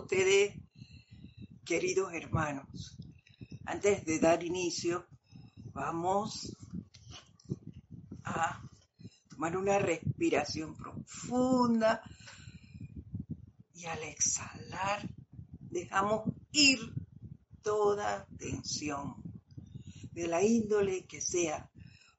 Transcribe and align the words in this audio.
ustedes, 0.00 0.54
queridos 1.64 2.12
hermanos. 2.14 2.96
Antes 3.66 4.04
de 4.06 4.18
dar 4.18 4.42
inicio, 4.42 5.06
vamos 5.72 6.56
a 8.24 8.62
tomar 9.28 9.56
una 9.56 9.78
respiración 9.78 10.74
profunda 10.74 12.02
y 13.74 13.84
al 13.84 14.02
exhalar 14.02 15.06
dejamos 15.60 16.30
ir 16.52 16.78
toda 17.62 18.26
tensión 18.38 19.22
de 20.12 20.28
la 20.28 20.42
índole 20.42 21.06
que 21.06 21.20
sea 21.20 21.70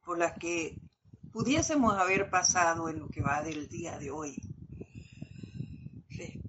por 0.05 0.19
la 0.19 0.35
que 0.35 0.79
pudiésemos 1.31 1.97
haber 1.97 2.29
pasado 2.29 2.89
en 2.89 2.99
lo 2.99 3.09
que 3.09 3.21
va 3.21 3.41
del 3.41 3.67
día 3.67 3.97
de 3.97 4.11
hoy. 4.11 4.50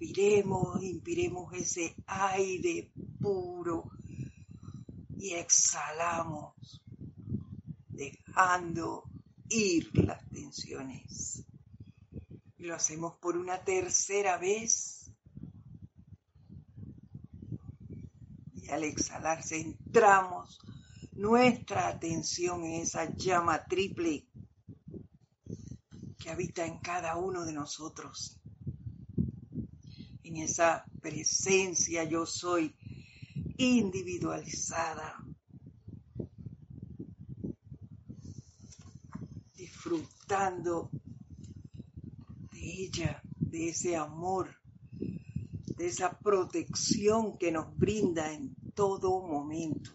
Respiremos, 0.03 0.83
inspiremos 0.83 1.53
ese 1.55 1.95
aire 2.09 2.91
puro 3.21 3.93
y 5.17 5.35
exhalamos, 5.35 6.83
dejando 7.89 9.05
ir 9.49 9.97
las 9.97 10.29
tensiones. 10.29 11.45
Lo 12.59 12.75
hacemos 12.75 13.15
por 13.19 13.37
una 13.37 13.63
tercera 13.63 14.39
vez. 14.39 15.09
Y 18.55 18.71
al 18.71 18.83
exhalar 18.83 19.45
centramos 19.45 20.59
nuestra 21.13 21.87
atención 21.87 22.65
en 22.65 22.83
esa 22.83 23.09
llama 23.15 23.65
triple 23.67 24.27
que 26.19 26.29
habita 26.29 26.67
en 26.67 26.81
cada 26.81 27.17
uno 27.17 27.45
de 27.45 27.53
nosotros. 27.53 28.42
En 30.33 30.39
esa 30.39 30.87
presencia 31.03 32.05
yo 32.05 32.25
soy 32.25 32.75
individualizada. 33.59 35.23
Disfrutando 39.55 40.89
de 42.51 42.61
ella, 42.63 43.21
de 43.37 43.69
ese 43.69 43.95
amor, 43.95 44.57
de 45.77 45.87
esa 45.87 46.19
protección 46.19 47.37
que 47.37 47.53
nos 47.53 47.77
brinda 47.77 48.33
en 48.33 48.55
todo 48.75 49.21
momento. 49.21 49.91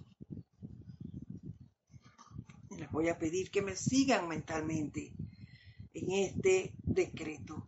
Les 2.77 2.91
voy 2.91 3.09
a 3.09 3.17
pedir 3.17 3.49
que 3.49 3.63
me 3.63 3.75
sigan 3.75 4.27
mentalmente 4.27 5.15
en 5.95 6.11
este 6.11 6.75
decreto. 6.83 7.66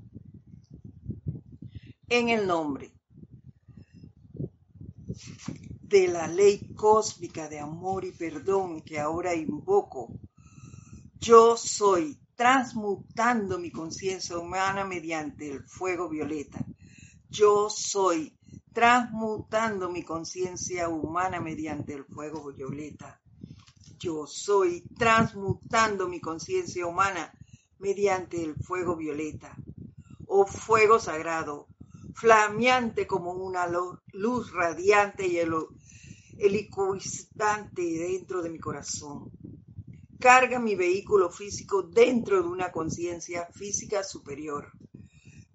En 2.11 2.29
el 2.29 2.47
nombre 2.47 2.91
de 5.83 6.07
la 6.07 6.27
ley 6.27 6.73
cósmica 6.73 7.47
de 7.47 7.59
amor 7.59 8.03
y 8.03 8.11
perdón 8.11 8.81
que 8.81 8.99
ahora 8.99 9.35
invoco, 9.35 10.09
yo 11.19 11.55
soy 11.55 12.19
transmutando 12.35 13.59
mi 13.59 13.69
conciencia 13.69 14.39
humana 14.39 14.85
mediante 14.85 15.51
el 15.51 15.63
fuego 15.65 16.09
violeta. 16.09 16.65
Yo 17.29 17.69
soy 17.69 18.35
transmutando 18.73 19.91
mi 19.91 20.01
conciencia 20.01 20.89
humana 20.89 21.39
mediante 21.39 21.93
el 21.93 22.05
fuego 22.05 22.51
violeta. 22.51 23.21
Yo 23.99 24.25
soy 24.25 24.81
transmutando 24.97 26.07
mi 26.07 26.19
conciencia 26.19 26.87
humana 26.87 27.31
mediante 27.77 28.43
el 28.43 28.55
fuego 28.55 28.95
violeta, 28.95 29.55
o 30.25 30.47
fuego 30.47 30.97
sagrado, 30.99 31.67
flameante 32.19 33.07
como 33.07 33.31
una 33.31 33.65
luz 34.11 34.51
radiante 34.51 35.25
y 35.25 35.39
helicoistante 36.37 37.81
dentro 37.81 38.41
de 38.41 38.49
mi 38.49 38.59
corazón. 38.59 39.31
Carga 40.19 40.59
mi 40.59 40.75
vehículo 40.75 41.29
físico 41.29 41.81
dentro 41.81 42.43
de 42.43 42.49
una 42.49 42.71
conciencia 42.71 43.45
física 43.53 44.03
superior. 44.03 44.73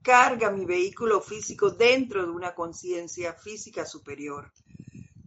Carga 0.03 0.51
mi 0.51 0.65
vehículo 0.65 1.21
físico 1.21 1.71
dentro 1.71 2.25
de 2.25 2.31
una 2.31 2.55
conciencia 2.55 3.35
física 3.35 3.85
superior. 3.85 4.51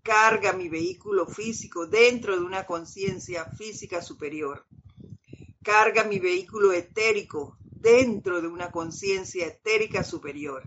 Carga 0.01 0.53
mi 0.53 0.69
vehículo 0.69 1.27
físico 1.27 1.85
dentro 1.85 2.35
de 2.35 2.43
una 2.43 2.65
conciencia 2.65 3.45
física 3.45 4.01
superior 4.01 4.65
carga 5.67 6.05
mi 6.05 6.17
vehículo 6.17 6.71
etérico 6.71 7.57
dentro 7.61 8.41
de 8.41 8.47
una 8.47 8.71
conciencia 8.71 9.47
etérica 9.47 10.01
superior. 10.01 10.63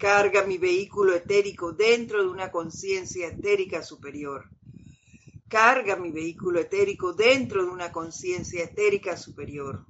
Carga 0.00 0.46
mi 0.46 0.56
vehículo 0.56 1.14
etérico 1.14 1.72
dentro 1.72 2.22
de 2.22 2.28
una 2.30 2.50
conciencia 2.50 3.28
etérica 3.28 3.82
superior. 3.82 4.48
Carga 5.46 5.94
mi 5.96 6.10
vehículo 6.10 6.58
etérico 6.58 7.12
dentro 7.12 7.62
de 7.64 7.70
una 7.70 7.92
conciencia 7.92 8.64
etérica 8.64 9.16
superior. 9.16 9.84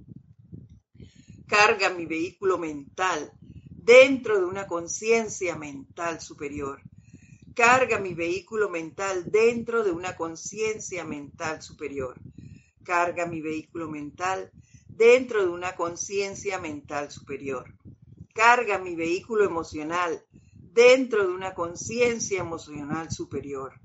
Carga 1.47 1.91
mi 1.91 2.07
vehículo 2.07 2.59
mental 2.59 3.33
dentro 3.71 4.41
de 4.41 4.47
una 4.47 4.67
conciencia 4.67 5.55
mental 5.57 6.21
superior. 6.21 6.83
Carga 7.55 8.01
mi 8.01 8.13
vehículo 8.13 8.69
mental 8.69 9.31
dentro 9.31 9.85
de 9.85 9.93
una 9.93 10.17
conciencia 10.17 11.05
mental 11.05 11.63
superior 11.63 12.21
carga 12.83 13.25
mi 13.27 13.41
vehículo 13.41 13.89
mental 13.89 14.51
dentro 14.89 15.43
de 15.43 15.49
una 15.49 15.77
conciencia 15.77 16.59
mental 16.59 17.09
superior. 17.09 17.73
Carga 18.35 18.79
mi 18.79 18.95
vehículo 18.95 19.45
emocional 19.45 20.25
dentro 20.55 21.27
de 21.27 21.35
una 21.35 21.53
conciencia 21.53 22.41
emocional 22.41 23.11
superior. 23.11 23.81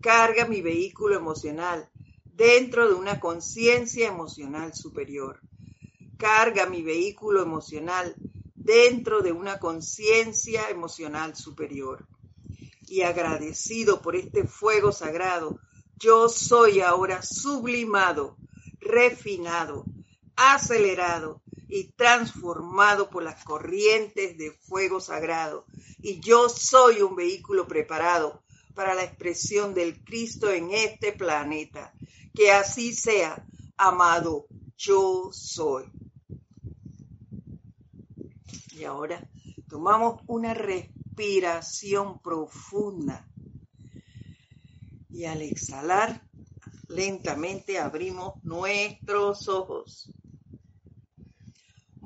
Carga 0.00 0.46
mi 0.46 0.62
vehículo 0.62 1.16
emocional 1.16 1.90
dentro 2.24 2.88
de 2.88 2.94
una 2.94 3.20
conciencia 3.20 4.08
emocional 4.08 4.74
superior. 4.74 5.40
Carga 6.16 6.66
mi 6.66 6.82
vehículo 6.82 7.42
emocional 7.42 8.14
dentro 8.54 9.20
de 9.20 9.32
una 9.32 9.58
conciencia 9.58 10.70
emocional 10.70 11.36
superior. 11.36 12.06
Y 12.88 13.02
agradecido 13.02 14.00
por 14.00 14.16
este 14.16 14.44
fuego 14.44 14.90
sagrado, 14.90 15.60
yo 15.96 16.30
soy 16.30 16.80
ahora 16.80 17.22
sublimado, 17.22 18.36
refinado, 18.80 19.84
acelerado 20.36 21.42
y 21.68 21.92
transformado 21.92 23.10
por 23.10 23.22
las 23.22 23.42
corrientes 23.44 24.36
de 24.38 24.52
fuego 24.52 25.00
sagrado. 25.00 25.66
Y 25.98 26.20
yo 26.20 26.48
soy 26.48 27.02
un 27.02 27.16
vehículo 27.16 27.66
preparado 27.66 28.42
para 28.74 28.94
la 28.94 29.04
expresión 29.04 29.74
del 29.74 30.02
Cristo 30.04 30.50
en 30.50 30.70
este 30.72 31.12
planeta. 31.12 31.92
Que 32.34 32.52
así 32.52 32.94
sea, 32.94 33.46
amado, 33.76 34.46
yo 34.76 35.30
soy. 35.32 35.84
Y 38.72 38.84
ahora 38.84 39.26
tomamos 39.68 40.22
una 40.26 40.52
respiración 40.54 42.20
profunda 42.20 43.26
y 45.16 45.24
al 45.24 45.40
exhalar, 45.40 46.22
lentamente 46.88 47.78
abrimos 47.78 48.34
nuestros 48.44 49.48
ojos. 49.48 50.12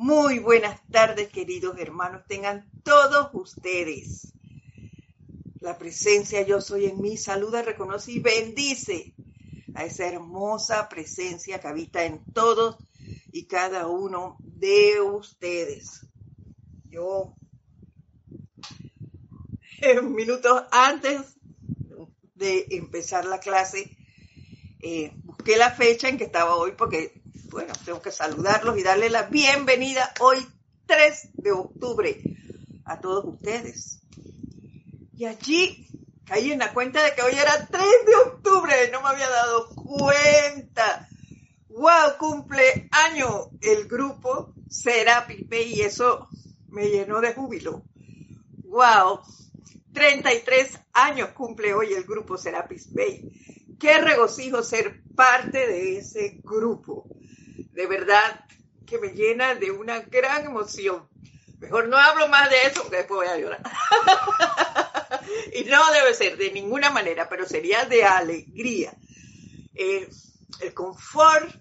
Muy 0.03 0.39
buenas 0.39 0.81
tardes, 0.91 1.29
queridos 1.29 1.79
hermanos, 1.79 2.23
tengan 2.27 2.71
todos 2.83 3.29
ustedes. 3.35 4.33
La 5.61 5.77
presencia 5.77 6.41
yo 6.41 6.63
soy 6.63 6.87
en 6.87 7.03
mí, 7.03 7.19
saluda, 7.19 7.61
reconoce 7.61 8.13
y 8.13 8.19
bendice 8.19 9.15
a 9.75 9.85
esa 9.85 10.07
hermosa 10.07 10.89
presencia 10.89 11.61
que 11.61 11.69
habita 11.69 12.03
en 12.03 12.25
todos 12.33 12.79
y 13.31 13.47
cada 13.47 13.89
uno 13.89 14.39
de 14.41 15.03
ustedes. 15.03 16.01
Yo, 16.89 17.35
minutos 20.03 20.63
antes 20.73 21.37
de 22.35 22.69
empezar 22.71 23.27
la 23.27 23.39
clase, 23.39 23.99
eh, 24.81 25.13
busqué 25.25 25.59
la 25.59 25.71
fecha 25.73 26.09
en 26.09 26.17
que 26.17 26.25
estaba 26.25 26.57
hoy 26.57 26.73
porque, 26.73 27.20
bueno, 27.51 27.73
tengo 27.85 28.01
que 28.01 28.13
saludarlos 28.13 28.79
y 28.79 28.83
darle 28.83 29.11
la 29.11 29.25
bienvenida 29.25 30.15
hoy 30.21 30.39
3 30.87 31.31
de 31.35 31.51
octubre 31.51 32.23
a 32.85 33.01
todos 33.01 33.25
ustedes. 33.25 34.01
Y 35.17 35.25
allí 35.25 35.89
caí 36.25 36.53
en 36.53 36.61
la 36.61 36.73
cuenta 36.73 37.03
de 37.03 37.13
que 37.15 37.23
hoy 37.23 37.35
era 37.35 37.67
3 37.67 37.85
de 38.07 38.15
octubre, 38.15 38.73
no 38.93 39.03
me 39.03 39.09
había 39.09 39.29
dado 39.29 39.69
cuenta. 39.75 41.09
¡Wow! 41.69 42.19
Cumple 42.19 42.89
año 42.93 43.51
el 43.61 43.89
grupo 43.89 44.55
Serapis 44.69 45.49
Bay 45.49 45.75
y 45.75 45.81
eso 45.83 46.29
me 46.69 46.89
llenó 46.89 47.21
de 47.21 47.35
júbilo. 47.35 47.83
¡Wow! 48.65 49.23
33 49.93 50.79
años 50.93 51.31
cumple 51.31 51.75
hoy 51.75 51.95
el 51.95 52.05
grupo 52.05 52.39
Serapis 52.39 52.93
Bay. 52.93 53.77
Qué 53.81 53.99
regocijo 53.99 54.63
ser 54.63 55.03
parte 55.17 55.67
de 55.67 55.99
ese 55.99 56.41
grupo. 56.45 57.09
De 57.73 57.87
verdad 57.87 58.45
que 58.87 58.99
me 58.99 59.09
llena 59.09 59.55
de 59.55 59.71
una 59.71 60.01
gran 60.01 60.47
emoción 60.47 61.11
Mejor 61.61 61.89
no 61.89 61.99
hablo 61.99 62.27
más 62.29 62.49
de 62.49 62.57
eso 62.67 62.83
porque 62.83 62.97
después 62.97 63.19
voy 63.19 63.27
a 63.29 63.39
llorar. 63.39 63.63
y 65.55 65.65
no 65.65 65.93
debe 65.93 66.15
ser 66.15 66.39
de 66.39 66.53
ninguna 66.53 66.91
manera, 66.91 67.29
pero 67.29 67.47
sería 67.47 67.85
de 67.85 68.03
alegría. 68.03 68.97
Eh, 69.75 70.09
el 70.61 70.73
confort 70.73 71.55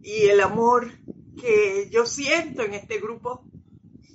y 0.00 0.28
el 0.28 0.40
amor 0.40 0.92
que 1.40 1.88
yo 1.90 2.06
siento 2.06 2.62
en 2.62 2.74
este 2.74 3.00
grupo 3.00 3.44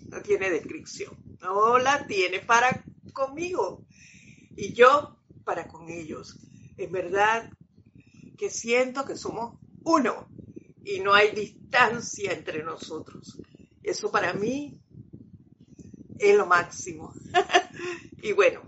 no 0.07 0.21
tiene 0.21 0.49
descripción. 0.49 1.17
No 1.41 1.77
la 1.77 2.07
tiene 2.07 2.39
para 2.39 2.81
conmigo 3.11 3.85
y 4.55 4.73
yo 4.73 5.17
para 5.43 5.67
con 5.67 5.89
ellos. 5.89 6.37
Es 6.77 6.89
verdad 6.89 7.51
que 8.37 8.49
siento 8.49 9.03
que 9.03 9.17
somos 9.17 9.59
uno 9.83 10.29
y 10.85 10.99
no 10.99 11.13
hay 11.13 11.31
distancia 11.31 12.31
entre 12.31 12.63
nosotros. 12.63 13.37
Eso 13.81 14.11
para 14.11 14.33
mí 14.33 14.79
es 16.19 16.37
lo 16.37 16.45
máximo. 16.45 17.13
y 18.21 18.31
bueno, 18.31 18.61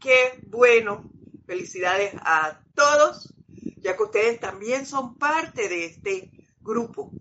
qué 0.00 0.40
bueno. 0.48 1.10
Felicidades 1.46 2.12
a 2.22 2.60
todos, 2.74 3.32
ya 3.76 3.96
que 3.96 4.02
ustedes 4.02 4.40
también 4.40 4.84
son 4.84 5.14
parte 5.16 5.68
de 5.68 5.84
este 5.84 6.32
grupo. 6.60 7.12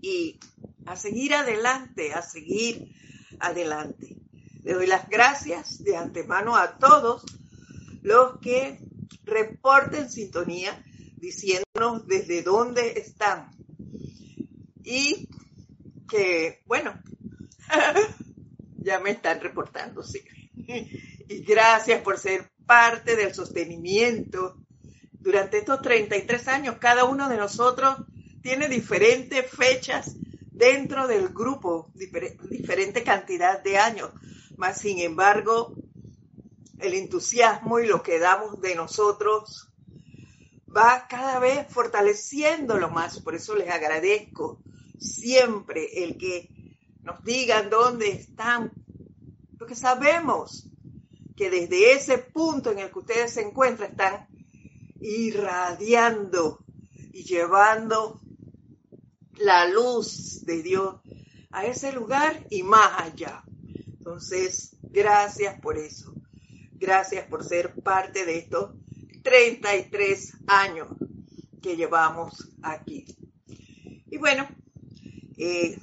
Y 0.00 0.40
a 0.86 0.96
seguir 0.96 1.34
adelante, 1.34 2.14
a 2.14 2.22
seguir 2.22 2.94
adelante. 3.38 4.16
Le 4.62 4.72
doy 4.72 4.86
las 4.86 5.06
gracias 5.10 5.84
de 5.84 5.98
antemano 5.98 6.56
a 6.56 6.78
todos 6.78 7.24
los 8.00 8.38
que 8.40 8.80
reporten 9.24 10.10
sintonía 10.10 10.82
diciéndonos 11.20 12.06
desde 12.06 12.42
dónde 12.42 12.98
están. 12.98 13.50
Y 14.82 15.28
que, 16.08 16.62
bueno, 16.66 17.00
ya 18.78 18.98
me 18.98 19.10
están 19.10 19.40
reportando, 19.40 20.02
sí. 20.02 20.20
Y 21.28 21.42
gracias 21.42 22.02
por 22.02 22.18
ser 22.18 22.50
parte 22.66 23.16
del 23.16 23.34
sostenimiento. 23.34 24.56
Durante 25.12 25.58
estos 25.58 25.82
33 25.82 26.48
años, 26.48 26.76
cada 26.80 27.04
uno 27.04 27.28
de 27.28 27.36
nosotros 27.36 27.96
tiene 28.42 28.68
diferentes 28.68 29.48
fechas 29.50 30.16
dentro 30.50 31.06
del 31.06 31.28
grupo, 31.28 31.90
diferente 31.94 33.02
cantidad 33.02 33.62
de 33.62 33.78
años. 33.78 34.10
Más 34.56 34.78
sin 34.80 34.98
embargo, 34.98 35.74
el 36.78 36.94
entusiasmo 36.94 37.78
y 37.78 37.86
lo 37.86 38.02
que 38.02 38.18
damos 38.18 38.60
de 38.60 38.74
nosotros 38.74 39.69
va 40.74 41.06
cada 41.08 41.38
vez 41.38 41.66
fortaleciéndolo 41.68 42.90
más. 42.90 43.20
Por 43.20 43.34
eso 43.34 43.54
les 43.54 43.68
agradezco 43.68 44.62
siempre 44.98 46.04
el 46.04 46.16
que 46.16 46.48
nos 47.02 47.22
digan 47.24 47.70
dónde 47.70 48.10
están, 48.10 48.72
porque 49.58 49.74
sabemos 49.74 50.68
que 51.36 51.50
desde 51.50 51.92
ese 51.92 52.18
punto 52.18 52.70
en 52.70 52.80
el 52.80 52.90
que 52.90 52.98
ustedes 52.98 53.32
se 53.32 53.42
encuentran 53.42 53.92
están 53.92 54.28
irradiando 55.00 56.64
y 57.12 57.24
llevando 57.24 58.20
la 59.38 59.66
luz 59.68 60.44
de 60.44 60.62
Dios 60.62 60.96
a 61.50 61.64
ese 61.64 61.92
lugar 61.92 62.46
y 62.50 62.62
más 62.62 63.00
allá. 63.00 63.42
Entonces, 63.98 64.76
gracias 64.82 65.58
por 65.60 65.78
eso. 65.78 66.14
Gracias 66.72 67.26
por 67.26 67.44
ser 67.44 67.74
parte 67.82 68.24
de 68.24 68.38
estos 68.38 68.74
33 69.22 70.38
años 70.46 70.88
que 71.62 71.76
llevamos 71.76 72.48
aquí. 72.62 73.04
Y 74.06 74.16
bueno, 74.18 74.48
eh, 75.36 75.78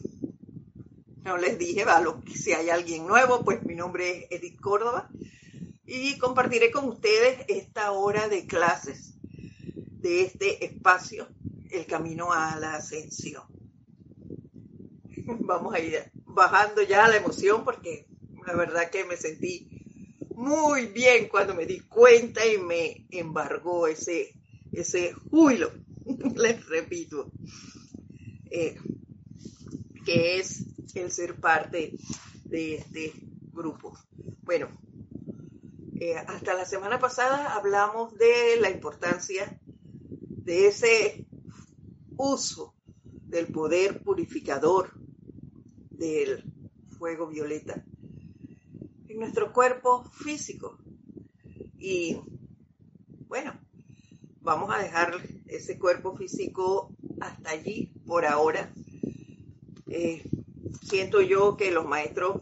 no 1.24 1.38
les 1.38 1.58
dije, 1.58 1.84
valo, 1.84 2.22
si 2.34 2.54
hay 2.54 2.70
alguien 2.70 3.06
nuevo, 3.06 3.44
pues 3.44 3.64
mi 3.64 3.76
nombre 3.76 4.28
es 4.30 4.42
Edith 4.42 4.60
Córdoba 4.60 5.10
y 5.86 6.18
compartiré 6.18 6.72
con 6.72 6.88
ustedes 6.90 7.46
esta 7.48 7.92
hora 7.92 8.28
de 8.28 8.46
clases 8.46 9.14
de 10.00 10.24
este 10.24 10.66
espacio 10.66 11.28
el 11.70 11.86
camino 11.86 12.32
a 12.32 12.58
la 12.58 12.76
ascensión. 12.76 13.44
Vamos 15.26 15.74
a 15.74 15.80
ir 15.80 16.12
bajando 16.26 16.82
ya 16.82 17.08
la 17.08 17.18
emoción 17.18 17.64
porque 17.64 18.08
la 18.46 18.56
verdad 18.56 18.90
que 18.90 19.06
me 19.06 19.18
sentí 19.18 19.77
muy 20.38 20.86
bien 20.86 21.30
cuando 21.30 21.56
me 21.56 21.66
di 21.66 21.80
cuenta 21.80 22.46
y 22.46 22.60
me 22.60 23.08
embargó 23.10 23.88
ese, 23.88 24.36
ese 24.72 25.12
júbilo, 25.14 25.72
les 26.36 26.64
repito, 26.68 27.32
eh, 28.52 28.78
que 30.06 30.38
es 30.38 30.64
el 30.94 31.12
ser 31.12 31.40
parte 31.40 31.98
de 32.46 32.76
este 32.76 33.14
grupo. 33.52 33.98
Bueno, 34.44 34.70
eh, 36.00 36.16
hasta 36.16 36.54
la 36.54 36.66
semana 36.66 37.00
pasada 37.00 37.56
hablamos 37.56 38.16
de 38.16 38.58
la 38.62 38.70
importancia 38.70 39.60
de 39.64 40.68
ese 40.68 41.26
uso 42.16 42.76
del 43.26 43.48
poder 43.48 44.04
purificador 44.04 44.94
del 45.90 46.44
fuego 47.00 47.26
violeta 47.26 47.84
nuestro 49.18 49.52
cuerpo 49.52 50.04
físico. 50.12 50.78
Y 51.78 52.22
bueno, 53.28 53.60
vamos 54.42 54.74
a 54.74 54.80
dejar 54.80 55.14
ese 55.48 55.78
cuerpo 55.78 56.16
físico 56.16 56.96
hasta 57.20 57.50
allí 57.50 57.92
por 58.06 58.26
ahora. 58.26 58.72
Eh, 59.88 60.24
siento 60.84 61.22
yo 61.22 61.58
que 61.58 61.72
los 61.72 61.86
maestros 61.86 62.42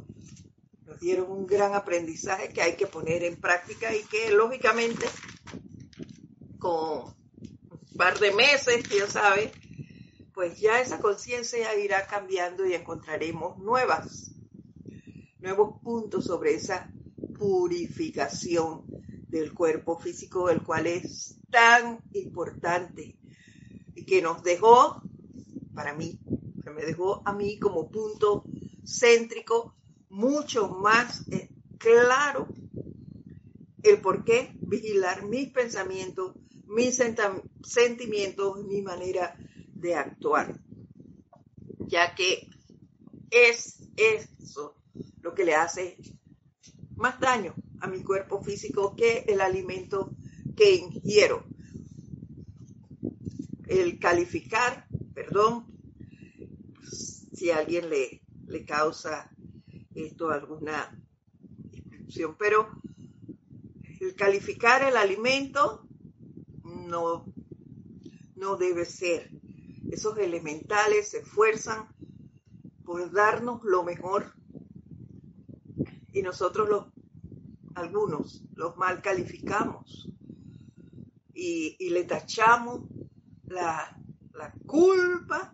nos 0.86 1.00
dieron 1.00 1.32
un 1.32 1.48
gran 1.48 1.74
aprendizaje 1.74 2.50
que 2.50 2.62
hay 2.62 2.76
que 2.76 2.88
poner 2.88 3.24
en 3.24 3.40
práctica 3.40 3.96
y 3.96 4.04
que 4.04 4.32
lógicamente 4.32 5.06
con 6.60 7.16
par 7.98 8.20
de 8.20 8.34
meses, 8.34 8.86
quién 8.88 9.10
sabe, 9.10 9.52
pues 10.34 10.60
ya 10.60 10.82
esa 10.82 11.00
conciencia 11.00 11.74
irá 11.76 12.06
cambiando 12.08 12.66
y 12.66 12.74
encontraremos 12.74 13.58
nuevas, 13.60 14.35
nuevos 15.46 15.80
puntos 15.80 16.26
sobre 16.26 16.56
esa 16.56 16.92
purificación 17.38 18.84
del 19.30 19.54
cuerpo 19.54 20.00
físico, 20.00 20.50
el 20.50 20.64
cual 20.64 20.88
es 20.88 21.38
tan 21.52 22.00
importante 22.14 23.16
y 23.94 24.06
que 24.06 24.24
nos 24.24 24.42
dejó, 24.42 25.04
para 25.76 25.94
mí, 25.94 26.20
que 26.64 26.72
me 26.72 26.84
dejó 26.84 27.22
a 27.26 27.34
mí 27.34 27.60
como 27.60 27.92
punto 27.92 28.44
céntrico 28.84 29.76
mucho 30.10 30.68
más 30.68 31.28
eh, 31.32 31.52
claro 31.78 32.48
el 33.84 34.02
por 34.02 34.26
qué 34.26 34.58
vigilar 34.62 35.28
mis 35.28 35.52
pensamientos, 35.52 36.34
mis 36.66 37.00
sentimientos, 37.62 38.66
mi 38.66 38.82
manera 38.82 39.38
de 39.76 39.94
actuar, 39.94 40.60
ya 41.88 42.16
que 42.16 42.50
es 43.30 43.78
eso 43.96 44.76
lo 45.26 45.34
que 45.34 45.44
le 45.44 45.56
hace 45.56 45.98
más 46.98 47.20
daño 47.20 47.56
a 47.82 47.88
mi 47.88 48.04
cuerpo 48.04 48.44
físico 48.44 48.96
que 48.96 49.26
el 49.28 49.42
alimento 49.42 50.12
que 50.56 50.76
ingiero. 50.76 51.44
El 53.66 53.98
calificar, 53.98 54.88
perdón, 55.16 55.66
si 57.34 57.50
alguien 57.50 57.90
le, 57.90 58.22
le 58.46 58.66
causa 58.66 59.32
esto 59.96 60.30
alguna 60.30 60.96
inscripción, 61.72 62.36
pero 62.38 62.70
el 64.00 64.14
calificar 64.14 64.84
el 64.84 64.96
alimento 64.96 65.88
no, 66.64 67.26
no 68.36 68.58
debe 68.58 68.86
ser. 68.86 69.32
Esos 69.90 70.20
elementales 70.20 71.10
se 71.10 71.22
esfuerzan 71.22 71.88
por 72.84 73.12
darnos 73.12 73.64
lo 73.64 73.84
mejor 73.84 74.36
nosotros 76.26 76.68
los, 76.68 76.86
algunos, 77.76 78.44
los 78.56 78.76
mal 78.76 79.02
calificamos 79.02 80.10
y, 81.34 81.90
le 81.90 82.04
tachamos 82.04 82.82
la, 83.48 83.98
la 84.34 84.52
culpa 84.66 85.54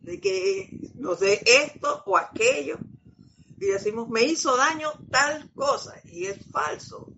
de 0.00 0.20
que 0.20 0.70
nos 0.94 1.20
dé 1.20 1.42
esto 1.44 2.02
o 2.06 2.16
aquello 2.16 2.78
y 3.58 3.66
decimos, 3.66 4.08
me 4.08 4.24
hizo 4.24 4.56
daño 4.56 4.90
tal 5.10 5.50
cosa 5.52 5.94
y 6.04 6.24
es 6.24 6.44
falso. 6.50 7.12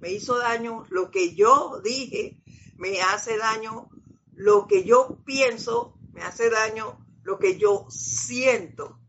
Me 0.00 0.12
hizo 0.12 0.38
daño 0.38 0.84
lo 0.90 1.10
que 1.10 1.34
yo 1.34 1.80
dije 1.82 2.40
me 2.78 3.02
hace 3.02 3.36
daño 3.36 3.90
lo 4.34 4.66
que 4.68 4.84
yo 4.84 5.18
pienso, 5.24 5.98
me 6.12 6.22
hace 6.22 6.48
daño 6.48 7.04
lo 7.24 7.38
que 7.38 7.58
yo 7.58 7.86
siento 7.90 9.00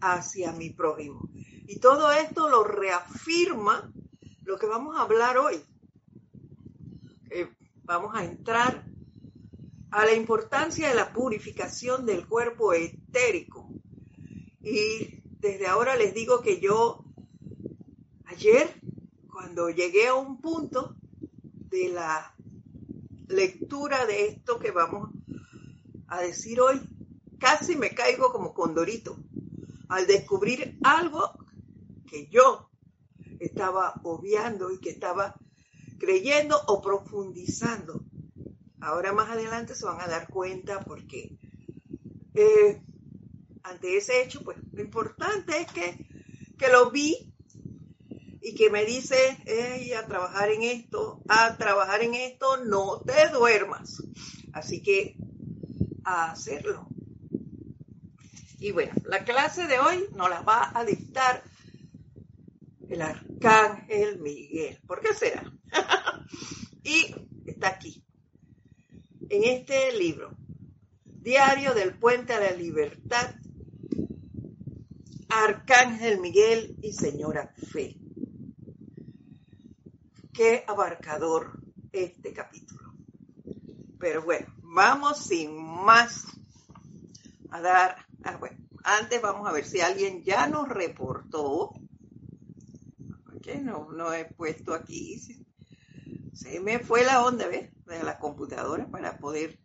hacia 0.00 0.52
mi 0.52 0.70
prójimo. 0.70 1.28
Y 1.68 1.80
todo 1.80 2.10
esto 2.10 2.48
lo 2.48 2.64
reafirma 2.64 3.92
lo 4.44 4.58
que 4.58 4.64
vamos 4.64 4.96
a 4.96 5.02
hablar 5.02 5.36
hoy. 5.36 5.62
Eh, 7.28 7.46
vamos 7.84 8.14
a 8.14 8.24
entrar 8.24 8.86
a 9.90 10.06
la 10.06 10.14
importancia 10.14 10.88
de 10.88 10.94
la 10.94 11.12
purificación 11.12 12.06
del 12.06 12.26
cuerpo 12.26 12.72
etérico. 12.72 13.68
Y 14.62 15.20
desde 15.40 15.66
ahora 15.66 15.94
les 15.96 16.14
digo 16.14 16.40
que 16.40 16.58
yo 16.58 17.04
ayer, 18.24 18.80
cuando 19.30 19.68
llegué 19.68 20.06
a 20.06 20.14
un 20.14 20.40
punto 20.40 20.96
de 21.68 21.90
la 21.90 22.34
lectura 23.26 24.06
de 24.06 24.28
esto 24.28 24.58
que 24.58 24.70
vamos 24.70 25.10
a 26.06 26.22
decir 26.22 26.62
hoy, 26.62 26.80
casi 27.38 27.76
me 27.76 27.90
caigo 27.90 28.32
como 28.32 28.54
condorito 28.54 29.18
al 29.90 30.06
descubrir 30.06 30.78
algo 30.82 31.37
que 32.08 32.26
yo 32.28 32.70
estaba 33.40 34.00
obviando 34.02 34.72
y 34.72 34.80
que 34.80 34.90
estaba 34.90 35.36
creyendo 35.98 36.60
o 36.66 36.80
profundizando. 36.80 38.04
Ahora 38.80 39.12
más 39.12 39.30
adelante 39.30 39.74
se 39.74 39.84
van 39.84 40.00
a 40.00 40.06
dar 40.06 40.28
cuenta 40.28 40.80
porque 40.80 41.36
eh, 42.34 42.80
ante 43.62 43.96
ese 43.96 44.22
hecho, 44.22 44.42
pues 44.42 44.58
lo 44.72 44.80
importante 44.80 45.60
es 45.60 45.72
que, 45.72 46.06
que 46.56 46.68
lo 46.68 46.90
vi 46.90 47.34
y 48.40 48.54
que 48.54 48.70
me 48.70 48.84
dice, 48.84 49.16
a 49.96 50.06
trabajar 50.06 50.50
en 50.50 50.62
esto, 50.62 51.22
a 51.28 51.56
trabajar 51.56 52.02
en 52.02 52.14
esto, 52.14 52.64
no 52.64 53.00
te 53.00 53.28
duermas. 53.28 54.02
Así 54.52 54.82
que 54.82 55.16
a 56.04 56.30
hacerlo. 56.30 56.88
Y 58.58 58.72
bueno, 58.72 58.92
la 59.04 59.24
clase 59.24 59.66
de 59.66 59.78
hoy 59.78 60.06
nos 60.16 60.30
la 60.30 60.40
va 60.40 60.72
a 60.74 60.84
dictar 60.84 61.42
el 62.88 63.02
arcángel 63.02 64.20
Miguel. 64.20 64.80
¿Por 64.86 65.00
qué 65.00 65.14
será? 65.14 65.52
y 66.82 67.14
está 67.46 67.68
aquí, 67.68 68.04
en 69.28 69.44
este 69.44 69.92
libro, 69.98 70.36
Diario 71.04 71.74
del 71.74 71.98
Puente 71.98 72.32
a 72.32 72.40
la 72.40 72.52
Libertad, 72.52 73.34
Arcángel 75.28 76.20
Miguel 76.20 76.76
y 76.82 76.92
Señora 76.92 77.54
Fe. 77.70 77.96
Qué 80.32 80.64
abarcador 80.66 81.60
este 81.92 82.32
capítulo. 82.32 82.94
Pero 83.98 84.22
bueno, 84.22 84.54
vamos 84.62 85.18
sin 85.24 85.54
más 85.62 86.24
a 87.50 87.60
dar, 87.60 88.06
ah, 88.22 88.36
bueno, 88.36 88.58
antes 88.84 89.20
vamos 89.20 89.46
a 89.46 89.52
ver 89.52 89.66
si 89.66 89.80
alguien 89.80 90.22
ya 90.22 90.46
nos 90.46 90.68
reportó 90.68 91.72
no, 93.56 93.90
no 93.92 94.12
he 94.12 94.26
puesto 94.26 94.74
aquí. 94.74 95.18
Se 96.32 96.60
me 96.60 96.78
fue 96.78 97.04
la 97.04 97.24
onda. 97.24 97.48
De 97.48 97.70
la 98.04 98.18
computadora 98.18 98.86
para 98.90 99.18
poder 99.18 99.58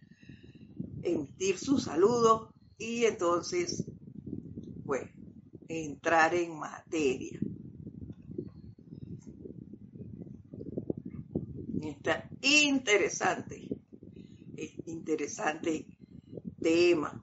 emitir 1.02 1.58
su 1.58 1.78
saludo 1.78 2.54
y 2.78 3.06
entonces, 3.06 3.86
pues, 4.86 5.10
entrar 5.68 6.34
en 6.34 6.58
materia. 6.58 7.40
Está 11.82 12.30
interesante, 12.42 13.68
interesante 14.86 15.86
tema. 16.62 17.22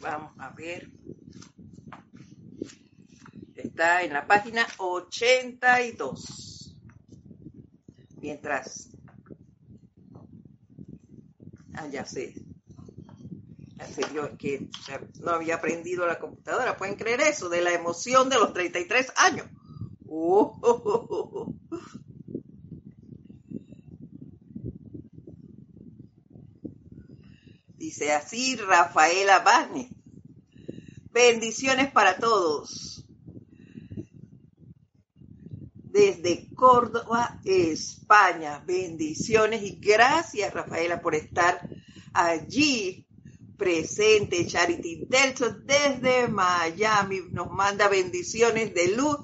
Vamos 0.00 0.32
a 0.38 0.46
Está 3.54 4.02
en 4.02 4.12
la 4.12 4.26
página 4.26 4.66
82. 4.76 6.76
Mientras. 8.20 8.90
Ah, 11.74 11.86
ya 11.86 12.04
sé. 12.04 12.34
Ya 13.76 13.86
sé 13.86 14.02
yo 14.12 14.36
que 14.36 14.68
no 15.20 15.30
había 15.30 15.54
aprendido 15.54 16.08
la 16.08 16.18
computadora. 16.18 16.76
¿Pueden 16.76 16.96
creer 16.96 17.20
eso? 17.20 17.48
De 17.48 17.60
la 17.60 17.72
emoción 17.72 18.28
de 18.28 18.36
los 18.36 18.52
33 18.52 19.12
años. 19.16 19.46
Uh, 20.06 21.54
Dice 27.76 28.12
así 28.12 28.56
Rafaela 28.56 29.38
Vázquez. 29.38 29.97
Bendiciones 31.18 31.90
para 31.90 32.16
todos. 32.16 33.04
Desde 35.82 36.48
Córdoba, 36.54 37.40
España. 37.44 38.62
Bendiciones 38.64 39.64
y 39.64 39.80
gracias, 39.80 40.54
Rafaela, 40.54 41.02
por 41.02 41.16
estar 41.16 41.68
allí 42.14 43.04
presente. 43.56 44.46
Charity 44.46 45.06
Delson 45.08 45.66
desde 45.66 46.28
Miami 46.28 47.22
nos 47.32 47.50
manda 47.50 47.88
bendiciones 47.88 48.72
de 48.72 48.94
luz 48.94 49.18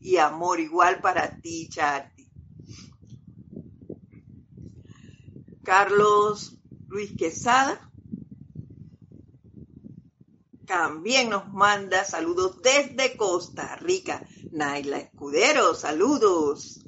y 0.00 0.16
amor 0.16 0.60
igual 0.60 1.02
para 1.02 1.42
ti, 1.42 1.68
Charity. 1.68 2.26
Carlos 5.62 6.56
Luis 6.88 7.14
Quesada 7.18 7.90
también 10.66 11.30
nos 11.30 11.52
manda 11.52 12.04
saludos 12.04 12.60
desde 12.62 13.16
Costa 13.16 13.76
Rica. 13.76 14.26
Naila 14.50 14.98
Escudero, 14.98 15.74
saludos. 15.74 16.80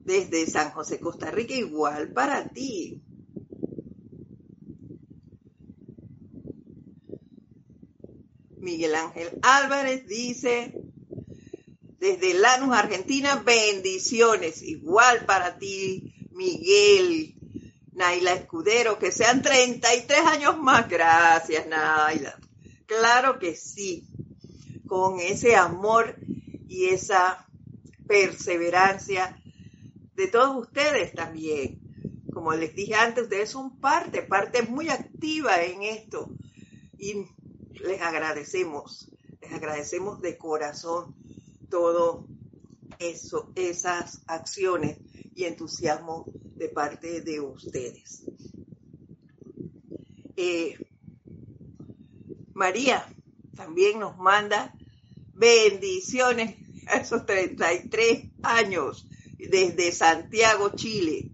Desde 0.00 0.46
San 0.46 0.70
José, 0.70 0.98
Costa 0.98 1.30
Rica, 1.30 1.54
igual 1.54 2.12
para 2.12 2.48
ti. 2.48 3.02
Miguel 8.58 8.94
Ángel 8.94 9.38
Álvarez 9.42 10.06
dice, 10.06 10.74
desde 11.98 12.34
Lanús, 12.34 12.74
Argentina, 12.74 13.36
bendiciones. 13.36 14.62
Igual 14.62 15.26
para 15.26 15.58
ti, 15.58 16.28
Miguel. 16.32 17.36
Naila 17.92 18.32
Escudero, 18.32 18.98
que 18.98 19.12
sean 19.12 19.42
33 19.42 20.20
años 20.20 20.58
más. 20.58 20.88
Gracias, 20.88 21.66
Naila. 21.66 22.39
Claro 22.90 23.38
que 23.38 23.54
sí, 23.54 24.04
con 24.88 25.20
ese 25.20 25.54
amor 25.54 26.16
y 26.66 26.86
esa 26.86 27.46
perseverancia 28.08 29.40
de 30.16 30.26
todos 30.26 30.66
ustedes 30.66 31.14
también. 31.14 31.78
Como 32.34 32.52
les 32.52 32.74
dije 32.74 32.96
antes, 32.96 33.24
ustedes 33.24 33.50
son 33.50 33.78
parte, 33.78 34.22
parte 34.22 34.62
muy 34.62 34.88
activa 34.88 35.62
en 35.62 35.84
esto 35.84 36.32
y 36.98 37.26
les 37.74 38.02
agradecemos, 38.02 39.08
les 39.40 39.52
agradecemos 39.52 40.20
de 40.20 40.36
corazón 40.36 41.14
todo 41.68 42.26
eso, 42.98 43.52
esas 43.54 44.20
acciones 44.26 44.98
y 45.36 45.44
entusiasmo 45.44 46.24
de 46.56 46.68
parte 46.68 47.20
de 47.20 47.38
ustedes. 47.38 48.24
Eh, 50.36 50.89
María 52.60 53.02
también 53.56 54.00
nos 54.00 54.18
manda 54.18 54.74
bendiciones 55.32 56.56
a 56.88 56.98
esos 56.98 57.24
33 57.24 58.32
años 58.42 59.06
desde 59.38 59.90
Santiago, 59.92 60.68
Chile. 60.76 61.30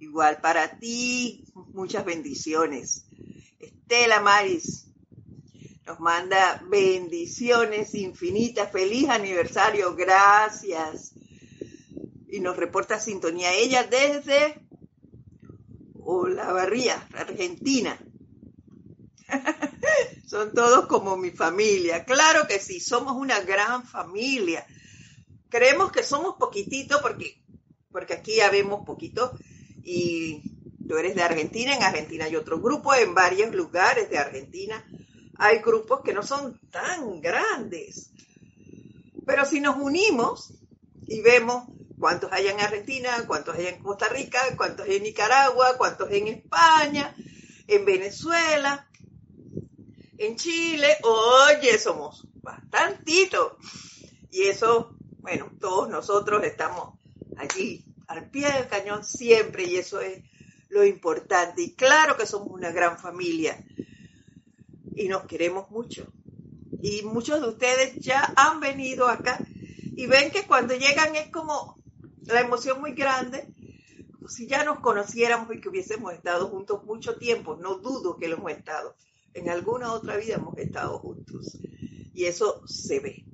Igual 0.00 0.40
para 0.40 0.76
ti, 0.80 1.44
muchas 1.72 2.04
bendiciones. 2.04 3.06
Estela 3.60 4.20
Maris 4.20 4.88
nos 5.86 6.00
manda 6.00 6.60
bendiciones 6.68 7.94
infinitas. 7.94 8.72
Feliz 8.72 9.08
aniversario, 9.08 9.94
gracias. 9.94 11.12
Y 12.28 12.40
nos 12.40 12.56
reporta 12.56 12.98
sintonía 12.98 13.52
ella 13.54 13.84
desde 13.84 14.66
Olavarría, 16.00 17.06
Argentina. 17.14 17.96
Son 20.26 20.52
todos 20.52 20.86
como 20.86 21.16
mi 21.16 21.30
familia. 21.30 22.04
Claro 22.04 22.46
que 22.46 22.58
sí, 22.58 22.80
somos 22.80 23.16
una 23.16 23.40
gran 23.40 23.84
familia. 23.84 24.66
Creemos 25.48 25.92
que 25.92 26.02
somos 26.02 26.36
poquititos 26.36 27.00
porque, 27.00 27.40
porque 27.90 28.14
aquí 28.14 28.36
ya 28.36 28.50
vemos 28.50 28.84
poquito 28.84 29.38
y 29.82 30.42
tú 30.88 30.96
eres 30.96 31.14
de 31.14 31.22
Argentina, 31.22 31.74
en 31.74 31.82
Argentina 31.82 32.24
hay 32.24 32.36
otro 32.36 32.60
grupo, 32.60 32.94
en 32.94 33.14
varios 33.14 33.54
lugares 33.54 34.10
de 34.10 34.18
Argentina 34.18 34.84
hay 35.38 35.58
grupos 35.58 36.00
que 36.02 36.12
no 36.12 36.22
son 36.22 36.60
tan 36.70 37.20
grandes. 37.20 38.10
Pero 39.24 39.44
si 39.44 39.60
nos 39.60 39.76
unimos 39.76 40.52
y 41.06 41.20
vemos 41.20 41.64
cuántos 41.98 42.32
hay 42.32 42.48
en 42.48 42.60
Argentina, 42.60 43.24
cuántos 43.26 43.56
hay 43.56 43.66
en 43.66 43.82
Costa 43.82 44.08
Rica, 44.08 44.40
cuántos 44.56 44.86
hay 44.86 44.96
en 44.96 45.02
Nicaragua, 45.02 45.76
cuántos 45.76 46.10
hay 46.10 46.18
en 46.18 46.28
España, 46.28 47.14
en 47.66 47.84
Venezuela, 47.84 48.85
en 50.18 50.36
Chile, 50.36 50.96
oye, 51.02 51.78
somos 51.78 52.26
bastantitos. 52.42 53.52
Y 54.30 54.42
eso, 54.42 54.96
bueno, 55.18 55.50
todos 55.60 55.88
nosotros 55.88 56.44
estamos 56.44 56.98
allí 57.36 57.84
al 58.08 58.30
pie 58.30 58.50
del 58.52 58.68
cañón 58.68 59.04
siempre 59.04 59.64
y 59.64 59.76
eso 59.76 60.00
es 60.00 60.22
lo 60.68 60.84
importante. 60.84 61.62
Y 61.62 61.74
claro 61.74 62.16
que 62.16 62.26
somos 62.26 62.48
una 62.50 62.70
gran 62.70 62.98
familia 62.98 63.64
y 64.94 65.08
nos 65.08 65.24
queremos 65.24 65.70
mucho. 65.70 66.06
Y 66.80 67.02
muchos 67.02 67.40
de 67.40 67.48
ustedes 67.48 67.96
ya 67.96 68.32
han 68.36 68.60
venido 68.60 69.08
acá 69.08 69.38
y 69.96 70.06
ven 70.06 70.30
que 70.30 70.46
cuando 70.46 70.74
llegan 70.74 71.16
es 71.16 71.30
como 71.30 71.76
la 72.24 72.40
emoción 72.40 72.80
muy 72.80 72.92
grande. 72.92 73.48
Si 74.28 74.46
ya 74.46 74.64
nos 74.64 74.80
conociéramos 74.80 75.54
y 75.54 75.60
que 75.60 75.68
hubiésemos 75.68 76.12
estado 76.12 76.48
juntos 76.48 76.84
mucho 76.84 77.16
tiempo, 77.16 77.56
no 77.56 77.76
dudo 77.76 78.16
que 78.16 78.28
lo 78.28 78.36
hemos 78.36 78.52
estado. 78.52 78.96
En 79.36 79.50
alguna 79.50 79.92
otra 79.92 80.16
vida 80.16 80.36
hemos 80.36 80.56
estado 80.56 80.98
juntos. 80.98 81.58
Y 82.14 82.24
eso 82.24 82.66
se 82.66 83.00
ve. 83.00 83.26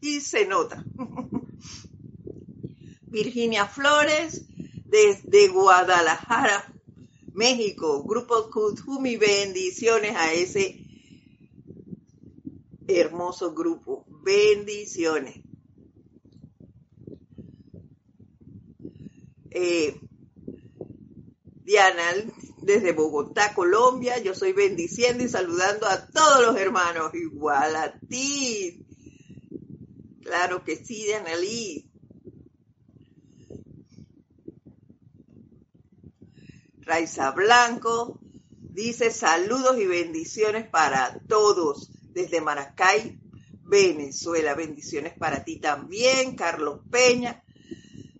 Y 0.00 0.20
se 0.20 0.46
nota. 0.46 0.84
Virginia 3.08 3.66
Flores, 3.66 4.44
desde 4.84 5.48
Guadalajara, 5.48 6.72
México, 7.32 8.04
Grupo 8.04 8.48
Kutumi, 8.48 9.16
bendiciones 9.16 10.14
a 10.14 10.32
ese 10.32 10.86
hermoso 12.86 13.54
grupo. 13.54 14.06
Bendiciones. 14.22 15.40
Eh, 19.50 20.00
Diana, 21.64 22.12
desde 22.64 22.92
Bogotá, 22.92 23.54
Colombia, 23.54 24.18
yo 24.18 24.34
soy 24.34 24.52
bendiciendo 24.52 25.22
y 25.22 25.28
saludando 25.28 25.86
a 25.86 26.06
todos 26.08 26.46
los 26.46 26.56
hermanos, 26.56 27.14
igual 27.14 27.76
a 27.76 27.98
ti. 27.98 28.86
Claro 30.22 30.64
que 30.64 30.76
sí, 30.76 31.04
Diana 31.04 31.36
Lee. 31.36 31.90
Raiza 36.80 37.30
Blanco 37.30 38.20
dice 38.74 39.10
saludos 39.10 39.78
y 39.78 39.86
bendiciones 39.86 40.68
para 40.68 41.18
todos 41.28 41.90
desde 42.12 42.40
Maracay, 42.40 43.18
Venezuela. 43.62 44.54
Bendiciones 44.54 45.14
para 45.18 45.44
ti 45.44 45.60
también, 45.60 46.36
Carlos 46.36 46.80
Peña. 46.90 47.42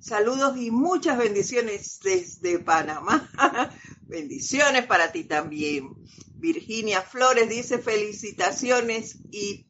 Saludos 0.01 0.59
y 0.59 0.71
muchas 0.71 1.17
bendiciones 1.17 1.99
desde 2.03 2.59
Panamá. 2.59 3.31
bendiciones 4.07 4.87
para 4.87 5.13
ti 5.13 5.25
también. 5.25 5.95
Virginia 6.37 7.03
Flores 7.03 7.49
dice 7.49 7.79
felicitaciones 7.79 9.19
y 9.31 9.67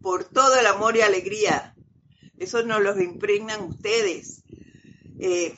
por 0.00 0.24
todo 0.24 0.58
el 0.58 0.66
amor 0.66 0.96
y 0.96 1.02
alegría. 1.02 1.74
Eso 2.38 2.62
nos 2.62 2.80
lo 2.80 3.00
impregnan 3.00 3.62
ustedes. 3.62 4.42
Eh, 5.18 5.54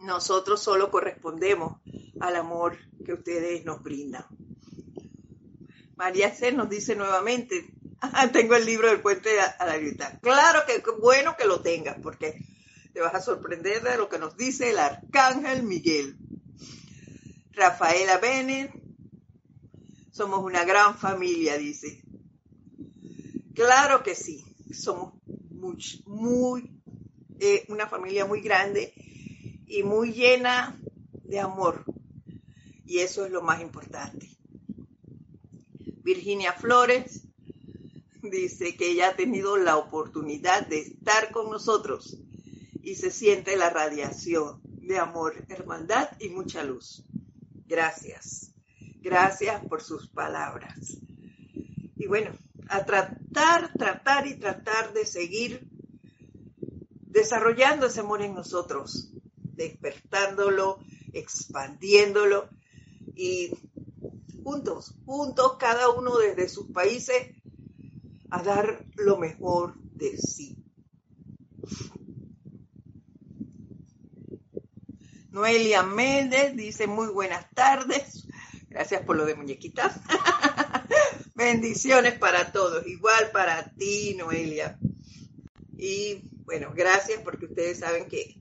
nosotros 0.00 0.62
solo 0.62 0.90
correspondemos 0.90 1.80
al 2.20 2.36
amor 2.36 2.78
que 3.04 3.12
ustedes 3.12 3.64
nos 3.64 3.82
brindan. 3.82 4.24
María 5.96 6.34
C 6.34 6.52
nos 6.52 6.68
dice 6.68 6.94
nuevamente, 6.94 7.72
tengo 8.32 8.54
el 8.54 8.64
libro 8.64 8.88
del 8.88 9.00
puente 9.00 9.30
a 9.40 9.66
la 9.66 9.76
grita. 9.76 10.18
Claro 10.20 10.60
que 10.66 10.82
bueno 11.00 11.36
que 11.36 11.46
lo 11.46 11.60
tengas, 11.60 11.96
porque 12.00 12.40
te 12.92 13.00
vas 13.00 13.14
a 13.14 13.20
sorprender 13.20 13.82
de 13.82 13.96
lo 13.96 14.08
que 14.08 14.18
nos 14.18 14.36
dice 14.36 14.70
el 14.70 14.78
arcángel 14.78 15.62
Miguel. 15.62 16.16
Rafaela 17.58 18.18
Bennett, 18.18 18.72
somos 20.12 20.44
una 20.44 20.64
gran 20.64 20.96
familia, 20.96 21.58
dice. 21.58 22.04
Claro 23.52 24.04
que 24.04 24.14
sí, 24.14 24.44
somos 24.72 25.14
muy, 25.50 25.82
muy 26.06 26.80
eh, 27.40 27.64
una 27.68 27.88
familia 27.88 28.26
muy 28.26 28.40
grande 28.42 28.94
y 29.66 29.82
muy 29.82 30.12
llena 30.12 30.78
de 31.24 31.40
amor. 31.40 31.84
Y 32.86 33.00
eso 33.00 33.26
es 33.26 33.32
lo 33.32 33.42
más 33.42 33.60
importante. 33.60 34.28
Virginia 36.04 36.52
Flores 36.52 37.26
dice 38.22 38.76
que 38.76 38.92
ella 38.92 39.08
ha 39.08 39.16
tenido 39.16 39.56
la 39.56 39.78
oportunidad 39.78 40.64
de 40.64 40.78
estar 40.78 41.32
con 41.32 41.50
nosotros 41.50 42.18
y 42.84 42.94
se 42.94 43.10
siente 43.10 43.56
la 43.56 43.70
radiación 43.70 44.60
de 44.62 44.98
amor, 44.98 45.44
hermandad 45.48 46.08
y 46.20 46.28
mucha 46.28 46.62
luz. 46.62 47.04
Gracias. 47.68 48.54
Gracias 49.02 49.62
por 49.66 49.82
sus 49.82 50.08
palabras. 50.08 50.98
Y 51.96 52.06
bueno, 52.06 52.32
a 52.68 52.84
tratar, 52.84 53.72
tratar 53.74 54.26
y 54.26 54.36
tratar 54.36 54.94
de 54.94 55.04
seguir 55.04 55.68
desarrollando 57.06 57.86
ese 57.86 58.00
amor 58.00 58.22
en 58.22 58.34
nosotros, 58.34 59.10
despertándolo, 59.54 60.78
expandiéndolo 61.12 62.48
y 63.14 63.50
juntos, 64.42 64.94
juntos, 65.04 65.56
cada 65.58 65.90
uno 65.90 66.16
desde 66.16 66.48
sus 66.48 66.70
países, 66.70 67.34
a 68.30 68.42
dar 68.42 68.86
lo 68.96 69.18
mejor 69.18 69.74
de 69.78 70.16
sí. 70.16 70.57
Noelia 75.38 75.84
Méndez 75.84 76.56
dice 76.56 76.88
muy 76.88 77.06
buenas 77.10 77.48
tardes. 77.54 78.26
Gracias 78.70 79.02
por 79.02 79.16
lo 79.16 79.24
de 79.24 79.36
muñequitas. 79.36 79.94
Bendiciones 81.36 82.18
para 82.18 82.50
todos, 82.50 82.84
igual 82.88 83.30
para 83.30 83.70
ti, 83.76 84.16
Noelia. 84.18 84.76
Y 85.76 86.24
bueno, 86.44 86.72
gracias 86.74 87.20
porque 87.22 87.44
ustedes 87.44 87.78
saben 87.78 88.08
que 88.08 88.40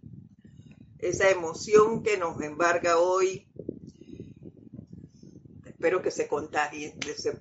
esa 0.98 1.30
emoción 1.30 2.02
que 2.02 2.18
nos 2.18 2.42
embarga 2.42 2.98
hoy, 2.98 3.48
espero 5.68 6.02
que 6.02 6.10
se 6.10 6.28
contagie 6.28 6.96
de 6.98 7.16
ser 7.16 7.40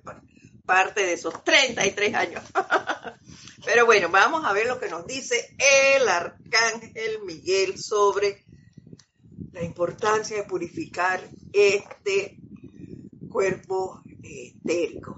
parte 0.67 1.01
de 1.01 1.13
esos 1.13 1.43
33 1.43 2.13
años. 2.13 2.43
Pero 3.65 3.87
bueno, 3.87 4.09
vamos 4.09 4.45
a 4.45 4.53
ver 4.53 4.67
lo 4.67 4.79
que 4.79 4.87
nos 4.87 5.07
dice 5.07 5.55
el 5.95 6.07
arcángel 6.07 7.23
Miguel 7.25 7.79
sobre 7.79 8.45
la 9.57 9.63
importancia 9.63 10.37
de 10.37 10.43
purificar 10.43 11.19
este 11.51 12.37
cuerpo 13.29 14.03
etérico. 14.21 15.17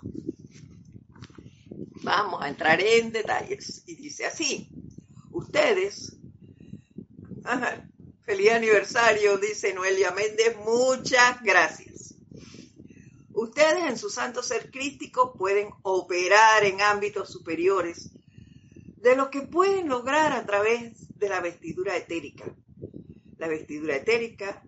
Vamos 2.03 2.41
a 2.41 2.47
entrar 2.47 2.81
en 2.81 3.11
detalles. 3.11 3.83
Y 3.85 3.95
dice 3.95 4.25
así, 4.25 4.69
ustedes, 5.31 6.15
Feliz 8.23 8.51
aniversario, 8.51 9.37
dice 9.39 9.73
Noelia 9.73 10.11
Méndez. 10.11 10.55
Muchas 10.63 11.41
gracias. 11.41 12.13
Ustedes 13.33 13.89
en 13.89 13.97
su 13.97 14.09
santo 14.09 14.43
ser 14.43 14.69
crístico 14.69 15.33
pueden 15.33 15.69
operar 15.81 16.63
en 16.63 16.79
ámbitos 16.81 17.31
superiores 17.31 18.11
de 18.97 19.15
lo 19.15 19.31
que 19.31 19.41
pueden 19.41 19.89
lograr 19.89 20.31
a 20.31 20.45
través 20.45 21.17
de 21.17 21.27
la 21.27 21.41
vestidura 21.41 21.97
etérica. 21.97 22.45
La 23.39 23.47
vestidura 23.47 23.95
etérica 23.95 24.61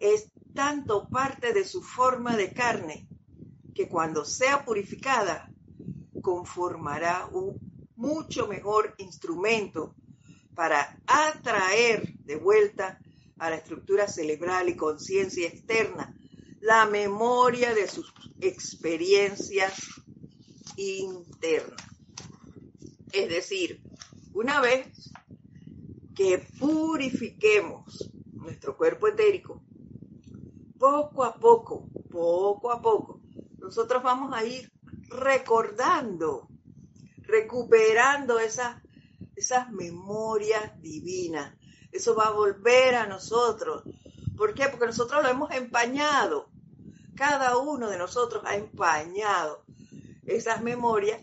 es 0.00 0.32
tanto 0.54 1.08
parte 1.08 1.52
de 1.52 1.64
su 1.64 1.82
forma 1.82 2.36
de 2.36 2.52
carne 2.52 3.06
que 3.74 3.88
cuando 3.88 4.24
sea 4.24 4.64
purificada 4.64 5.50
conformará 6.20 7.28
un 7.32 7.58
mucho 7.96 8.48
mejor 8.48 8.94
instrumento 8.98 9.94
para 10.54 10.98
atraer 11.06 12.14
de 12.24 12.36
vuelta 12.36 12.98
a 13.38 13.50
la 13.50 13.56
estructura 13.56 14.08
cerebral 14.08 14.68
y 14.68 14.76
conciencia 14.76 15.48
externa 15.48 16.14
la 16.60 16.86
memoria 16.86 17.74
de 17.74 17.88
sus 17.88 18.12
experiencias 18.40 19.74
internas. 20.76 21.82
Es 23.12 23.28
decir, 23.28 23.82
una 24.32 24.60
vez 24.60 25.11
que 26.14 26.46
purifiquemos 26.58 28.10
nuestro 28.32 28.76
cuerpo 28.76 29.08
etérico, 29.08 29.62
poco 30.78 31.24
a 31.24 31.34
poco, 31.34 31.88
poco 32.10 32.70
a 32.70 32.80
poco, 32.80 33.20
nosotros 33.58 34.02
vamos 34.02 34.34
a 34.34 34.44
ir 34.44 34.70
recordando, 35.08 36.48
recuperando 37.22 38.38
esas 38.38 38.82
esas 39.36 39.70
memorias 39.70 40.80
divinas. 40.80 41.54
Eso 41.90 42.14
va 42.14 42.26
a 42.26 42.32
volver 42.32 42.94
a 42.94 43.06
nosotros. 43.06 43.82
¿Por 44.36 44.54
qué? 44.54 44.68
Porque 44.68 44.86
nosotros 44.86 45.22
lo 45.22 45.28
hemos 45.28 45.50
empañado. 45.50 46.48
Cada 47.16 47.58
uno 47.58 47.90
de 47.90 47.98
nosotros 47.98 48.42
ha 48.46 48.56
empañado 48.56 49.64
esas 50.24 50.62
memorias 50.62 51.20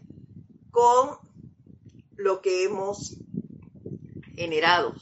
con 0.72 1.18
lo 2.16 2.42
que 2.42 2.66
hemos 2.66 3.16
generado, 4.40 4.96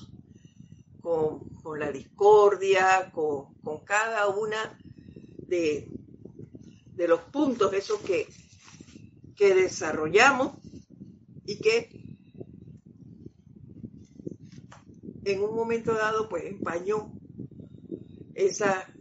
con, 1.00 1.80
la 1.80 1.91
discordia, 1.91 3.12
con, 3.12 3.54
cada 3.86 4.30
una 4.30 4.80
de, 5.47 5.91
de 6.95 7.08
los 7.08 7.21
puntos 7.21 7.71
esos 7.73 8.00
que, 8.00 8.28
que 9.36 9.54
desarrollamos 9.54 10.58
y 11.45 11.60
que 11.60 11.91
en 15.23 15.43
un 15.43 15.56
momento 15.56 15.93
dado 15.93 16.28
pues 16.30 16.45
empañó 16.45 17.12
esa, 18.34 18.91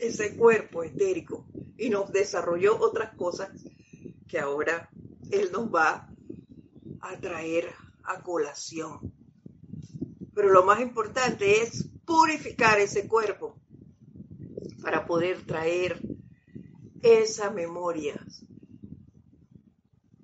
ese 0.00 0.36
cuerpo 0.38 0.82
etérico 0.82 1.46
y 1.76 1.90
nos 1.90 2.10
desarrolló 2.10 2.80
otras 2.80 3.14
cosas 3.16 3.50
que 4.26 4.38
ahora 4.38 4.88
él 5.30 5.50
nos 5.52 5.70
va 5.70 6.08
a 7.02 7.18
traer 7.18 7.72
a 8.04 8.22
colación. 8.22 9.12
Pero 10.34 10.50
lo 10.50 10.64
más 10.64 10.80
importante 10.80 11.62
es 11.62 11.88
purificar 12.04 12.80
ese 12.80 13.06
cuerpo 13.06 13.60
para 14.80 15.04
poder 15.06 15.44
traer 15.44 16.00
esa 17.02 17.50
memoria 17.50 18.14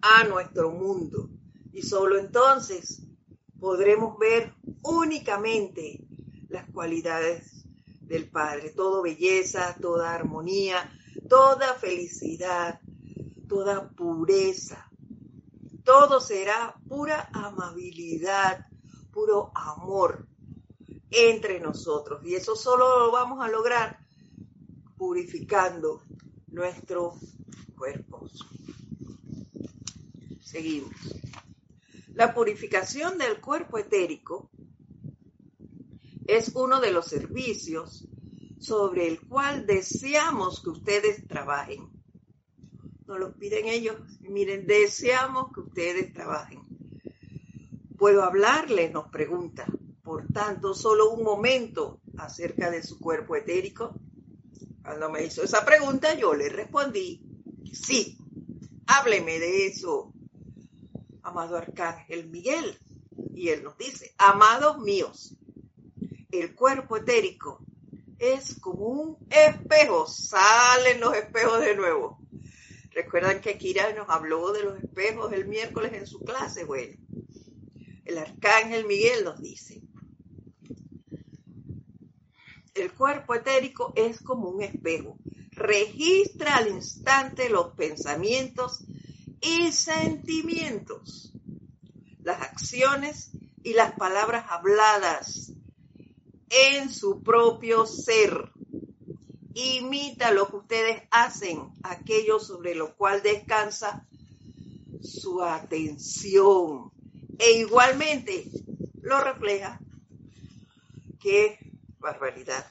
a 0.01 0.25
nuestro 0.25 0.71
mundo. 0.71 1.29
Y 1.73 1.83
solo 1.83 2.19
entonces 2.19 3.03
podremos 3.61 4.19
ver 4.19 4.55
únicamente 4.83 6.07
las 6.49 6.71
cualidades 6.71 7.65
del 8.01 8.31
Padre, 8.31 8.71
toda 8.71 9.03
belleza, 9.03 9.77
toda 9.81 10.15
armonía, 10.15 10.91
toda 11.29 11.75
felicidad, 11.75 12.81
toda 13.49 13.91
pureza. 13.91 14.88
Todo 15.89 16.21
será 16.21 16.75
pura 16.87 17.31
amabilidad, 17.33 18.67
puro 19.11 19.51
amor 19.55 20.29
entre 21.11 21.61
nosotros. 21.61 22.23
Y 22.27 22.35
eso 22.35 22.55
solo 22.55 23.07
lo 23.07 23.11
vamos 23.11 23.43
a 23.43 23.49
lograr 23.49 23.99
purificando 24.99 26.03
nuestros 26.49 27.15
cuerpos. 27.75 28.47
Seguimos. 30.43 30.93
La 32.09 32.35
purificación 32.35 33.17
del 33.17 33.41
cuerpo 33.41 33.79
etérico 33.79 34.51
es 36.27 36.53
uno 36.55 36.83
de 36.83 36.93
los 36.93 37.07
servicios 37.07 38.07
sobre 38.61 39.09
el 39.09 39.27
cual 39.27 39.65
deseamos 39.65 40.61
que 40.63 40.69
ustedes 40.69 41.27
trabajen. 41.27 41.98
Nos 43.09 43.19
lo 43.19 43.33
piden 43.33 43.65
ellos. 43.65 43.97
Miren, 44.21 44.67
deseamos 44.67 45.51
que 45.55 45.61
ustedes 45.61 46.13
trabajen. 46.13 46.61
¿Puedo 47.97 48.23
hablarles? 48.23 48.93
Nos 48.93 49.09
pregunta. 49.09 49.65
Por 50.03 50.29
tanto, 50.29 50.75
solo 50.75 51.09
un 51.11 51.25
momento 51.25 52.03
acerca 52.19 52.71
de 52.71 52.83
su 52.83 52.99
cuerpo 52.99 53.35
etérico. 53.35 53.95
Cuando 54.83 55.09
me 55.09 55.25
hizo 55.25 55.43
esa 55.43 55.65
pregunta, 55.65 56.13
yo 56.19 56.35
le 56.35 56.51
respondí, 56.51 57.23
sí, 57.73 58.19
hábleme 58.87 59.39
de 59.39 59.69
eso, 59.69 60.13
amado 61.23 61.57
Arcángel 61.57 62.29
Miguel. 62.29 62.79
Y 63.35 63.49
él 63.49 63.63
nos 63.63 63.79
dice, 63.79 64.15
amados 64.19 64.81
míos, 64.81 65.35
el 66.31 66.55
cuerpo 66.55 66.99
etérico 66.99 67.65
es 68.19 68.61
como 68.61 68.85
un 68.85 69.17
espejo, 69.31 70.07
salen 70.07 71.01
los 71.01 71.15
espejos 71.17 71.61
de 71.61 71.75
nuevo. 71.75 72.18
Recuerdan 72.91 73.41
que 73.41 73.59
Kira 73.59 73.93
nos 73.93 74.09
habló 74.09 74.53
de 74.53 74.65
los 74.65 74.83
espejos 74.83 75.33
el 75.33 75.47
miércoles 75.47 75.93
en 75.93 76.07
su 76.07 76.21
clase. 76.21 76.65
Bueno, 76.65 76.97
el 78.05 78.19
arcángel 78.19 78.87
Miguel 78.87 79.25
nos 79.25 79.41
dice, 79.41 79.83
el 82.75 82.93
cuerpo 82.93 83.35
etérico 83.35 83.93
es 83.97 84.21
como 84.21 84.49
un 84.49 84.63
espejo. 84.63 85.19
Registra 85.51 86.57
al 86.57 86.69
instante 86.69 87.51
los 87.51 87.75
pensamientos 87.75 88.85
y 89.41 89.73
sentimientos, 89.73 91.33
las 92.23 92.41
acciones 92.41 93.33
y 93.63 93.75
las 93.75 93.93
palabras 93.93 94.47
habladas 94.49 95.53
en 96.51 96.91
su 96.91 97.23
propio 97.23 97.87
ser. 97.87 98.53
Imita 99.59 100.31
lo 100.31 100.47
que 100.47 100.57
ustedes 100.57 101.03
hacen, 101.11 101.73
aquello 101.83 102.39
sobre 102.39 102.77
lo 102.77 102.95
cual 102.97 103.23
descansa 103.25 104.07
su 105.03 105.43
atención. 105.43 106.93
E 107.41 107.59
igualmente 107.59 108.45
lo 109.03 109.21
refleja. 109.21 109.81
Qué 111.19 111.59
barbaridad. 111.99 112.69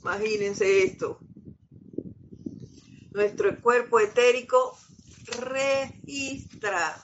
Imagínense 0.00 0.82
esto. 0.82 1.20
Nuestro 3.12 3.60
cuerpo 3.60 4.00
etérico 4.00 4.76
registra 5.38 7.00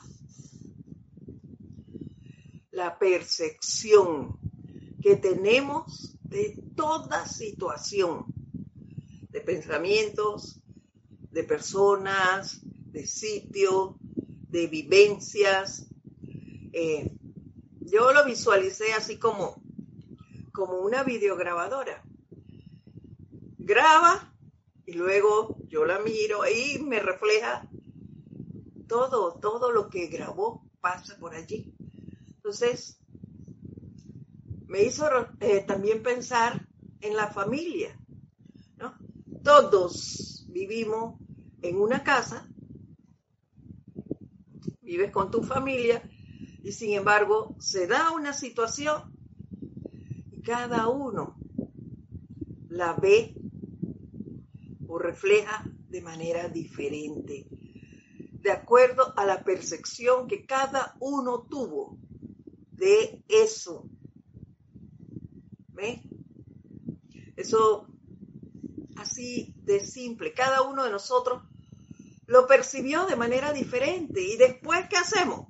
la 2.73 2.99
percepción 2.99 4.37
que 5.01 5.15
tenemos 5.15 6.16
de 6.29 6.59
toda 6.75 7.27
situación, 7.27 8.27
de 9.31 9.41
pensamientos, 9.41 10.61
de 11.31 11.45
personas, 11.45 12.61
de 12.93 13.07
sitio, 13.07 13.99
de 14.49 14.67
vivencias. 14.67 15.87
Eh, 16.73 17.13
yo 17.81 18.13
lo 18.13 18.25
visualicé 18.25 18.93
así 18.93 19.19
como, 19.19 19.63
como 20.53 20.79
una 20.79 21.05
videograbadora. 21.05 22.03
Graba 23.59 24.35
y 24.85 24.93
luego 24.93 25.57
yo 25.69 25.85
la 25.85 26.01
miro 26.01 26.41
y 26.47 26.79
me 26.79 27.01
refleja 27.01 27.69
todo, 28.89 29.35
todo 29.41 29.73
lo 29.73 29.89
que 29.91 30.07
grabó 30.07 30.65
pasa 30.81 31.17
por 31.19 31.35
allí. 31.35 31.75
Entonces, 32.37 33.01
me 34.77 34.83
hizo 34.83 35.07
eh, 35.41 35.65
también 35.67 36.03
pensar 36.03 36.69
en 37.01 37.17
la 37.17 37.29
familia. 37.29 37.99
Todos 39.43 40.45
vivimos 40.51 41.19
en 41.63 41.81
una 41.81 42.05
casa, 42.05 42.47
vives 44.83 45.13
con 45.13 45.31
tu 45.31 45.43
familia 45.43 46.03
y 46.63 46.73
sin 46.73 46.93
embargo 46.93 47.57
se 47.59 47.87
da 47.87 48.11
una 48.11 48.35
situación 48.35 49.17
y 50.31 50.43
cada 50.43 50.89
uno 50.89 51.39
la 52.69 52.93
ve 52.93 53.35
o 54.89 54.99
refleja 54.99 55.65
de 55.89 56.03
manera 56.03 56.51
diferente 56.51 57.47
de 58.43 58.51
acuerdo 58.51 59.15
a 59.17 59.25
la 59.25 59.43
percepción 59.43 60.29
que 60.29 60.45
cada 60.45 60.97
uno 61.01 61.47
tuvo 61.49 61.97
de 62.73 63.25
eso. 63.27 63.89
¿Ve? 65.77 66.03
Eso 67.37 67.87
así 68.97 69.55
de 69.63 69.87
simple. 69.87 70.33
Cada 70.33 70.63
uno 70.63 70.85
de 70.85 70.91
nosotros 70.91 71.43
lo 72.27 72.47
percibió 72.47 73.07
de 73.07 73.15
manera 73.15 73.53
diferente. 73.53 74.21
¿Y 74.23 74.37
después 74.37 74.89
qué 74.89 74.97
hacemos? 74.97 75.47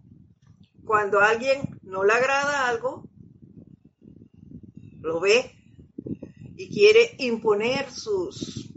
Cuando 0.84 1.20
a 1.20 1.30
alguien 1.30 1.78
no 1.82 2.04
le 2.04 2.12
agrada 2.12 2.68
algo, 2.68 3.08
lo 5.00 5.20
ve 5.20 5.52
y 6.56 6.68
quiere 6.68 7.14
imponer 7.18 7.90
sus, 7.90 8.70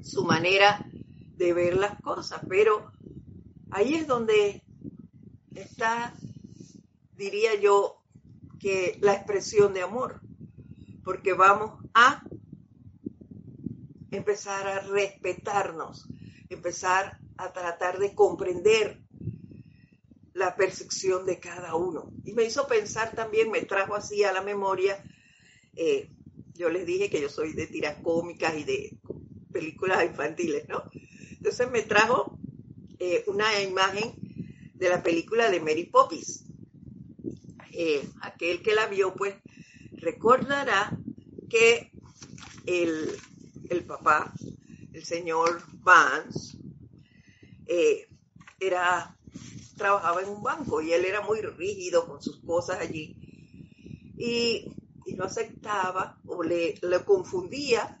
su 0.00 0.24
manera 0.24 0.86
de 1.36 1.52
ver 1.52 1.76
las 1.76 2.00
cosas, 2.00 2.40
pero 2.48 2.92
Ahí 3.74 3.94
es 3.94 4.06
donde 4.06 4.62
está, 5.54 6.14
diría 7.16 7.58
yo, 7.58 8.02
que 8.60 8.98
la 9.00 9.14
expresión 9.14 9.72
de 9.72 9.80
amor, 9.80 10.20
porque 11.04 11.32
vamos 11.32 11.82
a 11.94 12.22
empezar 14.10 14.66
a 14.66 14.80
respetarnos, 14.80 16.06
empezar 16.48 17.18
a 17.36 17.52
tratar 17.52 17.98
de 17.98 18.14
comprender 18.14 19.00
la 20.34 20.56
percepción 20.56 21.26
de 21.26 21.38
cada 21.38 21.74
uno. 21.74 22.10
Y 22.24 22.32
me 22.32 22.44
hizo 22.44 22.66
pensar 22.66 23.14
también, 23.14 23.50
me 23.50 23.62
trajo 23.62 23.94
así 23.94 24.24
a 24.24 24.32
la 24.32 24.42
memoria, 24.42 25.02
eh, 25.74 26.10
yo 26.54 26.68
les 26.68 26.86
dije 26.86 27.10
que 27.10 27.20
yo 27.20 27.28
soy 27.28 27.54
de 27.54 27.66
tiras 27.66 27.96
cómicas 28.02 28.56
y 28.56 28.64
de 28.64 28.98
películas 29.52 30.04
infantiles, 30.04 30.68
¿no? 30.68 30.84
Entonces 31.30 31.70
me 31.70 31.82
trajo 31.82 32.38
eh, 32.98 33.24
una 33.26 33.60
imagen 33.62 34.14
de 34.74 34.88
la 34.88 35.02
película 35.02 35.50
de 35.50 35.60
Mary 35.60 35.84
Poppins. 35.84 36.44
Eh, 37.72 38.06
aquel 38.20 38.62
que 38.62 38.74
la 38.74 38.86
vio, 38.86 39.14
pues, 39.14 39.34
recordará 40.02 40.96
que 41.48 41.92
el, 42.66 43.18
papá, 43.86 44.34
el 44.92 45.04
señor 45.04 45.62
Vance, 45.82 46.58
eh, 47.66 48.08
era, 48.60 49.16
trabajaba 49.76 50.22
en 50.22 50.28
un 50.28 50.42
banco 50.42 50.82
y 50.82 50.92
él 50.92 51.04
era 51.04 51.20
muy 51.22 51.40
rígido 51.40 52.06
con 52.06 52.20
sus 52.20 52.40
cosas 52.40 52.80
allí. 52.80 53.16
Y, 54.18 54.72
y 55.06 55.14
no 55.14 55.24
aceptaba 55.24 56.18
o 56.26 56.42
le, 56.42 56.78
le 56.82 57.04
confundía 57.04 57.98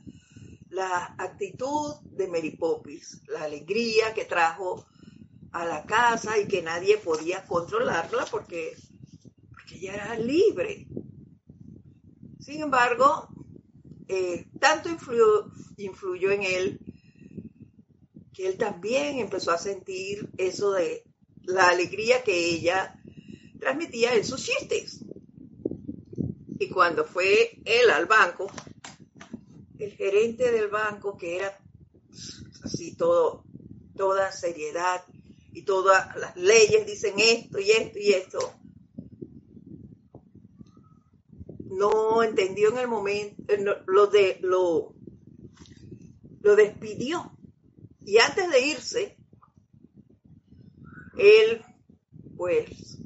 la 0.70 1.14
actitud 1.18 1.94
de 2.02 2.28
Mary 2.28 2.56
Poppins, 2.56 3.22
la 3.28 3.44
alegría 3.44 4.14
que 4.14 4.24
trajo 4.24 4.86
a 5.52 5.66
la 5.66 5.84
casa 5.84 6.38
y 6.38 6.48
que 6.48 6.62
nadie 6.62 6.96
podía 6.98 7.44
controlarla 7.44 8.24
porque, 8.30 8.76
porque 9.50 9.76
ella 9.76 9.94
era 9.94 10.18
libre. 10.18 10.86
Sin 12.42 12.60
embargo, 12.60 13.28
eh, 14.08 14.48
tanto 14.58 14.88
influyó, 14.88 15.52
influyó 15.76 16.32
en 16.32 16.42
él 16.42 16.80
que 18.32 18.48
él 18.48 18.58
también 18.58 19.20
empezó 19.20 19.52
a 19.52 19.58
sentir 19.58 20.28
eso 20.36 20.72
de 20.72 21.04
la 21.44 21.68
alegría 21.68 22.24
que 22.24 22.34
ella 22.34 23.00
transmitía 23.60 24.14
en 24.14 24.24
sus 24.24 24.42
chistes. 24.42 25.04
Y 26.58 26.68
cuando 26.68 27.04
fue 27.04 27.60
él 27.64 27.90
al 27.90 28.06
banco, 28.06 28.50
el 29.78 29.92
gerente 29.92 30.50
del 30.50 30.66
banco, 30.66 31.16
que 31.16 31.36
era 31.36 31.60
así 32.64 32.96
todo, 32.96 33.44
toda 33.96 34.32
seriedad 34.32 35.04
y 35.52 35.62
todas 35.62 36.16
las 36.16 36.36
leyes 36.36 36.86
dicen 36.86 37.14
esto 37.18 37.60
y 37.60 37.70
esto 37.70 37.98
y 38.00 38.12
esto, 38.12 38.52
no 41.72 42.22
entendió 42.22 42.70
en 42.70 42.78
el 42.78 42.88
momento, 42.88 43.42
lo, 43.86 44.06
de, 44.06 44.38
lo, 44.42 44.94
lo 46.40 46.56
despidió. 46.56 47.32
Y 48.04 48.18
antes 48.18 48.50
de 48.50 48.66
irse, 48.66 49.16
él 51.16 51.62
pues 52.36 52.98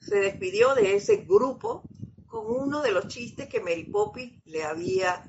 se 0.00 0.16
despidió 0.16 0.74
de 0.74 0.96
ese 0.96 1.16
grupo 1.18 1.82
con 2.26 2.46
uno 2.46 2.82
de 2.82 2.92
los 2.92 3.08
chistes 3.08 3.48
que 3.48 3.60
Mary 3.60 3.84
Poppy 3.84 4.42
le 4.44 4.64
había 4.64 5.24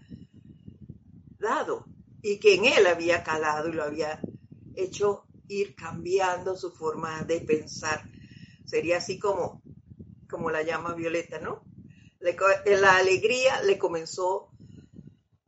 dado 1.39 1.86
y 2.21 2.39
que 2.39 2.56
en 2.56 2.65
él 2.65 2.88
había 2.88 3.23
calado 3.23 3.69
y 3.69 3.73
lo 3.73 3.84
había 3.84 4.19
hecho 4.75 5.25
ir 5.47 5.75
cambiando 5.75 6.56
su 6.56 6.71
forma 6.71 7.23
de 7.23 7.41
pensar. 7.41 8.10
Sería 8.65 8.97
así 8.97 9.19
como, 9.19 9.62
como 10.30 10.49
la 10.49 10.63
llama 10.63 10.93
Violeta, 10.93 11.39
¿no? 11.39 11.63
La 12.82 12.98
alegría 12.98 13.62
le 13.64 13.78
comenzó 13.78 14.50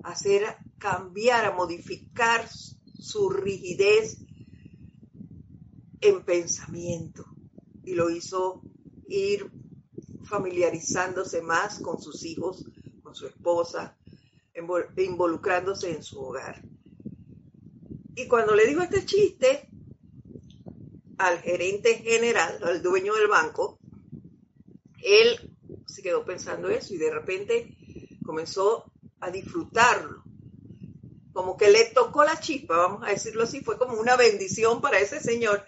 a 0.04 0.12
hacer 0.12 0.44
cambiar, 0.78 1.46
a 1.46 1.52
modificar 1.52 2.48
su 2.50 3.30
rigidez 3.30 4.18
en 6.02 6.24
pensamiento 6.24 7.26
y 7.84 7.96
lo 7.96 8.10
hizo 8.10 8.62
ir 9.08 9.50
familiarizándose 10.26 11.42
más 11.42 11.80
con 11.80 12.02
sus 12.02 12.24
hijos, 12.26 12.66
con 13.02 13.16
su 13.16 13.28
esposa, 13.28 13.98
involucrándose 14.98 15.92
en 15.92 16.04
su 16.04 16.20
hogar. 16.20 16.62
Y 18.16 18.28
cuando 18.28 18.56
le 18.56 18.68
dijo 18.68 18.82
este 18.82 19.06
chiste 19.06 19.70
al 21.18 21.40
gerente 21.40 21.96
general, 21.96 22.60
al 22.64 22.82
dueño 22.82 23.14
del 23.16 23.28
banco, 23.28 23.80
él 25.04 25.57
se 25.98 26.04
quedó 26.04 26.24
pensando 26.24 26.70
eso 26.70 26.94
y 26.94 26.98
de 26.98 27.10
repente 27.10 27.76
comenzó 28.24 28.92
a 29.20 29.32
disfrutarlo. 29.32 30.24
Como 31.34 31.58
que 31.58 31.72
le 31.72 31.86
tocó 31.86 32.24
la 32.24 32.40
chispa, 32.40 32.78
vamos 32.78 33.04
a 33.04 33.10
decirlo 33.10 33.44
así, 33.46 33.62
fue 33.62 33.80
como 33.80 34.00
una 34.00 34.16
bendición 34.16 34.80
para 34.80 35.00
ese 35.00 35.20
señor 35.20 35.66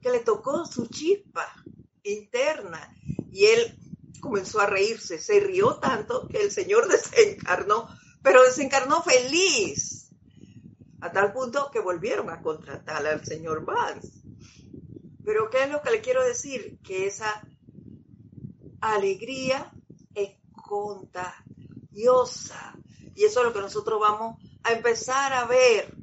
que 0.00 0.10
le 0.10 0.18
tocó 0.18 0.66
su 0.66 0.88
chispa 0.88 1.46
interna 2.02 2.92
y 3.30 3.46
él 3.46 3.78
comenzó 4.20 4.58
a 4.58 4.66
reírse, 4.66 5.20
se 5.20 5.38
rió 5.38 5.76
tanto 5.76 6.26
que 6.26 6.42
el 6.42 6.50
señor 6.50 6.88
desencarnó, 6.90 7.88
pero 8.20 8.42
desencarnó 8.42 9.00
feliz, 9.04 10.10
a 11.00 11.12
tal 11.12 11.32
punto 11.32 11.70
que 11.70 11.78
volvieron 11.78 12.30
a 12.30 12.42
contratar 12.42 13.06
al 13.06 13.24
señor 13.24 13.64
Vance. 13.64 14.10
Pero 15.24 15.50
¿qué 15.50 15.62
es 15.62 15.70
lo 15.70 15.82
que 15.82 15.92
le 15.92 16.00
quiero 16.00 16.24
decir? 16.24 16.80
Que 16.82 17.06
esa 17.06 17.46
alegría 18.82 19.72
es 20.14 20.32
contagiosa. 20.52 21.42
Y 23.14 23.24
eso 23.24 23.40
es 23.40 23.46
lo 23.46 23.52
que 23.52 23.60
nosotros 23.60 24.00
vamos 24.00 24.36
a 24.64 24.72
empezar 24.72 25.32
a 25.32 25.46
ver 25.46 25.94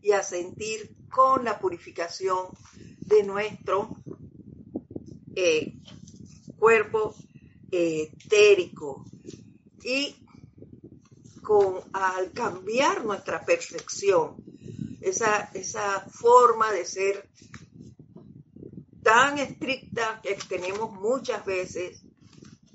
y 0.00 0.12
a 0.12 0.22
sentir 0.22 0.96
con 1.08 1.44
la 1.44 1.58
purificación 1.58 2.48
de 3.00 3.22
nuestro 3.22 3.96
eh, 5.36 5.74
cuerpo 6.58 7.14
etérico. 7.70 9.04
Y 9.84 10.16
con, 11.42 11.80
al 11.92 12.32
cambiar 12.32 13.04
nuestra 13.04 13.44
percepción, 13.44 14.36
esa, 15.00 15.50
esa 15.54 16.00
forma 16.08 16.70
de 16.70 16.84
ser 16.86 17.28
tan 19.02 19.38
estricta 19.38 20.20
que 20.22 20.36
tenemos 20.48 20.92
muchas 20.92 21.44
veces, 21.44 22.02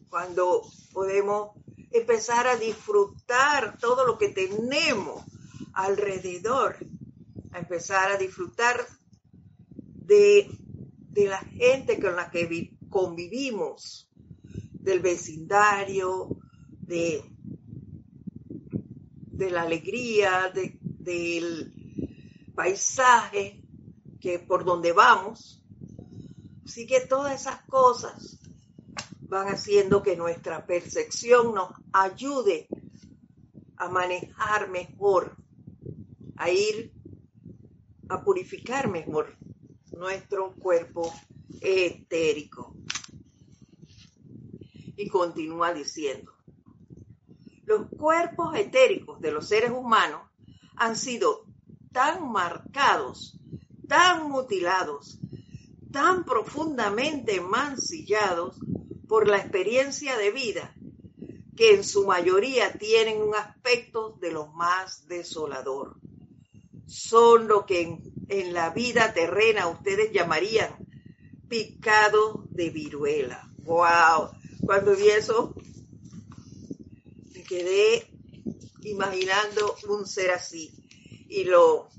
cuando 0.10 0.62
podemos 0.94 1.52
empezar 1.92 2.48
a 2.48 2.58
disfrutar 2.58 3.78
todo 3.78 4.06
lo 4.06 4.18
que 4.18 4.30
tenemos 4.30 5.24
alrededor, 5.74 6.78
a 7.52 7.60
empezar 7.60 8.12
a 8.12 8.18
disfrutar 8.18 8.86
de, 9.72 10.50
la 11.16 11.40
gente 11.40 12.00
con 12.00 12.16
la 12.16 12.30
que 12.30 12.78
convivimos, 12.90 14.10
del 14.74 15.00
vecindario, 15.02 16.30
de, 16.70 17.24
de 19.32 19.52
la 19.52 19.64
alegría, 19.64 20.52
del 20.54 21.74
paisaje 22.56 23.62
que 24.22 24.40
por 24.40 24.64
donde 24.64 24.94
vamos. 24.94 25.64
Así 26.66 26.86
que 26.86 27.02
todas 27.02 27.42
esas 27.42 27.62
cosas 27.64 28.38
van 29.28 29.48
haciendo 29.48 30.02
que 30.02 30.16
nuestra 30.16 30.66
percepción 30.66 31.54
nos 31.54 31.72
ayude 31.92 32.68
a 33.76 33.90
manejar 33.90 34.70
mejor, 34.70 35.36
a 36.38 36.50
ir 36.50 36.94
a 38.10 38.24
purificar 38.24 38.90
mejor 38.90 39.38
nuestro 39.92 40.54
cuerpo 40.56 41.14
etérico. 41.62 42.74
Y 44.96 45.10
continúa 45.10 45.74
diciendo, 45.74 46.34
los 47.66 47.88
cuerpos 47.90 48.56
etéricos 48.56 49.20
de 49.20 49.32
los 49.32 49.48
seres 49.48 49.72
humanos 49.72 50.22
han 50.76 50.96
sido 50.96 51.46
tan 51.92 52.32
marcados, 52.32 53.38
tan 53.88 54.30
mutilados, 54.30 55.20
tan 55.92 56.24
profundamente 56.24 57.42
mancillados 57.42 58.58
por 59.08 59.28
la 59.28 59.38
experiencia 59.38 60.18
de 60.18 60.32
vida, 60.32 60.74
que 61.56 61.74
en 61.74 61.84
su 61.84 62.06
mayoría 62.06 62.74
tienen 62.74 63.22
un 63.22 63.36
aspecto 63.36 64.18
de 64.22 64.32
lo 64.32 64.48
más 64.48 65.08
desolador. 65.08 65.96
Son 66.86 67.48
lo 67.48 67.66
que 67.66 68.00
en, 68.30 68.54
la 68.54 68.70
vida 68.70 69.14
terrena 69.14 69.68
ustedes 69.68 70.12
llamarían 70.12 70.76
picado 71.50 72.44
de 72.50 72.70
viruela. 72.70 73.50
¡Wow! 73.64 74.32
Cuando 74.62 74.96
vi 74.96 75.10
eso, 75.10 75.56
me 77.34 77.44
quedé 77.44 78.08
imaginando 78.84 79.76
un 79.90 80.06
ser 80.06 80.32
así 80.32 80.72
y 81.30 81.44
lo, 81.44 81.90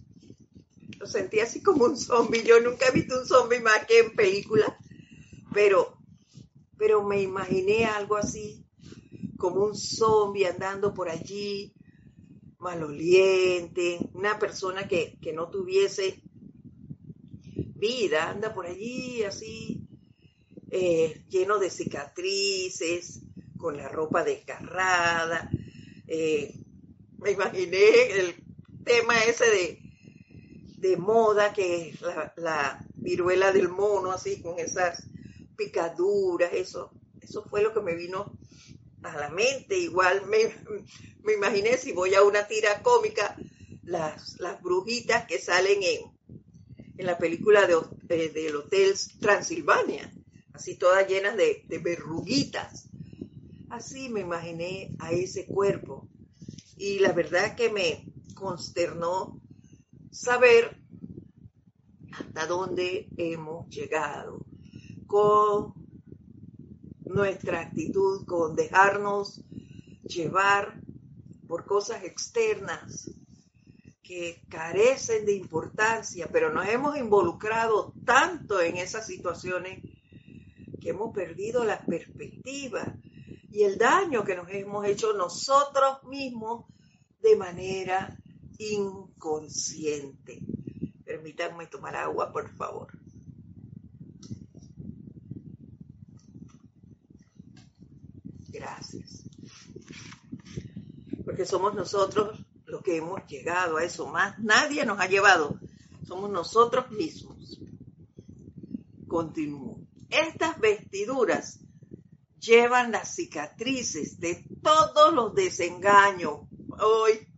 lo 0.99 1.07
sentí 1.07 1.41
así 1.41 1.63
como 1.63 1.85
un 1.85 1.97
zombie. 1.99 2.45
Yo 2.45 2.61
nunca 2.61 2.87
he 2.89 2.93
visto 2.93 3.19
un 3.19 3.27
zombie 3.27 3.61
más 3.61 3.87
que 3.87 3.99
en 3.99 4.15
película, 4.15 4.79
pero 5.53 5.98
pero 6.79 7.03
me 7.03 7.21
imaginé 7.21 7.85
algo 7.85 8.17
así, 8.17 8.65
como 9.37 9.65
un 9.65 9.77
zombie 9.77 10.47
andando 10.47 10.95
por 10.95 11.09
allí, 11.09 11.75
maloliente, 12.59 13.99
una 14.15 14.39
persona 14.39 14.87
que, 14.87 15.19
no 15.35 15.51
tuviese 15.51 16.23
vida, 17.75 18.31
anda 18.31 18.55
por 18.55 18.67
allí 18.67 19.23
así, 19.25 19.87
eh, 20.71 21.25
lleno 21.29 21.59
de 21.59 21.71
cicatrices, 21.71 23.23
con 23.57 23.77
la 23.77 23.89
ropa 23.89 24.23
desgarrada. 24.23 25.51
Eh, 26.07 26.55
me 27.19 27.33
imaginé 27.33 28.11
el 28.13 28.35
tema 28.85 29.19
ese 29.19 29.45
de, 29.45 29.83
de 30.79 30.97
moda, 30.97 31.53
que 31.53 31.91
es 31.91 32.01
la 32.37 32.85
viruela 32.95 33.53
del 33.53 33.69
mono, 33.69 34.13
así, 34.13 34.41
con 34.41 34.59
esas 34.59 35.09
picaduras, 35.59 36.53
eso, 36.55 36.93
eso 37.21 37.45
fue 37.45 37.63
lo 37.63 37.75
que 37.75 37.81
me 37.81 37.97
vino 37.97 38.39
a 39.03 39.17
la 39.19 39.29
mente. 39.29 39.77
Igual 39.77 40.25
me, 40.27 40.55
me 41.23 41.35
imaginé 41.35 41.77
si 41.77 41.93
voy 41.93 42.15
a 42.15 42.23
una 42.23 42.47
tira 42.47 42.81
cómica, 42.83 43.37
las, 43.83 44.39
las 44.39 44.63
brujitas 44.63 45.27
que 45.27 45.39
salen 45.39 45.83
en, 45.83 46.01
en 46.97 47.07
la 47.07 47.19
película 47.19 47.67
de, 47.67 48.29
del 48.31 48.57
Hotel 48.57 48.95
Transilvania, 49.21 50.13
así 50.53 50.77
todas 50.77 51.07
llenas 51.09 51.37
de, 51.37 51.65
de 51.67 51.79
verruguitas. 51.79 52.89
Así 53.69 54.09
me 54.09 54.21
imaginé 54.21 54.95
a 54.99 55.13
ese 55.13 55.45
cuerpo 55.45 56.09
y 56.77 57.01
la 57.01 57.13
verdad 57.13 57.57
que 57.57 57.69
me 57.69 58.07
consternó 58.35 59.41
saber 60.11 60.81
hasta 62.13 62.47
dónde 62.47 63.09
hemos 63.17 63.69
llegado 63.69 64.48
con 65.09 65.75
nuestra 67.05 67.63
actitud, 67.63 68.25
con 68.27 68.55
dejarnos 68.55 69.43
llevar 70.05 70.81
por 71.49 71.65
cosas 71.65 72.05
externas 72.05 73.11
que 74.03 74.43
carecen 74.49 75.27
de 75.27 75.35
importancia, 75.35 76.29
pero 76.31 76.53
nos 76.53 76.69
hemos 76.69 76.97
involucrado 76.97 77.93
tanto 78.05 78.61
en 78.61 78.77
esas 78.77 79.07
situaciones 79.07 79.83
que 80.81 80.91
hemos 80.91 81.15
perdido 81.15 81.65
la 81.65 81.81
perspectiva 81.81 82.95
y 83.51 83.63
el 83.63 83.79
daño 83.79 84.25
que 84.25 84.37
nos 84.37 84.49
hemos 84.51 84.87
hecho 84.87 85.15
nosotros 85.15 86.05
mismos 86.05 86.67
de 87.21 87.35
manera 87.37 88.17
inconsciente. 88.59 90.41
Permítanme 91.05 91.67
tomar 91.67 91.97
agua, 91.97 92.31
por 92.31 92.51
favor. 92.51 92.98
Gracias. 98.59 99.23
Porque 101.25 101.47
somos 101.47 101.75
nosotros 101.75 102.45
los 102.67 102.83
que 102.83 102.97
hemos 102.97 103.25
llegado 103.29 103.77
a 103.77 103.85
eso. 103.85 104.09
Más 104.09 104.37
nadie 104.41 104.85
nos 104.85 104.99
ha 104.99 105.07
llevado. 105.07 105.61
Somos 106.05 106.29
nosotros 106.31 106.91
mismos. 106.91 107.61
Continúo. 109.07 109.79
Estas 110.11 110.59
vestiduras 110.59 111.61
llevan 112.41 112.91
las 112.91 113.15
cicatrices 113.15 114.19
de 114.19 114.45
todos 114.61 115.15
los 115.15 115.35
desengaños, 115.35 116.41
hoy 116.81 117.29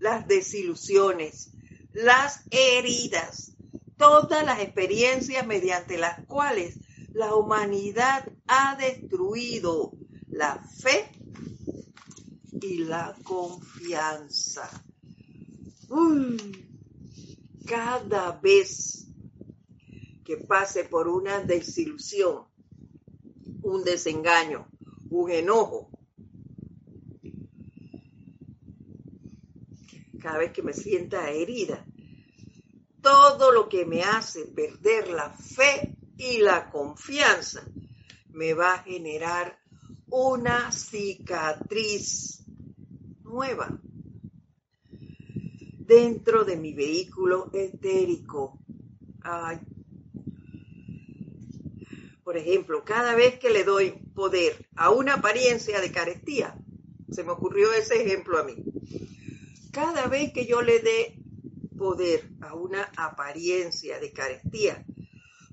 las 0.00 0.26
desilusiones, 0.26 1.52
las 1.92 2.42
heridas, 2.50 3.52
todas 3.96 4.44
las 4.44 4.60
experiencias 4.60 5.46
mediante 5.46 5.98
las 5.98 6.24
cuales 6.26 6.78
la 7.12 7.34
humanidad 7.34 8.28
ha 8.46 8.76
destruido 8.76 9.92
la 10.38 10.56
fe 10.62 11.10
y 12.62 12.84
la 12.84 13.12
confianza. 13.24 14.70
cada 17.66 18.30
vez 18.40 19.04
que 20.24 20.36
pase 20.36 20.84
por 20.84 21.08
una 21.08 21.40
desilusión, 21.40 22.46
un 23.62 23.82
desengaño, 23.82 24.68
un 25.10 25.30
enojo. 25.30 25.90
Cada 30.20 30.38
vez 30.38 30.52
que 30.52 30.62
me 30.62 30.72
sienta 30.72 31.30
herida, 31.30 31.84
todo 33.02 33.50
lo 33.50 33.68
que 33.68 33.84
me 33.84 34.02
hace 34.02 34.44
perder 34.46 35.08
la 35.08 35.30
fe 35.30 35.96
y 36.16 36.38
la 36.38 36.70
confianza 36.70 37.66
me 38.30 38.54
va 38.54 38.74
a 38.74 38.82
generar 38.84 39.58
una 40.10 40.72
cicatriz 40.72 42.44
nueva 43.24 43.78
dentro 45.78 46.44
de 46.44 46.56
mi 46.56 46.72
vehículo 46.72 47.50
etérico. 47.52 48.58
Por 52.24 52.36
ejemplo, 52.36 52.84
cada 52.84 53.14
vez 53.14 53.38
que 53.38 53.50
le 53.50 53.64
doy 53.64 53.92
poder 54.14 54.66
a 54.76 54.90
una 54.90 55.14
apariencia 55.14 55.80
de 55.80 55.90
carestía, 55.90 56.58
se 57.10 57.24
me 57.24 57.32
ocurrió 57.32 57.72
ese 57.72 58.02
ejemplo 58.02 58.38
a 58.38 58.44
mí, 58.44 58.56
cada 59.72 60.08
vez 60.08 60.32
que 60.32 60.46
yo 60.46 60.60
le 60.60 60.80
dé 60.80 61.18
poder 61.76 62.28
a 62.40 62.54
una 62.54 62.90
apariencia 62.96 63.98
de 63.98 64.12
carestía, 64.12 64.84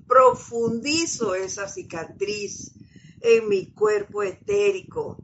profundizo 0.06 1.34
esa 1.34 1.68
cicatriz 1.68 2.75
en 3.20 3.48
mi 3.48 3.72
cuerpo 3.72 4.22
etérico. 4.22 5.22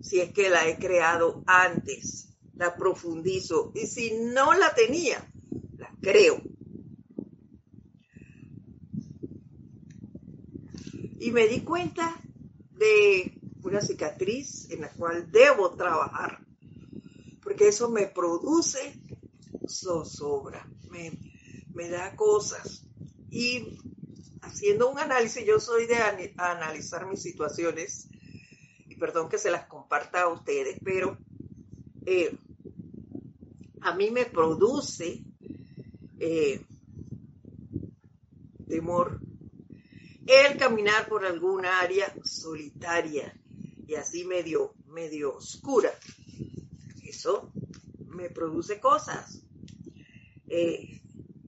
Si 0.00 0.20
es 0.20 0.32
que 0.32 0.48
la 0.48 0.66
he 0.68 0.78
creado 0.78 1.42
antes, 1.46 2.28
la 2.54 2.76
profundizo. 2.76 3.72
Y 3.74 3.86
si 3.86 4.12
no 4.12 4.54
la 4.54 4.74
tenía, 4.74 5.30
la 5.76 5.90
creo. 6.00 6.40
y 11.20 11.32
me 11.32 11.46
di 11.48 11.60
cuenta 11.60 12.20
de 12.72 13.38
una 13.62 13.80
cicatriz 13.80 14.70
en 14.70 14.82
la 14.82 14.90
cual 14.92 15.30
debo 15.30 15.74
trabajar, 15.74 16.38
porque 17.42 17.68
eso 17.68 17.90
me 17.90 18.06
produce 18.06 19.00
zozobra, 19.66 20.66
me, 20.90 21.12
me 21.74 21.88
da 21.88 22.14
cosas. 22.14 22.86
Y 23.30 23.78
haciendo 24.58 24.90
un 24.90 24.98
análisis, 24.98 25.46
yo 25.46 25.60
soy 25.60 25.86
de 25.86 25.94
analizar 26.36 27.06
mis 27.06 27.22
situaciones, 27.22 28.08
y 28.88 28.96
perdón 28.96 29.28
que 29.28 29.38
se 29.38 29.52
las 29.52 29.66
comparta 29.66 30.22
a 30.22 30.32
ustedes, 30.32 30.80
pero 30.82 31.16
eh, 32.04 32.36
a 33.82 33.94
mí 33.94 34.10
me 34.10 34.24
produce 34.24 35.22
eh, 36.18 36.60
temor 38.66 39.20
el 40.26 40.58
caminar 40.58 41.08
por 41.08 41.24
alguna 41.24 41.78
área 41.78 42.12
solitaria 42.24 43.32
y 43.86 43.94
así 43.94 44.24
medio, 44.24 44.74
medio 44.88 45.36
oscura. 45.36 45.92
Eso 47.04 47.52
me 48.08 48.28
produce 48.28 48.80
cosas. 48.80 49.40
Eh, 50.48 51.00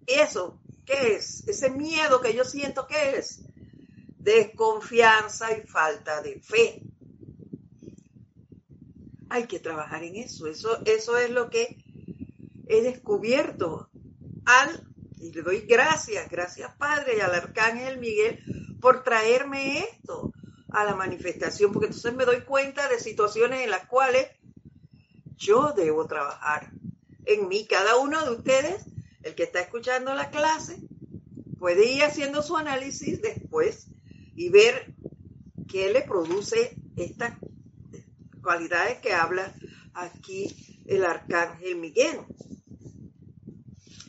eso, 0.07 0.60
¿qué 0.91 1.15
es? 1.15 1.47
Ese 1.47 1.71
miedo 1.71 2.21
que 2.21 2.35
yo 2.35 2.45
siento, 2.45 2.87
¿qué 2.87 3.19
es? 3.19 3.43
Desconfianza 4.19 5.57
y 5.57 5.63
falta 5.67 6.21
de 6.23 6.41
fe. 6.41 6.83
Hay 9.29 9.47
que 9.47 9.61
trabajar 9.61 10.03
en 10.03 10.17
eso. 10.17 10.47
Eso, 10.47 10.81
eso 10.85 11.17
es 11.17 11.31
lo 11.31 11.49
que 11.49 11.77
he 12.67 12.83
descubierto 12.83 13.89
al, 14.45 14.87
y 15.19 15.33
le 15.33 15.43
doy 15.43 15.61
gracias, 15.61 16.29
gracias 16.31 16.75
Padre 16.77 17.17
y 17.17 17.21
al 17.21 17.35
Arcángel 17.35 17.99
Miguel 17.99 18.43
por 18.81 19.03
traerme 19.03 19.81
esto 19.81 20.33
a 20.71 20.85
la 20.85 20.95
manifestación, 20.95 21.73
porque 21.73 21.87
entonces 21.87 22.15
me 22.15 22.25
doy 22.25 22.43
cuenta 22.43 22.89
de 22.89 22.99
situaciones 22.99 23.61
en 23.63 23.71
las 23.71 23.87
cuales 23.87 24.29
yo 25.37 25.73
debo 25.73 26.07
trabajar 26.07 26.71
en 27.25 27.49
mí. 27.49 27.67
Cada 27.67 27.97
uno 27.97 28.25
de 28.25 28.31
ustedes, 28.31 28.85
el 29.23 29.35
que 29.35 29.45
está 29.45 29.61
escuchando 29.61 30.15
la 30.15 30.31
clase, 30.31 30.79
puede 31.59 31.93
ir 31.93 32.03
haciendo 32.03 32.43
su 32.43 32.57
análisis 32.57 33.21
después 33.21 33.89
y 34.35 34.49
ver 34.49 34.95
qué 35.69 35.93
le 35.93 36.03
produce 36.03 36.77
estas 36.97 37.39
cualidades 38.43 38.99
que 38.99 39.13
habla 39.13 39.55
aquí 39.95 40.83
el 40.87 41.05
arcángel 41.05 41.77
Miguel. 41.77 42.21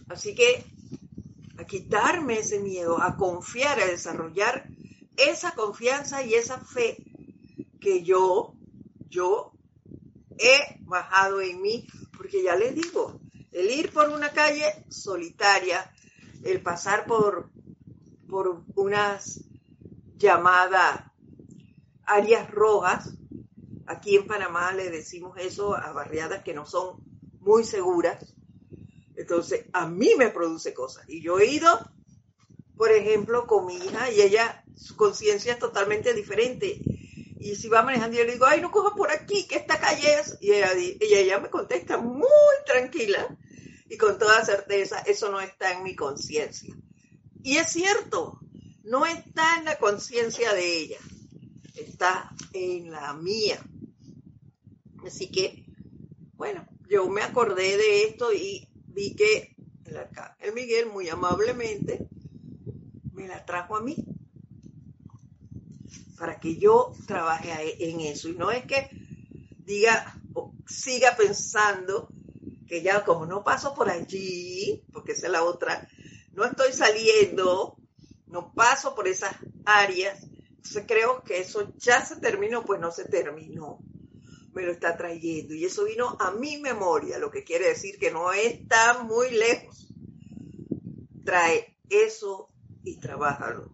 Así 0.07 0.33
que 0.33 0.65
a 1.57 1.65
quitarme 1.65 2.39
ese 2.39 2.59
miedo, 2.59 3.01
a 3.01 3.15
confiar, 3.17 3.79
a 3.79 3.85
desarrollar 3.85 4.67
esa 5.15 5.51
confianza 5.51 6.23
y 6.23 6.33
esa 6.33 6.59
fe 6.59 6.97
que 7.79 8.03
yo, 8.03 8.55
yo 9.09 9.51
he 10.37 10.79
bajado 10.81 11.41
en 11.41 11.61
mí, 11.61 11.87
porque 12.17 12.43
ya 12.43 12.55
les 12.55 12.75
digo, 12.75 13.20
el 13.51 13.69
ir 13.69 13.91
por 13.91 14.09
una 14.09 14.31
calle 14.31 14.85
solitaria, 14.89 15.91
el 16.43 16.61
pasar 16.61 17.05
por, 17.05 17.49
por 18.29 18.63
unas 18.75 19.43
llamadas 20.17 21.03
áreas 22.05 22.49
rojas, 22.49 23.13
aquí 23.87 24.15
en 24.15 24.27
Panamá 24.27 24.71
le 24.73 24.89
decimos 24.89 25.37
eso 25.37 25.75
a 25.75 25.91
barriadas 25.91 26.43
que 26.43 26.53
no 26.53 26.65
son 26.65 27.03
muy 27.39 27.63
seguras, 27.63 28.35
entonces, 29.21 29.65
a 29.73 29.87
mí 29.87 30.11
me 30.17 30.29
produce 30.29 30.73
cosas. 30.73 31.07
Y 31.07 31.21
yo 31.21 31.39
he 31.39 31.45
ido, 31.45 31.69
por 32.75 32.91
ejemplo, 32.91 33.45
con 33.45 33.67
mi 33.67 33.75
hija 33.75 34.11
y 34.11 34.21
ella, 34.21 34.63
su 34.75 34.95
conciencia 34.95 35.53
es 35.53 35.59
totalmente 35.59 36.13
diferente. 36.13 36.79
Y 37.39 37.55
si 37.55 37.69
va 37.69 37.83
manejando, 37.83 38.17
yo 38.17 38.23
le 38.23 38.33
digo, 38.33 38.45
ay, 38.45 38.61
no 38.61 38.71
coja 38.71 38.95
por 38.95 39.11
aquí, 39.11 39.47
que 39.47 39.55
esta 39.55 39.79
calle 39.79 40.19
es. 40.19 40.37
Y 40.41 40.53
ella, 40.53 40.71
ella 40.99 41.39
me 41.39 41.49
contesta 41.49 41.97
muy 41.97 42.27
tranquila 42.65 43.37
y 43.91 43.97
con 43.97 44.17
toda 44.17 44.45
certeza, 44.45 44.99
eso 44.99 45.29
no 45.29 45.41
está 45.41 45.73
en 45.73 45.83
mi 45.83 45.97
conciencia. 45.97 46.73
Y 47.43 47.57
es 47.57 47.73
cierto, 47.73 48.39
no 48.85 49.05
está 49.05 49.57
en 49.57 49.65
la 49.65 49.77
conciencia 49.77 50.53
de 50.53 50.77
ella, 50.77 50.97
está 51.75 52.33
en 52.53 52.89
la 52.89 53.13
mía. 53.13 53.61
Así 55.05 55.29
que, 55.29 55.65
bueno, 56.35 56.65
yo 56.87 57.09
me 57.09 57.21
acordé 57.21 57.75
de 57.75 58.05
esto 58.05 58.31
y 58.31 58.65
vi 58.87 59.13
que 59.13 59.57
el 60.39 60.53
Miguel 60.53 60.85
muy 60.85 61.09
amablemente 61.09 62.07
me 63.11 63.27
la 63.27 63.45
trajo 63.45 63.75
a 63.75 63.81
mí 63.81 63.97
para 66.17 66.39
que 66.39 66.55
yo 66.55 66.93
trabaje 67.07 67.89
en 67.89 67.99
eso. 67.99 68.29
Y 68.29 68.35
no 68.35 68.51
es 68.51 68.65
que 68.65 68.89
diga, 69.65 70.15
siga 70.65 71.17
pensando 71.17 72.07
que 72.71 72.81
ya 72.81 73.03
como 73.03 73.25
no 73.25 73.43
paso 73.43 73.75
por 73.75 73.89
allí, 73.89 74.81
porque 74.93 75.11
esa 75.11 75.25
es 75.25 75.33
la 75.33 75.43
otra, 75.43 75.89
no 76.31 76.45
estoy 76.45 76.71
saliendo, 76.71 77.75
no 78.27 78.53
paso 78.53 78.95
por 78.95 79.09
esas 79.09 79.35
áreas, 79.65 80.23
entonces 80.23 80.85
creo 80.87 81.21
que 81.21 81.41
eso 81.41 81.73
ya 81.75 82.05
se 82.05 82.15
terminó, 82.21 82.63
pues 82.63 82.79
no 82.79 82.89
se 82.89 83.03
terminó. 83.03 83.79
Me 84.53 84.63
lo 84.63 84.71
está 84.71 84.95
trayendo. 84.95 85.53
Y 85.53 85.65
eso 85.65 85.83
vino 85.83 86.15
a 86.17 86.31
mi 86.31 86.59
memoria, 86.59 87.19
lo 87.19 87.29
que 87.29 87.43
quiere 87.43 87.67
decir 87.67 87.99
que 87.99 88.09
no 88.09 88.31
está 88.31 89.03
muy 89.03 89.31
lejos. 89.31 89.89
Trae 91.25 91.77
eso 91.89 92.47
y 92.85 93.01
trabájalo. 93.01 93.69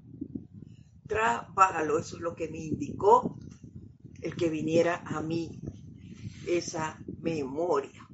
Trabájalo, 1.06 2.00
eso 2.00 2.16
es 2.16 2.22
lo 2.24 2.36
que 2.36 2.48
me 2.50 2.58
indicó 2.58 3.38
el 4.24 4.36
que 4.36 4.50
viniera 4.50 5.04
a 5.06 5.22
mí 5.22 5.60
esa 6.48 6.98
memoria. 7.22 8.07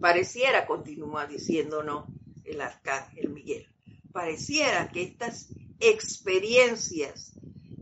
Pareciera, 0.00 0.66
continúa 0.66 1.26
diciéndonos 1.26 2.06
el 2.44 2.62
arcángel 2.62 3.28
Miguel, 3.28 3.68
pareciera 4.12 4.90
que 4.90 5.02
estas 5.02 5.48
experiencias 5.78 7.34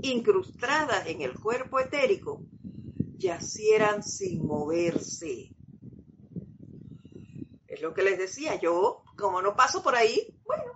incrustadas 0.02 1.06
en 1.06 1.22
el 1.22 1.38
cuerpo 1.38 1.78
etérico 1.78 2.42
yacieran 3.16 4.02
sin 4.02 4.44
moverse. 4.44 5.54
Es 7.68 7.80
lo 7.80 7.94
que 7.94 8.02
les 8.02 8.18
decía, 8.18 8.60
yo 8.60 9.04
como 9.16 9.40
no 9.40 9.54
paso 9.54 9.82
por 9.82 9.94
ahí, 9.94 10.36
bueno, 10.44 10.72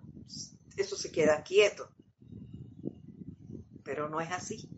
eso 0.76 0.96
se 0.96 1.10
queda 1.10 1.42
quieto. 1.42 1.88
Pero 3.82 4.08
no 4.08 4.20
es 4.20 4.30
así. 4.30 4.68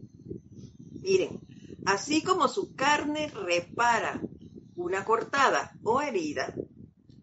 Miren, 1.03 1.41
así 1.85 2.23
como 2.23 2.49
su 2.49 2.75
carne 2.75 3.29
repara 3.29 4.19
una 4.77 5.05
cortada 5.05 5.73
o 5.83 6.01
herida, 6.01 6.55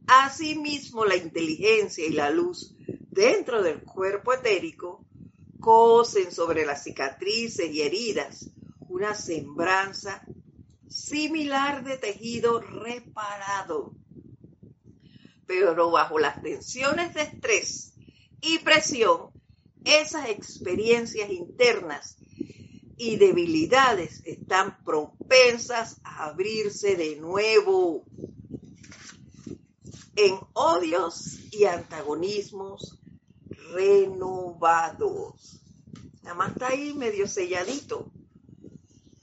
asimismo 0.08 1.06
la 1.06 1.16
inteligencia 1.16 2.06
y 2.06 2.12
la 2.12 2.30
luz 2.30 2.76
dentro 3.12 3.62
del 3.62 3.82
cuerpo 3.84 4.34
etérico 4.34 5.06
cosen 5.60 6.32
sobre 6.32 6.66
las 6.66 6.84
cicatrices 6.84 7.72
y 7.72 7.82
heridas 7.82 8.50
una 8.90 9.16
sembranza 9.16 10.24
similar 10.90 11.84
de 11.84 11.98
tejido 11.98 12.60
reparado, 12.60 13.94
pero 15.46 15.92
bajo 15.92 16.20
las 16.20 16.42
tensiones 16.42 17.14
de 17.14 17.22
estrés 17.22 17.94
y 18.42 18.60
presión, 18.60 19.32
esas 19.86 20.30
experiencias 20.30 21.32
internas 21.32 22.18
y 23.04 23.16
debilidades 23.16 24.22
están 24.26 24.78
propensas 24.84 26.00
a 26.04 26.26
abrirse 26.26 26.96
de 26.96 27.16
nuevo 27.16 28.06
en 30.16 30.38
odios 30.54 31.40
y 31.52 31.66
antagonismos 31.66 33.00
renovados. 33.74 35.64
Nada 36.22 36.36
más 36.36 36.52
está 36.52 36.68
ahí 36.68 36.94
medio 36.94 37.28
selladito, 37.28 38.12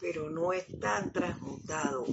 pero 0.00 0.28
no 0.28 0.52
es 0.52 0.66
tan 0.80 1.12
transmutado. 1.12 2.04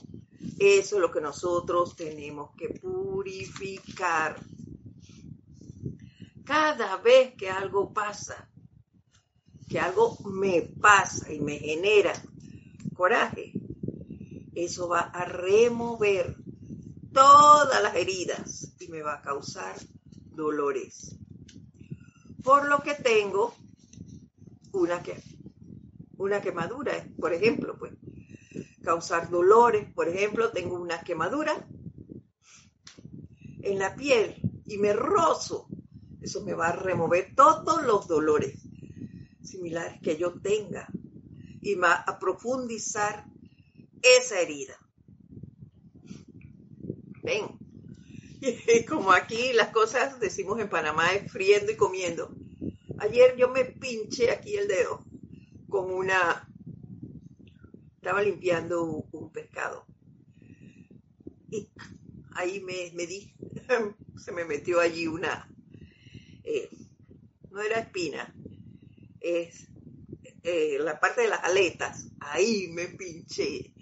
Eso 0.60 0.96
es 0.98 1.02
lo 1.02 1.10
que 1.10 1.22
nosotros 1.22 1.96
tenemos 1.96 2.52
que 2.56 2.80
purificar. 2.80 4.40
Cada 6.44 6.98
vez 6.98 7.34
que 7.34 7.50
algo 7.50 7.92
pasa, 7.92 8.52
que 9.68 9.80
algo 9.80 10.18
me 10.26 10.62
pasa 10.62 11.32
y 11.32 11.40
me 11.40 11.58
genera 11.58 12.14
coraje, 12.94 13.54
eso 14.54 14.88
va 14.88 15.02
a 15.02 15.26
remover 15.26 16.36
todas 17.12 17.82
las 17.84 17.96
heridas 17.96 18.74
y 18.80 18.88
me 18.88 19.02
va 19.02 19.16
a 19.16 19.22
causar 19.22 19.76
dolores. 20.32 21.16
Por 22.44 22.70
lo 22.70 22.80
que 22.80 22.94
tengo 22.94 23.56
una, 24.72 25.02
que, 25.02 25.22
una 26.18 26.42
quemadura, 26.42 26.94
por 27.20 27.34
ejemplo, 27.34 27.78
pues 27.78 27.94
causar 28.84 29.30
dolores, 29.30 29.92
por 29.94 30.08
ejemplo, 30.08 30.52
tengo 30.52 30.80
una 30.80 31.02
quemadura 31.02 31.68
en 33.62 33.80
la 33.80 33.96
piel 33.96 34.36
y 34.66 34.78
me 34.78 34.94
rozo, 34.94 35.68
eso 36.22 36.44
me 36.44 36.54
va 36.54 36.68
a 36.68 36.76
remover 36.76 37.34
todos 37.36 37.84
los 37.84 38.08
dolores 38.08 38.65
similares 39.56 40.00
que 40.02 40.18
yo 40.18 40.34
tenga 40.42 40.88
y 41.62 41.76
va 41.76 41.94
a 41.94 42.20
profundizar 42.20 43.26
esa 44.02 44.40
herida. 44.40 44.78
Ven, 47.24 47.58
como 48.88 49.12
aquí 49.12 49.54
las 49.54 49.70
cosas, 49.70 50.20
decimos 50.20 50.60
en 50.60 50.70
Panamá, 50.70 51.14
es 51.14 51.32
friendo 51.32 51.72
y 51.72 51.76
comiendo. 51.76 52.32
Ayer 53.00 53.36
yo 53.36 53.50
me 53.50 53.66
pinché 53.66 54.32
aquí 54.32 54.56
el 54.56 54.68
dedo 54.68 55.04
con 55.70 55.92
una... 55.92 56.48
Estaba 57.96 58.22
limpiando 58.22 58.84
un 58.84 59.32
pescado. 59.32 59.86
Y 61.50 61.68
ahí 62.36 62.60
me, 62.60 62.92
me 62.94 63.08
di, 63.08 63.34
se 64.18 64.32
me 64.32 64.46
metió 64.46 64.80
allí 64.80 65.08
una... 65.08 65.50
Eh, 66.44 66.70
no 67.50 67.62
era 67.62 67.80
espina, 67.80 68.35
es 69.26 69.68
eh, 70.44 70.78
la 70.80 71.00
parte 71.00 71.22
de 71.22 71.30
las 71.30 71.44
aletas. 71.44 72.08
Ahí 72.20 72.68
me 72.68 72.88
pinché. 72.88 73.74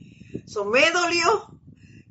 Eso 0.46 0.66
me 0.66 0.90
dolió 0.92 1.54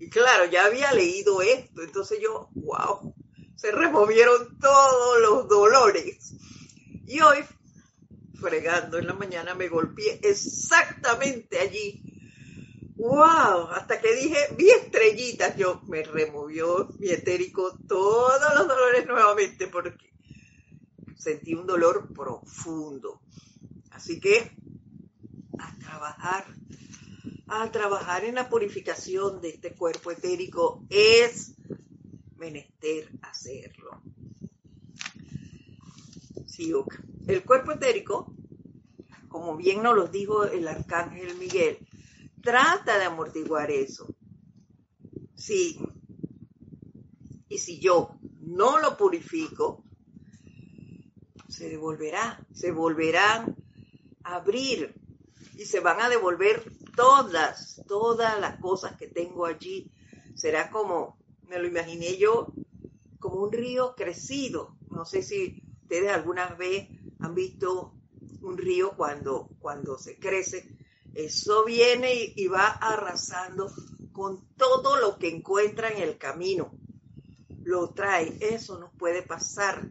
y 0.03 0.11
claro, 0.11 0.47
ya 0.47 0.67
había 0.67 0.93
leído 0.93 1.43
esto, 1.43 1.81
entonces 1.81 2.19
yo, 2.21 2.49
wow, 2.57 3.15
se 3.55 3.71
removieron 3.71 4.59
todos 4.59 5.21
los 5.21 5.47
dolores. 5.47 6.35
Y 7.07 7.21
hoy, 7.21 7.39
fregando 8.35 8.99
en 8.99 9.07
la 9.07 9.15
mañana, 9.15 9.55
me 9.55 9.69
golpeé 9.69 10.19
exactamente 10.25 11.61
allí. 11.61 12.03
¡Wow! 12.97 13.69
Hasta 13.71 14.01
que 14.01 14.17
dije, 14.17 14.39
vi 14.57 14.71
estrellitas, 14.71 15.57
yo 15.57 15.81
me 15.87 16.03
removió 16.03 16.89
mi 16.99 17.11
etérico 17.11 17.79
todos 17.87 18.55
los 18.57 18.67
dolores 18.67 19.07
nuevamente 19.07 19.69
porque 19.69 20.13
sentí 21.17 21.55
un 21.55 21.69
dolor 21.69 22.13
profundo. 22.13 23.22
Así 23.95 24.21
que 24.21 24.57
a 25.59 25.79
trabajar 25.79 26.47
a 27.55 27.71
trabajar 27.71 28.25
en 28.25 28.35
la 28.35 28.49
purificación 28.49 29.43
de 29.43 29.51
este 29.51 29.75
cuerpo 29.75 30.11
etérico 30.11 30.83
es 30.89 31.55
menester 32.37 33.11
hacerlo. 33.21 34.01
el 37.27 37.45
cuerpo 37.45 37.73
etérico, 37.73 38.35
como 39.29 39.57
bien 39.57 39.83
nos 39.83 39.95
lo 39.95 40.09
dijo 40.09 40.45
el 40.45 40.67
arcángel 40.67 41.37
Miguel, 41.37 41.87
trata 42.43 42.99
de 42.99 43.05
amortiguar 43.05 43.71
eso. 43.71 44.07
Sí. 45.35 45.79
Y 47.49 47.59
si 47.59 47.81
yo 47.81 48.17
no 48.41 48.79
lo 48.79 48.97
purifico, 48.97 49.85
se 51.49 51.69
devolverá, 51.69 52.47
se 52.53 52.71
volverán 52.71 53.62
abrir 54.25 54.95
y 55.55 55.65
se 55.65 55.81
van 55.81 56.01
a 56.01 56.09
devolver 56.09 56.65
todas, 56.97 57.83
todas 57.87 58.41
las 58.41 58.59
cosas 58.59 58.97
que 58.97 59.09
tengo 59.09 59.47
allí. 59.47 59.91
Será 60.35 60.71
como, 60.71 61.19
me 61.47 61.59
lo 61.59 61.67
imaginé 61.67 62.17
yo, 62.17 62.53
como 63.19 63.43
un 63.43 63.53
río 63.53 63.95
crecido. 63.95 64.77
No 64.91 65.05
sé 65.05 65.23
si 65.23 65.63
ustedes 65.83 66.11
alguna 66.11 66.49
vez 66.55 66.89
han 67.21 67.35
visto 67.35 67.95
un 68.41 68.57
río 68.57 68.97
cuando, 68.97 69.49
cuando 69.61 69.99
se 69.99 70.19
crece. 70.19 70.77
Eso 71.15 71.65
viene 71.65 72.15
y, 72.15 72.33
y 72.37 72.47
va 72.49 72.69
arrasando 72.69 73.71
con 74.13 74.55
todo 74.57 74.97
lo 74.97 75.19
que 75.19 75.29
encuentra 75.29 75.91
en 75.91 76.03
el 76.03 76.19
camino. 76.19 76.73
Lo 77.63 77.91
trae. 77.91 78.39
Eso 78.41 78.79
nos 78.79 78.93
puede 78.95 79.23
pasar 79.23 79.87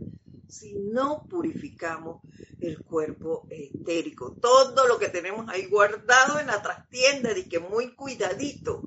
si 0.48 0.74
no 0.74 1.26
purificamos 1.30 2.22
el 2.62 2.84
cuerpo 2.84 3.48
etérico. 3.50 4.34
Todo 4.40 4.88
lo 4.88 5.00
que 5.00 5.10
tenemos 5.10 5.50
ahí 5.50 5.66
guardado 5.66 6.40
en 6.40 6.48
la 6.48 6.62
trastienda, 6.62 7.34
de 7.34 7.48
que 7.50 7.60
muy 7.60 7.96
cuidadito, 7.96 8.84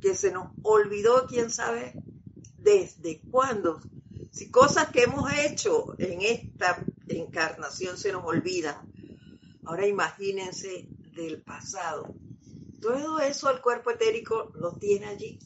que 0.00 0.14
se 0.14 0.30
nos 0.30 0.50
olvidó, 0.62 1.26
quién 1.26 1.50
sabe 1.50 1.92
desde 2.58 3.20
cuándo. 3.30 3.80
Si 4.32 4.50
cosas 4.50 4.90
que 4.90 5.02
hemos 5.02 5.30
hecho 5.32 5.94
en 5.98 6.22
esta 6.22 6.84
encarnación 7.08 7.96
se 7.96 8.12
nos 8.12 8.24
olvidan, 8.24 8.76
ahora 9.64 9.86
imagínense 9.86 10.88
del 11.14 11.42
pasado. 11.42 12.14
Todo 12.80 13.18
eso 13.20 13.50
el 13.50 13.60
cuerpo 13.60 13.90
etérico 13.90 14.52
lo 14.54 14.72
tiene 14.72 15.06
allí. 15.06 15.38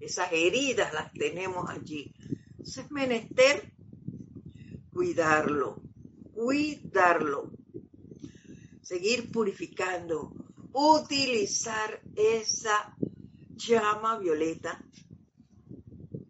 Esas 0.00 0.32
heridas 0.32 0.92
las 0.92 1.12
tenemos 1.12 1.68
allí. 1.68 2.14
Entonces 2.50 2.84
es 2.84 2.90
menester 2.90 3.72
cuidarlo, 4.94 5.82
cuidarlo, 6.32 7.50
seguir 8.80 9.32
purificando, 9.32 10.32
utilizar 10.72 12.00
esa 12.14 12.96
llama 13.56 14.18
violeta 14.18 14.84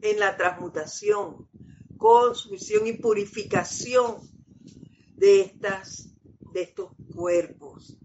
en 0.00 0.18
la 0.18 0.36
transmutación, 0.36 1.48
consumición 1.98 2.86
y 2.86 2.94
purificación 2.94 4.16
de, 5.16 5.42
estas, 5.42 6.14
de 6.52 6.62
estos 6.62 6.90
cuerpos. 7.14 7.98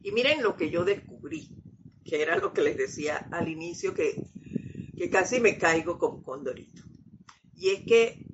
Y 0.00 0.10
miren 0.10 0.42
lo 0.42 0.56
que 0.56 0.68
yo 0.68 0.84
descubrí, 0.84 1.48
que 2.04 2.22
era 2.22 2.38
lo 2.38 2.52
que 2.52 2.62
les 2.62 2.76
decía 2.76 3.28
al 3.30 3.48
inicio, 3.48 3.94
que, 3.94 4.20
que 4.96 5.10
casi 5.10 5.38
me 5.38 5.58
caigo 5.58 5.96
con 5.96 6.22
Condorito. 6.22 6.82
Y 7.54 7.70
es 7.70 7.84
que 7.84 8.31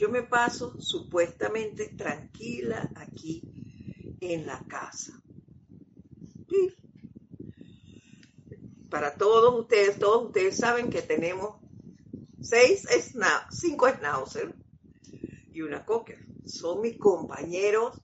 yo 0.00 0.08
me 0.08 0.22
paso 0.22 0.80
supuestamente 0.80 1.88
tranquila 1.88 2.90
aquí 2.96 3.42
en 4.22 4.46
la 4.46 4.64
casa. 4.66 5.22
Para 8.88 9.14
todos 9.16 9.60
ustedes, 9.60 9.98
todos 9.98 10.28
ustedes 10.28 10.56
saben 10.56 10.88
que 10.88 11.02
tenemos 11.02 11.56
seis 12.40 12.86
cinco 13.50 13.90
schnauzer 13.90 14.54
y 15.52 15.60
una 15.60 15.84
cocker. 15.84 16.24
Son 16.46 16.80
mis 16.80 16.96
compañeros 16.96 18.00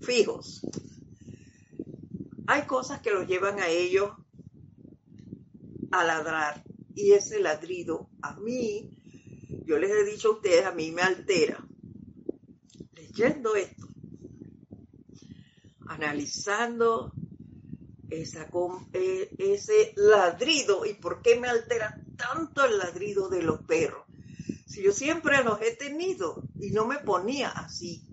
fijos. 0.00 0.66
Hay 2.48 2.62
cosas 2.62 3.00
que 3.00 3.12
los 3.12 3.28
llevan 3.28 3.60
a 3.60 3.68
ellos 3.68 4.10
a 5.92 6.02
ladrar 6.02 6.64
y 6.96 7.12
ese 7.12 7.38
ladrido 7.38 8.10
a 8.22 8.34
mí 8.40 8.97
yo 9.68 9.78
les 9.78 9.90
he 9.90 10.02
dicho 10.02 10.28
a 10.28 10.32
ustedes, 10.32 10.64
a 10.64 10.72
mí 10.72 10.90
me 10.92 11.02
altera. 11.02 11.62
Leyendo 12.94 13.54
esto, 13.54 13.86
analizando 15.86 17.12
eh, 18.08 19.30
ese 19.36 19.92
ladrido 19.96 20.86
y 20.86 20.94
por 20.94 21.20
qué 21.20 21.38
me 21.38 21.48
altera 21.48 22.00
tanto 22.16 22.64
el 22.64 22.78
ladrido 22.78 23.28
de 23.28 23.42
los 23.42 23.60
perros. 23.60 24.06
Si 24.66 24.82
yo 24.82 24.90
siempre 24.90 25.44
los 25.44 25.60
he 25.60 25.76
tenido 25.76 26.42
y 26.58 26.70
no 26.70 26.86
me 26.86 27.00
ponía 27.00 27.50
así 27.50 28.08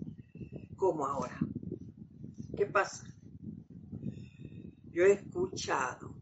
como 0.76 1.06
ahora. 1.06 1.38
¿Qué 2.54 2.66
pasa? 2.66 3.06
Yo 4.92 5.06
he 5.06 5.12
escuchado 5.12 6.14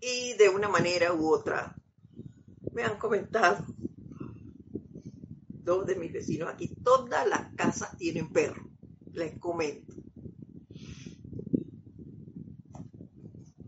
y 0.00 0.32
de 0.32 0.48
una 0.48 0.68
manera 0.68 1.14
u 1.14 1.28
otra 1.28 1.76
me 2.72 2.82
han 2.82 2.98
comentado 2.98 3.64
dos 5.64 5.86
de 5.86 5.96
mis 5.96 6.12
vecinos 6.12 6.48
aquí, 6.48 6.74
todas 6.82 7.26
las 7.26 7.54
casas 7.54 7.96
tienen 7.96 8.32
perro, 8.32 8.68
les 9.12 9.38
comento. 9.38 9.94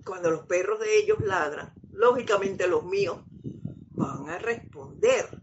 Cuando 0.05 0.31
los 0.31 0.47
perros 0.47 0.81
de 0.81 0.99
ellos 0.99 1.19
ladran, 1.23 1.73
lógicamente 1.93 2.67
los 2.69 2.85
míos 2.85 3.19
van 3.93 4.29
a 4.29 4.39
responder. 4.39 5.41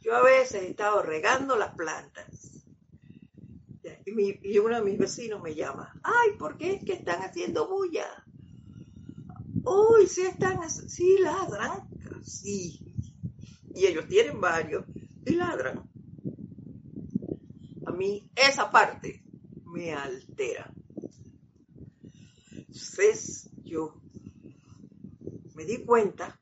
Yo 0.00 0.14
a 0.14 0.22
veces 0.22 0.62
he 0.62 0.68
estado 0.68 1.02
regando 1.02 1.56
las 1.56 1.74
plantas 1.74 2.54
y, 4.06 4.58
uno 4.58 4.76
de 4.76 4.82
mis 4.82 4.98
vecinos 4.98 5.42
me 5.42 5.54
llama, 5.54 5.92
ay, 6.02 6.36
¿por 6.38 6.56
qué 6.56 6.74
es 6.74 6.84
que 6.84 6.92
están 6.92 7.22
haciendo 7.22 7.68
bulla? 7.68 8.06
Uy, 9.64 10.06
sí 10.06 10.22
están, 10.22 10.68
sí 10.68 11.16
ladran, 11.18 11.88
sí, 12.22 12.83
y 13.74 13.86
ellos 13.86 14.06
tienen 14.08 14.40
varios 14.40 14.84
y 15.24 15.34
ladran. 15.34 15.90
A 17.86 17.90
mí 17.92 18.30
esa 18.34 18.70
parte 18.70 19.24
me 19.66 19.92
altera. 19.92 20.72
Entonces 22.52 23.50
yo 23.64 24.00
me 25.54 25.64
di 25.64 25.84
cuenta 25.84 26.40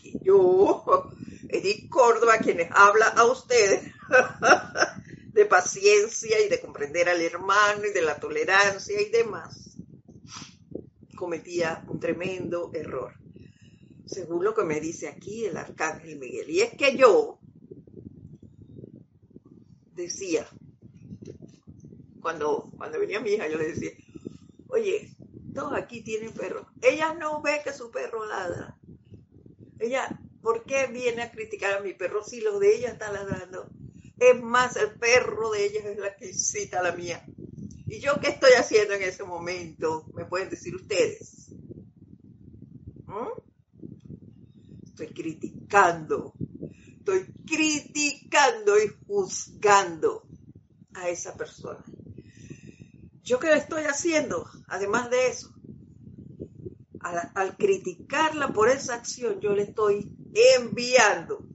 que 0.00 0.18
yo, 0.22 1.10
Edith 1.48 1.88
Córdoba, 1.88 2.38
quienes 2.38 2.70
habla 2.72 3.08
a 3.08 3.24
ustedes 3.24 3.92
de 5.32 5.46
paciencia 5.46 6.44
y 6.44 6.48
de 6.48 6.60
comprender 6.60 7.08
al 7.08 7.20
hermano 7.20 7.86
y 7.86 7.92
de 7.92 8.02
la 8.02 8.18
tolerancia 8.18 9.00
y 9.00 9.10
demás, 9.10 9.78
cometía 11.16 11.84
un 11.88 12.00
tremendo 12.00 12.70
error 12.74 13.19
según 14.10 14.44
lo 14.44 14.54
que 14.54 14.64
me 14.64 14.80
dice 14.80 15.08
aquí 15.08 15.44
el 15.44 15.56
arcángel 15.56 16.18
Miguel. 16.18 16.50
Y 16.50 16.60
es 16.60 16.74
que 16.74 16.96
yo 16.96 17.38
decía, 19.94 20.48
cuando, 22.20 22.70
cuando 22.76 22.98
venía 22.98 23.20
mi 23.20 23.30
hija, 23.30 23.48
yo 23.48 23.56
le 23.56 23.68
decía, 23.68 23.92
oye, 24.68 25.14
todos 25.54 25.74
aquí 25.74 26.02
tienen 26.02 26.32
perros. 26.32 26.66
Ella 26.82 27.14
no 27.14 27.40
ve 27.40 27.60
que 27.62 27.72
su 27.72 27.90
perro 27.90 28.26
ladra. 28.26 28.76
Ella, 29.78 30.20
¿por 30.42 30.64
qué 30.64 30.88
viene 30.88 31.22
a 31.22 31.30
criticar 31.30 31.78
a 31.78 31.80
mi 31.80 31.94
perro 31.94 32.24
si 32.24 32.40
lo 32.40 32.58
de 32.58 32.76
ella 32.76 32.90
está 32.90 33.12
ladrando? 33.12 33.70
Es 34.18 34.42
más, 34.42 34.76
el 34.76 34.98
perro 34.98 35.50
de 35.52 35.66
ella 35.66 35.88
es 35.88 35.98
la 35.98 36.16
que 36.16 36.34
cita 36.34 36.80
a 36.80 36.82
la 36.82 36.92
mía. 36.92 37.24
¿Y 37.86 38.00
yo 38.00 38.20
qué 38.20 38.28
estoy 38.30 38.52
haciendo 38.52 38.94
en 38.94 39.02
ese 39.02 39.22
momento? 39.22 40.04
Me 40.14 40.24
pueden 40.24 40.50
decir 40.50 40.74
ustedes. 40.74 41.48
¿Mm? 43.06 43.50
estoy 45.00 45.09
criticando, 45.20 46.32
estoy 46.98 47.26
criticando 47.46 48.82
y 48.82 48.88
juzgando 49.06 50.26
a 50.94 51.10
esa 51.10 51.36
persona. 51.36 51.84
¿Yo 53.22 53.38
qué 53.38 53.48
le 53.48 53.58
estoy 53.58 53.82
haciendo? 53.82 54.48
Además 54.66 55.10
de 55.10 55.28
eso, 55.28 55.52
al, 57.00 57.56
criticarla 57.58 58.48
por 58.48 58.70
esa 58.70 58.94
acción, 58.94 59.40
yo 59.40 59.52
le 59.52 59.64
estoy 59.64 60.10
enviando 60.56 61.46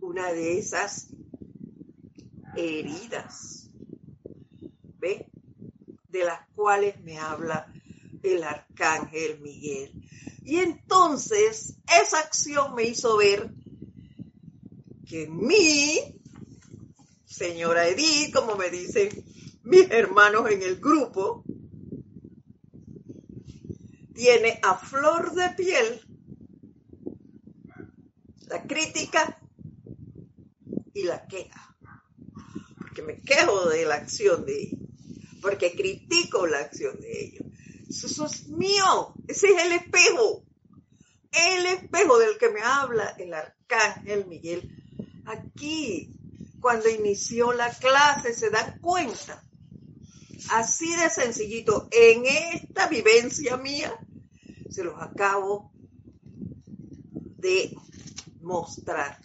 una 0.00 0.32
de 0.32 0.58
esas 0.58 1.08
heridas, 2.56 3.70
¿ve? 5.00 5.26
De 6.08 6.24
las 6.24 6.46
cuales 6.54 7.00
me 7.00 7.18
habla 7.18 7.72
el 8.22 8.44
arcángel 8.44 9.40
Miguel. 9.40 9.92
Y 10.48 10.60
entonces 10.60 11.76
esa 12.02 12.20
acción 12.20 12.74
me 12.74 12.84
hizo 12.84 13.18
ver 13.18 13.50
que 15.06 15.28
mi 15.28 16.18
señora 17.26 17.86
Edith, 17.86 18.32
como 18.32 18.56
me 18.56 18.70
dicen 18.70 19.10
mis 19.64 19.90
hermanos 19.90 20.50
en 20.50 20.62
el 20.62 20.80
grupo, 20.80 21.44
tiene 24.14 24.58
a 24.62 24.78
flor 24.78 25.34
de 25.34 25.50
piel 25.50 26.00
la 28.46 28.62
crítica 28.66 29.38
y 30.94 31.02
la 31.02 31.26
queja. 31.26 31.76
Porque 32.78 33.02
me 33.02 33.20
quejo 33.20 33.68
de 33.68 33.84
la 33.84 33.96
acción 33.96 34.46
de 34.46 34.62
ellos, 34.62 34.80
porque 35.42 35.76
critico 35.76 36.46
la 36.46 36.60
acción 36.60 36.98
de 37.00 37.22
ellos. 37.22 37.47
Eso 37.88 38.26
es 38.26 38.48
mío, 38.48 39.14
ese 39.26 39.48
es 39.48 39.64
el 39.64 39.72
espejo, 39.72 40.44
el 41.32 41.66
espejo 41.66 42.18
del 42.18 42.36
que 42.36 42.50
me 42.50 42.60
habla 42.60 43.14
el 43.18 43.32
arcángel 43.32 44.26
Miguel. 44.26 44.70
Aquí, 45.24 46.12
cuando 46.60 46.90
inició 46.90 47.52
la 47.52 47.70
clase, 47.70 48.34
se 48.34 48.50
dan 48.50 48.78
cuenta, 48.80 49.42
así 50.50 50.94
de 50.96 51.08
sencillito, 51.08 51.88
en 51.90 52.26
esta 52.26 52.88
vivencia 52.88 53.56
mía, 53.56 53.98
se 54.68 54.84
los 54.84 55.00
acabo 55.00 55.72
de 57.38 57.74
mostrar. 58.42 59.18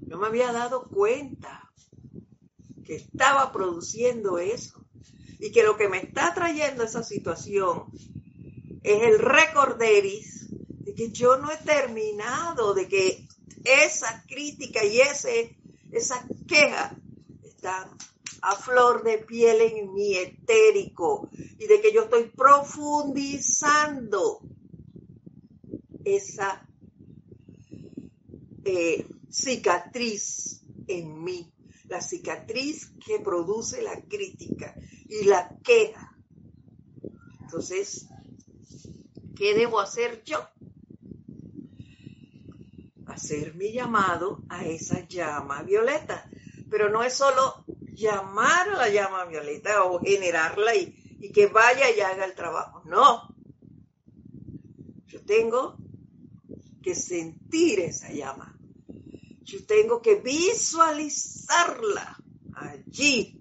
No 0.00 0.18
me 0.18 0.26
había 0.26 0.50
dado 0.50 0.88
cuenta 0.88 1.70
que 2.84 2.96
estaba 2.96 3.52
produciendo 3.52 4.38
eso 4.38 4.77
y 5.38 5.52
que 5.52 5.62
lo 5.62 5.76
que 5.76 5.88
me 5.88 5.98
está 5.98 6.34
trayendo 6.34 6.84
esa 6.84 7.02
situación 7.02 7.84
es 8.82 9.02
el 9.02 9.18
recorderis 9.18 10.48
de 10.84 10.94
que 10.94 11.10
yo 11.10 11.36
no 11.36 11.50
he 11.50 11.58
terminado, 11.58 12.72
de 12.74 12.88
que 12.88 13.28
esa 13.64 14.24
crítica 14.26 14.84
y 14.84 15.00
ese, 15.00 15.56
esa 15.92 16.26
queja 16.46 16.96
están 17.44 17.90
a 18.40 18.56
flor 18.56 19.02
de 19.02 19.18
piel 19.18 19.60
en 19.60 19.92
mi 19.92 20.14
etérico 20.14 21.28
y 21.58 21.66
de 21.66 21.80
que 21.80 21.92
yo 21.92 22.04
estoy 22.04 22.24
profundizando 22.24 24.40
esa 26.04 26.64
eh, 28.64 29.06
cicatriz 29.30 30.62
en 30.86 31.22
mí, 31.22 31.52
la 31.88 32.00
cicatriz 32.00 32.92
que 33.04 33.18
produce 33.18 33.82
la 33.82 34.00
crítica 34.02 34.74
y 35.08 35.24
la 35.24 35.56
queja. 35.64 36.14
Entonces, 37.40 38.06
¿qué 39.36 39.54
debo 39.54 39.80
hacer 39.80 40.22
yo? 40.24 40.46
hacer 43.18 43.54
mi 43.56 43.72
llamado 43.72 44.44
a 44.48 44.64
esa 44.64 45.06
llama 45.08 45.62
violeta. 45.62 46.30
Pero 46.70 46.88
no 46.88 47.02
es 47.02 47.14
solo 47.14 47.64
llamar 47.92 48.68
a 48.70 48.76
la 48.76 48.88
llama 48.88 49.24
violeta 49.24 49.82
o 49.84 50.00
generarla 50.00 50.76
y, 50.76 50.94
y 51.18 51.32
que 51.32 51.48
vaya 51.48 51.90
y 51.90 52.00
haga 52.00 52.24
el 52.24 52.34
trabajo. 52.34 52.82
No. 52.84 53.34
Yo 55.06 55.24
tengo 55.24 55.76
que 56.82 56.94
sentir 56.94 57.80
esa 57.80 58.12
llama. 58.12 58.56
Yo 59.42 59.66
tengo 59.66 60.00
que 60.00 60.14
visualizarla 60.16 62.16
allí, 62.54 63.37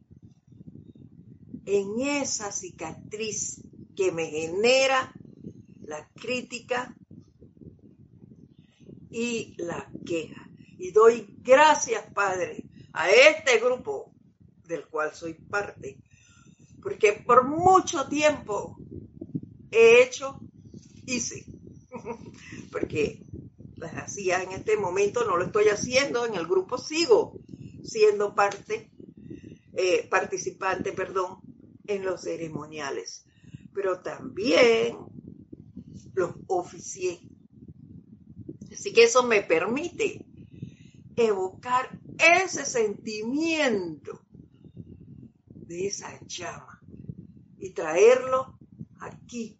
en 1.68 2.00
esa 2.00 2.50
cicatriz 2.54 3.62
que 3.94 4.14
me 4.14 4.28
genera 4.28 5.14
la 5.82 6.08
crítica 6.16 6.96
y 9.12 9.54
la 9.58 9.92
queja. 10.06 10.50
Y 10.78 10.92
doy 10.92 11.28
gracias, 11.44 12.06
Padre, 12.14 12.64
a 12.94 13.10
este 13.10 13.60
grupo 13.60 14.14
del 14.64 14.88
cual 14.88 15.14
soy 15.14 15.34
parte, 15.34 15.98
porque 16.82 17.14
por 17.14 17.46
mucho 17.46 18.08
tiempo 18.08 18.78
he 19.70 20.04
hecho, 20.04 20.40
hice, 21.06 21.46
porque 22.72 23.26
las 23.76 23.94
hacía 23.96 24.42
en 24.42 24.54
este 24.54 24.78
momento, 24.78 25.26
no 25.26 25.36
lo 25.36 25.44
estoy 25.44 25.66
haciendo, 25.66 26.26
en 26.26 26.36
el 26.36 26.48
grupo 26.48 26.78
sigo 26.78 27.34
siendo 27.84 28.34
parte, 28.36 28.90
eh, 29.74 30.08
participante, 30.10 30.94
perdón, 30.94 31.42
en 31.88 32.04
los 32.04 32.22
ceremoniales, 32.22 33.26
pero 33.74 34.02
también 34.02 34.98
los 36.14 36.36
oficié. 36.48 37.22
Así 38.72 38.94
que 38.94 39.04
eso 39.04 39.24
me 39.24 39.42
permite 39.42 40.26
evocar 41.16 42.00
ese 42.18 42.66
sentimiento 42.66 44.22
de 45.50 45.88
esa 45.88 46.20
llama 46.26 46.82
y 47.58 47.72
traerlo 47.72 48.58
aquí, 49.00 49.60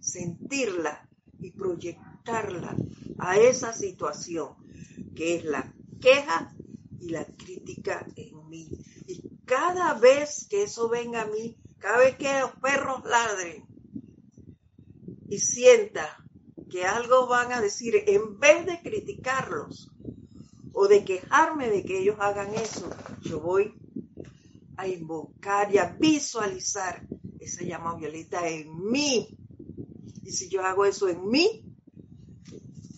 sentirla 0.00 1.08
y 1.38 1.50
proyectarla 1.52 2.76
a 3.18 3.38
esa 3.38 3.72
situación 3.72 4.54
que 5.14 5.36
es 5.36 5.44
la 5.44 5.72
queja 6.00 6.54
y 7.00 7.10
la 7.10 7.24
crítica 7.24 8.06
en 8.16 8.48
mí. 8.48 8.68
Cada 9.46 9.94
vez 9.94 10.46
que 10.50 10.64
eso 10.64 10.88
venga 10.88 11.22
a 11.22 11.26
mí, 11.26 11.56
cada 11.78 11.98
vez 11.98 12.16
que 12.16 12.40
los 12.40 12.52
perros 12.56 13.04
ladren 13.04 13.64
y 15.28 15.38
sienta 15.38 16.18
que 16.68 16.84
algo 16.84 17.28
van 17.28 17.52
a 17.52 17.60
decir, 17.60 17.94
en 18.06 18.38
vez 18.38 18.66
de 18.66 18.80
criticarlos 18.82 19.90
o 20.72 20.88
de 20.88 21.04
quejarme 21.04 21.70
de 21.70 21.84
que 21.84 22.00
ellos 22.00 22.16
hagan 22.18 22.54
eso, 22.54 22.90
yo 23.22 23.40
voy 23.40 23.72
a 24.76 24.88
invocar 24.88 25.72
y 25.72 25.78
a 25.78 25.96
visualizar 25.98 27.06
esa 27.40 27.62
llama 27.62 27.96
violeta 27.96 28.46
en 28.48 28.90
mí. 28.90 29.38
Y 30.24 30.32
si 30.32 30.48
yo 30.48 30.64
hago 30.64 30.84
eso 30.84 31.08
en 31.08 31.28
mí, 31.28 31.64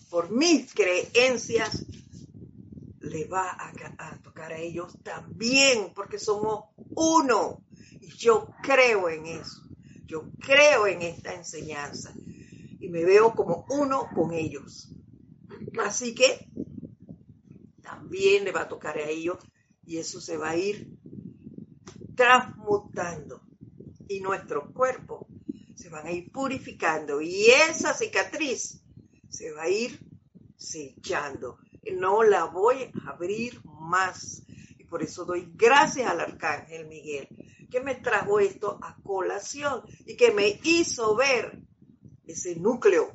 por 0.09 0.31
mis 0.31 0.73
creencias, 0.73 1.85
le 3.01 3.25
va 3.25 3.51
a, 3.51 4.18
a 4.41 4.57
ellos 4.57 4.97
también, 5.03 5.93
porque 5.93 6.19
somos 6.19 6.65
uno. 6.95 7.63
Y 8.01 8.09
yo 8.17 8.49
creo 8.61 9.09
en 9.09 9.25
eso. 9.25 9.61
Yo 10.05 10.31
creo 10.39 10.87
en 10.87 11.01
esta 11.01 11.33
enseñanza. 11.33 12.13
Y 12.79 12.89
me 12.89 13.03
veo 13.03 13.35
como 13.35 13.65
uno 13.69 14.09
con 14.13 14.33
ellos. 14.33 14.89
Así 15.79 16.15
que 16.15 16.49
también 17.81 18.43
le 18.43 18.51
va 18.51 18.61
a 18.61 18.67
tocar 18.67 18.97
a 18.97 19.07
ellos 19.07 19.37
y 19.85 19.97
eso 19.97 20.21
se 20.21 20.37
va 20.37 20.51
a 20.51 20.57
ir 20.57 20.97
transmutando 22.15 23.41
y 24.07 24.19
nuestro 24.19 24.73
cuerpo 24.73 25.27
se 25.75 25.89
van 25.89 26.07
a 26.07 26.11
ir 26.11 26.31
purificando 26.31 27.21
y 27.21 27.45
esa 27.47 27.93
cicatriz 27.93 28.81
se 29.29 29.51
va 29.51 29.63
a 29.63 29.69
ir 29.69 29.99
sellando. 30.57 31.57
No 31.97 32.23
la 32.23 32.45
voy 32.45 32.91
a 33.03 33.11
abrir 33.11 33.61
más. 33.65 34.43
Y 34.77 34.83
por 34.85 35.03
eso 35.03 35.25
doy 35.25 35.51
gracias 35.55 36.09
al 36.09 36.19
arcángel 36.19 36.87
Miguel 36.87 37.27
que 37.69 37.81
me 37.81 37.95
trajo 37.95 38.39
esto 38.39 38.79
a 38.81 38.97
colación 39.03 39.83
y 40.05 40.15
que 40.15 40.31
me 40.31 40.59
hizo 40.63 41.15
ver 41.15 41.61
ese 42.25 42.55
núcleo, 42.55 43.11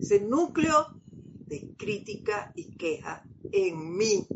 ese 0.00 0.20
núcleo 0.20 0.98
de 1.46 1.74
crítica 1.76 2.52
y 2.54 2.74
queja 2.74 3.22
en 3.52 3.96
mí 3.96 4.26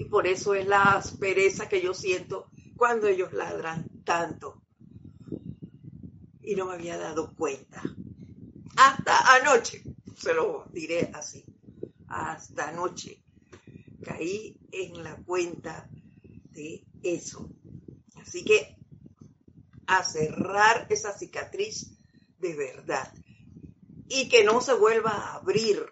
y 0.00 0.04
por 0.04 0.26
eso 0.26 0.54
es 0.54 0.66
la 0.66 0.94
aspereza 0.94 1.68
que 1.68 1.82
yo 1.82 1.92
siento 1.92 2.48
cuando 2.74 3.06
ellos 3.06 3.34
ladran 3.34 3.86
tanto. 4.02 4.62
Y 6.40 6.54
no 6.54 6.64
me 6.64 6.72
había 6.72 6.96
dado 6.96 7.34
cuenta. 7.34 7.82
Hasta 8.78 9.36
anoche, 9.36 9.82
se 10.20 10.34
lo 10.34 10.66
diré 10.70 11.10
así, 11.14 11.44
hasta 12.08 12.68
anoche 12.68 13.22
caí 14.04 14.56
en 14.70 15.02
la 15.02 15.16
cuenta 15.16 15.88
de 16.50 16.84
eso. 17.02 17.48
Así 18.16 18.44
que 18.44 18.76
a 19.86 20.04
cerrar 20.04 20.86
esa 20.90 21.16
cicatriz 21.16 21.92
de 22.38 22.54
verdad 22.54 23.12
y 24.08 24.28
que 24.28 24.44
no 24.44 24.60
se 24.60 24.74
vuelva 24.74 25.10
a 25.10 25.34
abrir. 25.36 25.86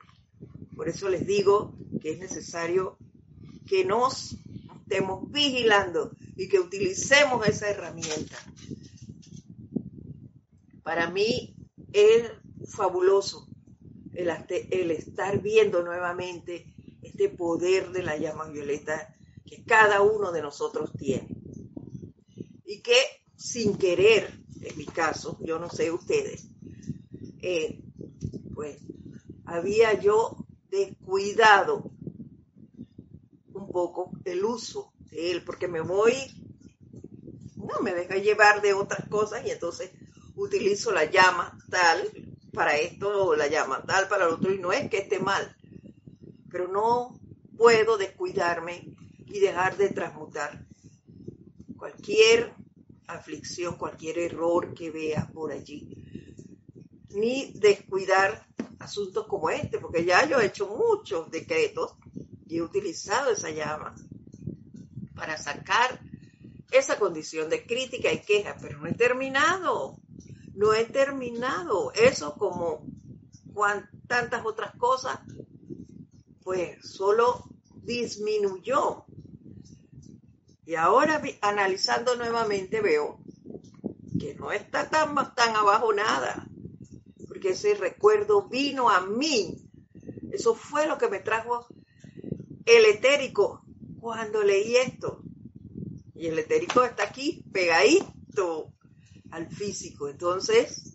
Por 0.76 0.88
eso 0.88 1.08
les 1.08 1.26
digo 1.26 1.74
que 2.00 2.12
es 2.12 2.18
necesario 2.18 2.98
que 3.66 3.84
nos 3.84 4.36
estemos 4.82 5.30
vigilando 5.30 6.12
y 6.36 6.48
que 6.48 6.60
utilicemos 6.60 7.46
esa 7.46 7.70
herramienta. 7.70 8.36
Para 10.82 11.10
mí 11.10 11.54
es 11.92 12.30
fabuloso 12.68 13.47
el, 14.18 14.90
estar 14.90 15.40
viendo 15.40 15.82
nuevamente 15.82 16.66
este 17.02 17.28
poder 17.28 17.90
de 17.90 18.02
la 18.02 18.16
llama 18.16 18.48
violeta 18.48 19.14
que 19.46 19.64
cada 19.64 20.02
uno 20.02 20.32
de 20.32 20.42
nosotros 20.42 20.92
tiene. 20.98 21.28
Y 22.64 22.80
que 22.80 22.98
sin 23.36 23.78
querer, 23.78 24.38
en 24.60 24.76
mi 24.76 24.86
caso, 24.86 25.38
yo 25.40 25.58
no 25.58 25.70
sé 25.70 25.90
ustedes, 25.92 26.48
eh, 27.40 27.80
pues 28.54 28.78
había 29.44 29.98
yo 30.00 30.36
descuidado 30.68 31.90
poco 33.70 34.10
el 34.24 34.44
uso 34.44 34.92
de 35.10 35.30
él, 35.30 35.44
porque 35.44 35.68
me 35.68 35.80
voy, 35.80 36.14
no 37.56 37.80
me 37.80 37.94
deja 37.94 38.16
llevar 38.16 38.60
de 38.60 38.74
otras 38.74 39.08
cosas 39.08 39.46
y 39.46 39.50
entonces 39.50 39.90
utilizo 40.34 40.90
la 40.92 41.04
llama 41.04 41.56
tal 41.70 42.27
para 42.59 42.76
esto 42.76 43.36
la 43.36 43.46
llama 43.46 43.84
tal 43.86 44.09
para 44.09 44.26
lo 44.26 44.34
otro 44.34 44.52
y 44.52 44.59
no 44.59 44.72
es 44.72 44.90
que 44.90 44.98
esté 44.98 45.20
mal, 45.20 45.56
pero 46.50 46.66
no 46.66 47.16
puedo 47.56 47.96
descuidarme 47.96 48.96
y 49.26 49.38
dejar 49.38 49.76
de 49.76 49.90
transmutar 49.90 50.66
cualquier 51.76 52.52
aflicción, 53.06 53.76
cualquier 53.76 54.18
error 54.18 54.74
que 54.74 54.90
vea 54.90 55.30
por 55.32 55.52
allí, 55.52 55.88
ni 57.11 57.52
descuidar 57.52 58.44
asuntos 58.80 59.28
como 59.28 59.50
este, 59.50 59.78
porque 59.78 60.04
ya 60.04 60.26
yo 60.26 60.40
he 60.40 60.46
hecho 60.46 60.66
muchos 60.66 61.30
decretos 61.30 61.94
y 62.48 62.56
he 62.56 62.62
utilizado 62.62 63.30
esa 63.30 63.50
llama 63.50 63.94
para 65.14 65.38
sacar 65.38 66.00
esa 66.72 66.98
condición 66.98 67.48
de 67.50 67.64
crítica 67.64 68.12
y 68.12 68.20
queja, 68.22 68.56
pero 68.61 68.78
no 68.78 68.88
he 68.88 68.94
terminado, 68.94 69.96
no 70.59 70.74
he 70.74 70.86
terminado. 70.86 71.92
Eso 71.92 72.34
como 72.34 72.84
tantas 74.09 74.44
otras 74.44 74.74
cosas, 74.76 75.20
pues 76.42 76.84
solo 76.84 77.44
disminuyó. 77.82 79.04
Y 80.66 80.74
ahora 80.74 81.22
analizando 81.42 82.16
nuevamente 82.16 82.80
veo 82.80 83.20
que 84.18 84.34
no 84.34 84.50
está 84.50 84.90
tan, 84.90 85.14
tan 85.34 85.54
abajo 85.54 85.92
nada, 85.92 86.46
porque 87.28 87.50
ese 87.50 87.74
recuerdo 87.74 88.48
vino 88.48 88.90
a 88.90 89.00
mí. 89.00 89.64
Eso 90.32 90.56
fue 90.56 90.88
lo 90.88 90.98
que 90.98 91.09
me 91.09 91.20
trajo 91.20 91.68
el 92.66 92.84
etérico 92.84 93.62
cuando 94.00 94.42
leí 94.42 94.76
esto. 94.76 95.22
Y 96.16 96.26
el 96.26 96.38
etérico 96.40 96.82
está 96.82 97.04
aquí 97.04 97.44
pegadito 97.52 98.72
al 99.30 99.48
físico. 99.48 100.08
Entonces, 100.08 100.94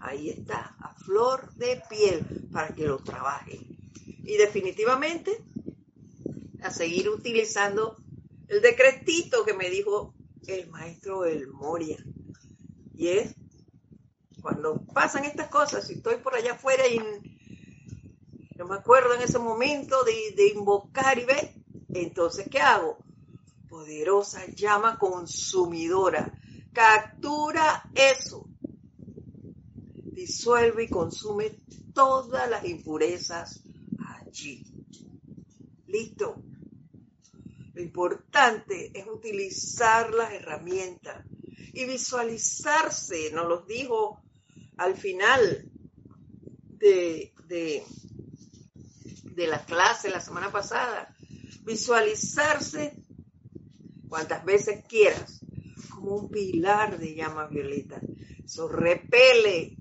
ahí 0.00 0.30
está, 0.30 0.76
a 0.80 0.94
flor 0.94 1.54
de 1.54 1.82
piel, 1.88 2.48
para 2.52 2.74
que 2.74 2.86
lo 2.86 2.98
trabaje. 2.98 3.60
Y 4.22 4.36
definitivamente, 4.36 5.44
a 6.62 6.70
seguir 6.70 7.08
utilizando 7.08 7.96
el 8.48 8.60
decretito 8.60 9.44
que 9.44 9.54
me 9.54 9.70
dijo 9.70 10.14
el 10.46 10.68
maestro 10.70 11.24
El 11.24 11.48
Moria. 11.48 11.98
Y 12.94 13.08
es, 13.08 13.34
cuando 14.40 14.84
pasan 14.86 15.24
estas 15.24 15.48
cosas, 15.48 15.86
si 15.86 15.94
estoy 15.94 16.16
por 16.16 16.34
allá 16.34 16.52
afuera 16.52 16.86
y 16.86 17.00
no 18.56 18.66
me 18.66 18.76
acuerdo 18.76 19.14
en 19.14 19.22
ese 19.22 19.38
momento 19.38 20.02
de, 20.04 20.34
de 20.36 20.48
invocar 20.48 21.18
y 21.18 21.24
ver. 21.24 21.52
Entonces, 21.88 22.46
¿qué 22.50 22.60
hago? 22.60 22.98
Poderosa 23.68 24.46
llama 24.46 24.98
consumidora. 24.98 26.32
Captura 26.76 27.90
eso. 27.94 28.46
Disuelve 30.12 30.84
y 30.84 30.88
consume 30.90 31.58
todas 31.94 32.50
las 32.50 32.66
impurezas 32.66 33.62
allí. 33.98 34.62
Listo. 35.86 36.42
Lo 37.72 37.80
importante 37.80 38.90
es 38.92 39.06
utilizar 39.06 40.12
las 40.12 40.34
herramientas 40.34 41.24
y 41.72 41.86
visualizarse, 41.86 43.30
nos 43.32 43.48
lo 43.48 43.62
dijo 43.62 44.20
al 44.76 44.98
final 44.98 45.70
de, 46.78 47.32
de, 47.46 47.84
de 49.22 49.46
la 49.46 49.64
clase 49.64 50.10
la 50.10 50.20
semana 50.20 50.52
pasada, 50.52 51.08
visualizarse 51.64 53.02
cuantas 54.10 54.44
veces 54.44 54.84
quieras 54.86 55.40
un 56.14 56.30
pilar 56.30 56.98
de 56.98 57.14
llama 57.14 57.46
violeta. 57.46 58.00
Eso 58.44 58.68
repele 58.68 59.76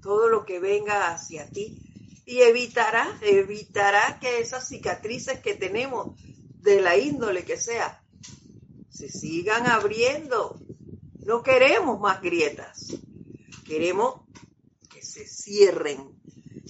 todo 0.00 0.28
lo 0.28 0.44
que 0.44 0.58
venga 0.58 1.12
hacia 1.12 1.48
ti 1.50 1.82
y 2.24 2.40
evitará, 2.40 3.18
evitará 3.22 4.18
que 4.20 4.40
esas 4.40 4.68
cicatrices 4.68 5.40
que 5.40 5.54
tenemos 5.54 6.20
de 6.60 6.80
la 6.80 6.96
índole 6.96 7.44
que 7.44 7.56
sea 7.56 8.02
se 8.90 9.08
sigan 9.08 9.66
abriendo. 9.66 10.60
No 11.24 11.42
queremos 11.42 12.00
más 12.00 12.20
grietas. 12.20 12.88
Queremos 13.64 14.22
que 14.90 15.02
se 15.02 15.26
cierren, 15.26 16.20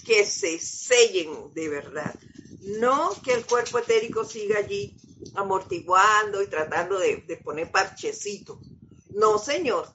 que 0.05 0.25
se 0.25 0.59
sellen 0.59 1.53
de 1.53 1.69
verdad. 1.69 2.13
No 2.61 3.09
que 3.23 3.33
el 3.33 3.45
cuerpo 3.45 3.79
etérico 3.79 4.25
siga 4.25 4.59
allí 4.59 4.95
amortiguando 5.35 6.41
y 6.41 6.47
tratando 6.47 6.99
de, 6.99 7.17
de 7.27 7.37
poner 7.37 7.71
parchecitos. 7.71 8.59
No, 9.09 9.37
señor. 9.37 9.93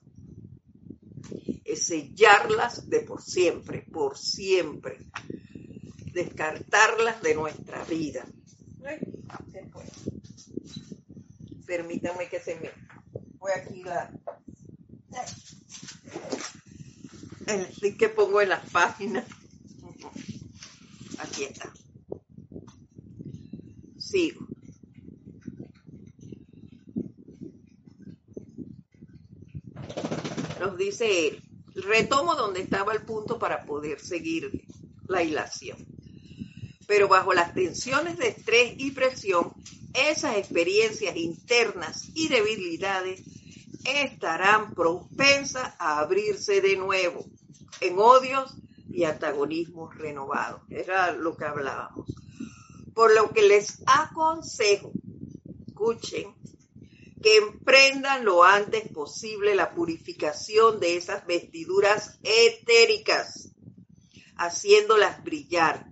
Es 1.64 1.86
sellarlas 1.86 2.88
de 2.88 3.00
por 3.00 3.22
siempre, 3.22 3.82
por 3.82 4.18
siempre. 4.18 4.98
Descartarlas 6.12 7.22
de 7.22 7.34
nuestra 7.34 7.84
vida. 7.84 8.26
Permítanme 11.66 12.28
que 12.28 12.40
se 12.40 12.56
me... 12.56 12.70
Voy 13.38 13.52
aquí 13.56 13.82
la... 13.82 14.12
El 17.46 17.68
link 17.80 17.98
que 17.98 18.08
pongo 18.08 18.40
en 18.40 18.50
las 18.50 18.70
páginas. 18.70 19.26
Aquí 21.18 21.44
está. 21.44 21.72
Sigo. 23.98 24.46
Dice 30.76 31.28
él, 31.28 31.42
retomo 31.74 32.34
donde 32.34 32.60
estaba 32.60 32.92
el 32.92 33.02
punto 33.02 33.38
para 33.38 33.64
poder 33.64 34.00
seguir 34.00 34.64
la 35.06 35.22
hilación. 35.22 35.78
Pero 36.86 37.08
bajo 37.08 37.32
las 37.32 37.54
tensiones 37.54 38.18
de 38.18 38.28
estrés 38.28 38.74
y 38.76 38.90
presión, 38.90 39.52
esas 39.94 40.36
experiencias 40.36 41.16
internas 41.16 42.08
y 42.14 42.28
debilidades 42.28 43.22
estarán 43.84 44.74
propensas 44.74 45.74
a 45.78 45.98
abrirse 45.98 46.60
de 46.60 46.76
nuevo 46.76 47.24
en 47.80 47.98
odios 47.98 48.54
y 48.90 49.04
antagonismos 49.04 49.96
renovados. 49.96 50.62
Era 50.70 51.12
lo 51.12 51.36
que 51.36 51.44
hablábamos. 51.44 52.12
Por 52.94 53.14
lo 53.14 53.32
que 53.32 53.42
les 53.42 53.82
aconsejo, 53.86 54.92
escuchen, 55.66 56.34
que 57.24 57.38
emprendan 57.38 58.22
lo 58.26 58.44
antes 58.44 58.86
posible 58.92 59.54
la 59.54 59.74
purificación 59.74 60.78
de 60.78 60.98
esas 60.98 61.26
vestiduras 61.26 62.18
etéricas, 62.22 63.48
haciéndolas 64.36 65.24
brillar, 65.24 65.90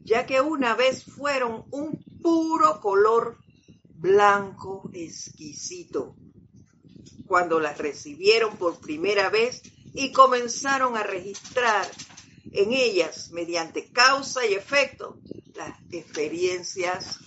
ya 0.00 0.26
que 0.26 0.42
una 0.42 0.74
vez 0.74 1.02
fueron 1.04 1.64
un 1.70 2.04
puro 2.20 2.82
color 2.82 3.38
blanco 3.94 4.90
exquisito. 4.92 6.16
Cuando 7.26 7.60
las 7.60 7.78
recibieron 7.78 8.58
por 8.58 8.78
primera 8.78 9.30
vez 9.30 9.62
y 9.94 10.12
comenzaron 10.12 10.98
a 10.98 11.02
registrar 11.02 11.90
en 12.52 12.74
ellas, 12.74 13.30
mediante 13.30 13.90
causa 13.90 14.44
y 14.44 14.52
efecto, 14.52 15.18
las 15.54 15.78
experiencias 15.90 17.20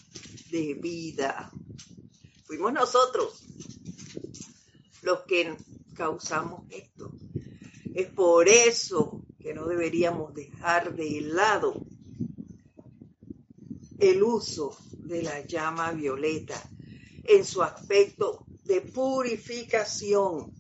de 0.52 0.76
vida. 0.76 1.52
Fuimos 2.46 2.72
nosotros 2.72 3.47
los 5.08 5.22
que 5.22 5.56
causamos 5.96 6.66
esto. 6.70 7.14
Es 7.96 8.08
por 8.08 8.50
eso 8.50 9.22
que 9.40 9.54
no 9.54 9.66
deberíamos 9.66 10.34
dejar 10.34 10.94
de 10.94 11.22
lado 11.22 11.82
el 14.00 14.22
uso 14.22 14.78
de 14.92 15.24
la 15.24 15.46
llama 15.46 15.94
violeta 15.94 16.62
en 17.24 17.46
su 17.46 17.64
aspecto 17.64 18.46
de 18.66 18.82
purificación 18.82 20.52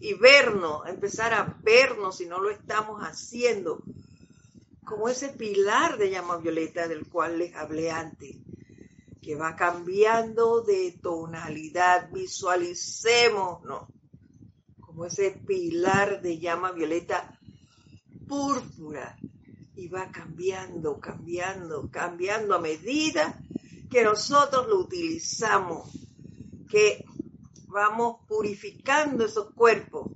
y 0.00 0.14
vernos, 0.14 0.88
empezar 0.88 1.34
a 1.34 1.58
vernos 1.62 2.16
si 2.16 2.26
no 2.26 2.40
lo 2.40 2.48
estamos 2.48 3.02
haciendo, 3.02 3.84
como 4.82 5.10
ese 5.10 5.28
pilar 5.28 5.98
de 5.98 6.10
llama 6.10 6.38
violeta 6.38 6.88
del 6.88 7.06
cual 7.06 7.38
les 7.38 7.54
hablé 7.54 7.90
antes, 7.90 8.34
que 9.22 9.36
va 9.36 9.54
cambiando 9.54 10.62
de 10.62 10.98
tonalidad, 11.00 12.10
visualicemos, 12.10 13.62
¿no? 13.62 13.86
Como 14.80 15.06
ese 15.06 15.30
pilar 15.30 16.20
de 16.20 16.40
llama 16.40 16.72
violeta 16.72 17.38
púrpura 18.26 19.16
y 19.76 19.86
va 19.86 20.10
cambiando, 20.10 20.98
cambiando, 20.98 21.88
cambiando 21.88 22.56
a 22.56 22.58
medida 22.58 23.40
que 23.88 24.02
nosotros 24.02 24.66
lo 24.66 24.80
utilizamos, 24.80 25.88
que 26.68 27.04
vamos 27.68 28.26
purificando 28.26 29.24
esos 29.24 29.54
cuerpos 29.54 30.10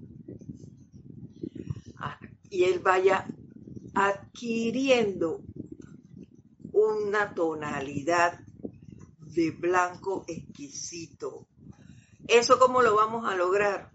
ah, 1.99 2.19
y 2.51 2.65
él 2.65 2.81
vaya 2.81 3.25
adquiriendo 3.95 5.43
una 6.73 7.33
tonalidad 7.35 8.46
de 9.37 9.51
blanco 9.51 10.25
exquisito. 10.27 11.47
¿Eso 12.27 12.59
cómo 12.59 12.81
lo 12.81 12.97
vamos 12.97 13.31
a 13.31 13.37
lograr? 13.37 13.93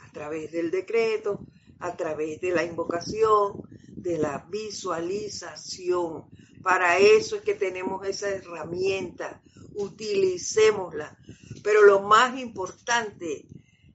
A 0.00 0.10
través 0.12 0.50
del 0.50 0.70
decreto, 0.70 1.46
a 1.78 1.94
través 1.94 2.40
de 2.40 2.52
la 2.52 2.64
invocación, 2.64 3.62
de 3.88 4.16
la 4.16 4.46
visualización. 4.50 6.24
Para 6.62 6.98
eso 6.98 7.36
es 7.36 7.42
que 7.42 7.54
tenemos 7.54 8.06
esa 8.06 8.30
herramienta, 8.30 9.42
utilicémosla. 9.74 11.18
Pero 11.62 11.82
lo 11.82 12.00
más 12.00 12.38
importante 12.38 13.46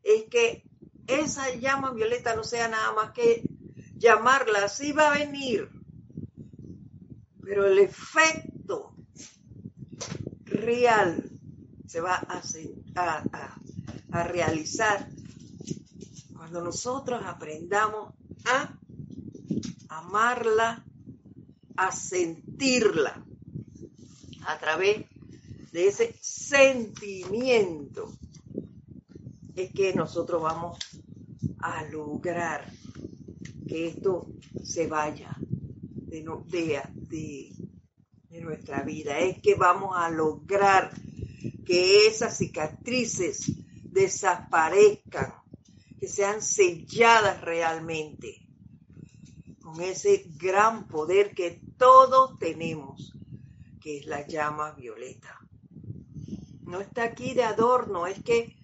es 0.03 0.25
que 0.25 0.63
esa 1.07 1.53
llama 1.55 1.91
violeta 1.91 2.35
no 2.35 2.43
sea 2.43 2.67
nada 2.67 2.93
más 2.93 3.11
que 3.13 3.41
llamarla, 3.95 4.69
sí 4.69 4.91
va 4.91 5.11
a 5.11 5.17
venir, 5.17 5.69
pero 7.41 7.65
el 7.65 7.79
efecto 7.79 8.56
real 10.57 11.23
se 11.87 12.01
va 12.01 12.15
a, 12.15 12.41
a, 12.95 13.59
a 14.11 14.23
realizar 14.23 15.09
cuando 16.35 16.61
nosotros 16.61 17.21
aprendamos 17.25 18.13
a 18.45 18.77
amarla, 19.89 20.83
a 21.75 21.91
sentirla 21.91 23.23
a 24.45 24.57
través 24.57 25.05
de 25.71 25.87
ese 25.87 26.15
sentimiento 26.21 28.13
es 29.55 29.71
que 29.71 29.93
nosotros 29.93 30.41
vamos 30.41 30.77
a 31.59 31.83
lograr 31.85 32.71
que 33.67 33.87
esto 33.87 34.27
se 34.63 34.87
vaya 34.87 35.35
de, 35.39 36.25
de, 36.45 36.81
de, 37.09 37.51
nuestra 38.41 38.83
vida. 38.83 39.19
Es 39.19 39.41
que 39.41 39.55
vamos 39.55 39.95
a 39.95 40.09
lograr 40.09 40.91
que 41.65 42.07
esas 42.07 42.37
cicatrices 42.37 43.51
desaparezcan, 43.83 45.33
que 45.99 46.07
sean 46.07 46.41
selladas 46.41 47.41
realmente 47.41 48.47
con 49.61 49.81
ese 49.81 50.25
gran 50.37 50.87
poder 50.87 51.33
que 51.33 51.61
todos 51.77 52.37
tenemos, 52.39 53.13
que 53.81 53.97
es 53.97 54.05
la 54.05 54.25
llama 54.25 54.71
violeta. 54.71 55.39
No 56.63 56.81
está 56.81 57.03
aquí 57.03 57.33
de 57.33 57.43
adorno, 57.43 58.07
es 58.07 58.21
que 58.23 58.55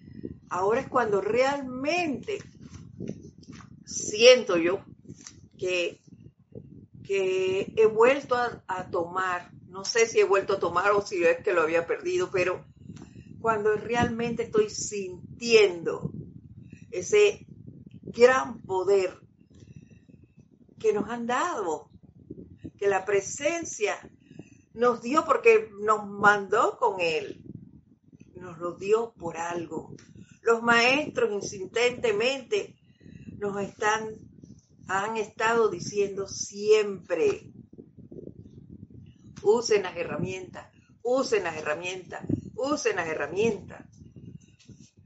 ahora 0.48 0.80
es 0.80 0.88
cuando 0.88 1.20
realmente 1.20 2.38
siento 3.84 4.56
yo 4.56 4.84
que 5.58 6.00
que 7.04 7.72
he 7.76 7.86
vuelto 7.86 8.34
a, 8.34 8.90
tomar, 8.90 9.50
no 9.74 9.84
sé 9.84 10.06
si 10.06 10.20
he 10.20 10.24
vuelto 10.24 10.52
a 10.52 10.60
tomar 10.60 10.92
o 10.92 11.04
si 11.04 11.24
es 11.24 11.42
que 11.42 11.52
lo 11.52 11.62
había 11.62 11.84
perdido, 11.84 12.30
pero 12.30 12.64
cuando 13.40 13.74
realmente 13.74 14.44
estoy 14.44 14.70
sintiendo 14.70 16.12
ese 16.92 17.44
gran 18.02 18.62
poder 18.62 19.18
que 20.78 20.92
nos 20.92 21.10
han 21.10 21.26
dado, 21.26 21.90
que 22.78 22.86
la 22.86 23.04
presencia 23.04 23.98
nos 24.74 25.02
dio 25.02 25.24
porque 25.24 25.68
nos 25.80 26.06
mandó 26.08 26.78
con 26.78 27.00
Él, 27.00 27.42
nos 28.36 28.56
lo 28.58 28.76
dio 28.76 29.12
por 29.14 29.36
algo. 29.36 29.96
Los 30.42 30.62
maestros 30.62 31.32
insistentemente 31.32 32.76
nos 33.38 33.60
están, 33.60 34.06
han 34.86 35.16
estado 35.16 35.68
diciendo 35.68 36.28
siempre, 36.28 37.50
usen 39.44 39.82
las 39.84 39.96
herramientas, 39.96 40.66
usen 41.02 41.44
las 41.44 41.56
herramientas, 41.56 42.24
usen 42.56 42.96
las 42.96 43.06
herramientas. 43.06 43.86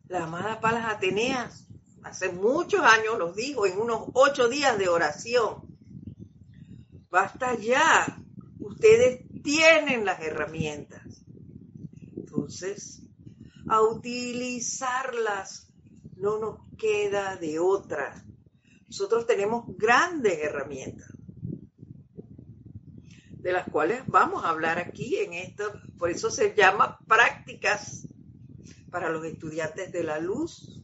La 0.06 0.24
amada 0.24 0.60
Palas 0.60 0.86
Ateneas 0.86 1.66
hace 2.02 2.30
muchos 2.32 2.80
años 2.80 3.18
nos 3.18 3.36
dijo 3.36 3.66
en 3.66 3.78
unos 3.78 4.08
ocho 4.14 4.48
días 4.48 4.78
de 4.78 4.88
oración, 4.88 5.76
basta 7.10 7.54
ya, 7.56 8.18
ustedes 8.60 9.22
tienen 9.42 10.04
las 10.04 10.20
herramientas. 10.20 11.02
Entonces, 12.16 13.02
a 13.68 13.82
utilizarlas 13.82 15.68
no 16.16 16.38
nos 16.38 16.58
queda 16.78 17.36
de 17.36 17.58
otra. 17.58 18.24
Nosotros 18.86 19.26
tenemos 19.26 19.64
grandes 19.76 20.38
herramientas, 20.38 21.07
de 23.40 23.52
las 23.52 23.68
cuales 23.70 24.02
vamos 24.06 24.44
a 24.44 24.50
hablar 24.50 24.78
aquí 24.78 25.16
en 25.16 25.32
esto, 25.32 25.64
por 25.98 26.10
eso 26.10 26.30
se 26.30 26.54
llama 26.54 26.98
prácticas 27.06 28.06
para 28.90 29.10
los 29.10 29.24
estudiantes 29.24 29.92
de 29.92 30.02
la 30.02 30.18
luz. 30.18 30.82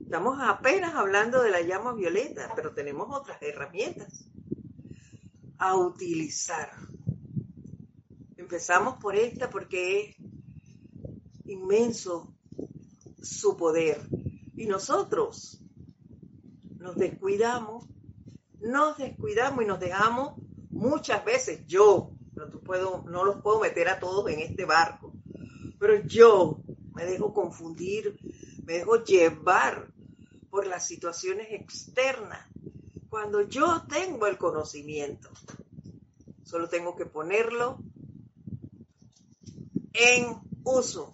Estamos 0.00 0.38
apenas 0.40 0.94
hablando 0.94 1.42
de 1.42 1.50
la 1.50 1.62
llama 1.62 1.92
violeta, 1.92 2.52
pero 2.56 2.74
tenemos 2.74 3.08
otras 3.10 3.40
herramientas 3.40 4.26
a 5.58 5.76
utilizar. 5.76 6.70
Empezamos 8.36 8.98
por 9.00 9.16
esta 9.16 9.48
porque 9.48 10.00
es 10.00 10.16
inmenso 11.46 12.34
su 13.22 13.56
poder. 13.56 14.00
Y 14.56 14.66
nosotros 14.66 15.60
nos 16.78 16.96
descuidamos, 16.96 17.86
nos 18.60 18.98
descuidamos 18.98 19.64
y 19.64 19.66
nos 19.66 19.80
dejamos 19.80 20.43
muchas 20.74 21.24
veces, 21.24 21.66
yo, 21.66 22.10
no, 22.34 23.04
no 23.06 23.24
los 23.24 23.40
puedo 23.40 23.60
meter 23.60 23.88
a 23.88 23.98
todos 23.98 24.30
en 24.30 24.40
este 24.40 24.64
barco, 24.64 25.12
pero 25.78 26.02
yo 26.06 26.60
me 26.94 27.04
dejo 27.04 27.32
confundir, 27.32 28.18
me 28.64 28.74
dejo 28.74 29.02
llevar 29.02 29.92
por 30.50 30.66
las 30.66 30.86
situaciones 30.86 31.48
externas, 31.50 32.46
cuando 33.08 33.42
yo 33.42 33.82
tengo 33.88 34.26
el 34.26 34.36
conocimiento. 34.36 35.30
Solo 36.42 36.68
tengo 36.68 36.96
que 36.96 37.06
ponerlo 37.06 37.78
en 39.92 40.36
uso. 40.64 41.12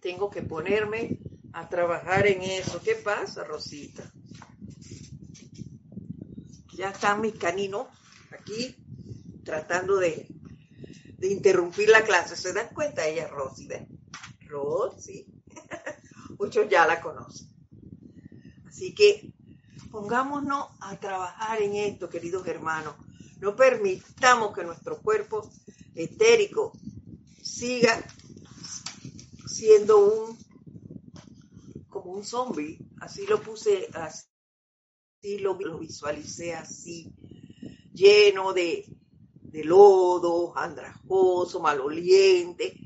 Tengo 0.00 0.30
que 0.30 0.42
ponerme 0.42 1.18
a 1.52 1.68
trabajar 1.68 2.26
en 2.26 2.42
eso. 2.42 2.80
¿Qué 2.82 2.94
pasa, 2.94 3.44
Rosita? 3.44 4.10
Ya 6.74 6.90
están 6.90 7.20
mis 7.20 7.34
caninos 7.34 7.86
aquí 8.42 8.76
tratando 9.44 9.96
de, 9.96 10.26
de 11.18 11.32
interrumpir 11.32 11.88
la 11.88 12.02
clase. 12.02 12.36
¿Se 12.36 12.52
dan 12.52 12.68
cuenta 12.74 13.06
ella, 13.06 13.28
Rosy? 13.28 13.68
Rosy. 14.46 15.26
Muchos 16.38 16.68
ya 16.68 16.86
la 16.86 17.00
conocen. 17.00 17.48
Así 18.66 18.94
que 18.94 19.32
pongámonos 19.90 20.68
a 20.80 20.98
trabajar 20.98 21.62
en 21.62 21.76
esto, 21.76 22.08
queridos 22.08 22.46
hermanos. 22.46 22.94
No 23.40 23.56
permitamos 23.56 24.54
que 24.54 24.64
nuestro 24.64 25.00
cuerpo 25.00 25.50
etérico 25.94 26.72
siga 27.42 28.02
siendo 29.46 29.98
un 29.98 30.38
como 31.88 32.12
un 32.12 32.24
zombie, 32.24 32.78
así 33.00 33.26
lo 33.26 33.40
puse, 33.42 33.88
así 33.92 35.38
lo, 35.38 35.56
visualicé 35.78 36.54
así, 36.54 37.12
lleno 37.92 38.52
de, 38.52 38.86
de 39.42 39.64
lodo, 39.64 40.56
andrajoso, 40.56 41.60
maloliente. 41.60 42.76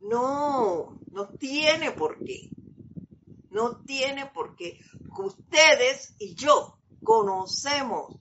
No, 0.00 0.98
no 1.10 1.28
tiene 1.28 1.92
por 1.92 2.18
qué. 2.24 2.50
No 3.50 3.82
tiene 3.84 4.26
por 4.26 4.56
qué. 4.56 4.80
Ustedes 5.18 6.14
y 6.18 6.34
yo 6.34 6.78
conocemos 7.02 8.14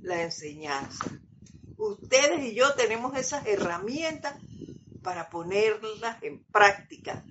la 0.00 0.22
enseñanza. 0.22 1.04
Ustedes 1.76 2.44
y 2.44 2.54
yo 2.54 2.74
tenemos 2.74 3.16
esas 3.16 3.46
herramientas 3.46 4.40
para 5.02 5.28
ponerlas 5.30 6.22
en 6.22 6.42
práctica 6.44 7.24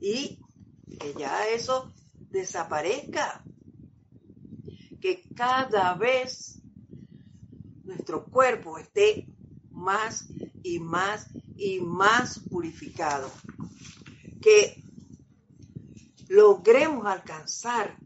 y 0.00 0.38
que 0.98 1.14
ya 1.14 1.48
eso 1.48 1.92
desaparezca. 2.30 3.44
Que 5.00 5.22
cada 5.36 5.94
vez 5.94 6.60
nuestro 7.84 8.24
cuerpo 8.24 8.78
esté 8.78 9.28
más 9.70 10.28
y 10.62 10.78
más 10.78 11.28
y 11.56 11.80
más 11.80 12.40
purificado. 12.50 13.30
Que 14.40 14.82
logremos 16.28 17.06
alcanzar 17.06 17.96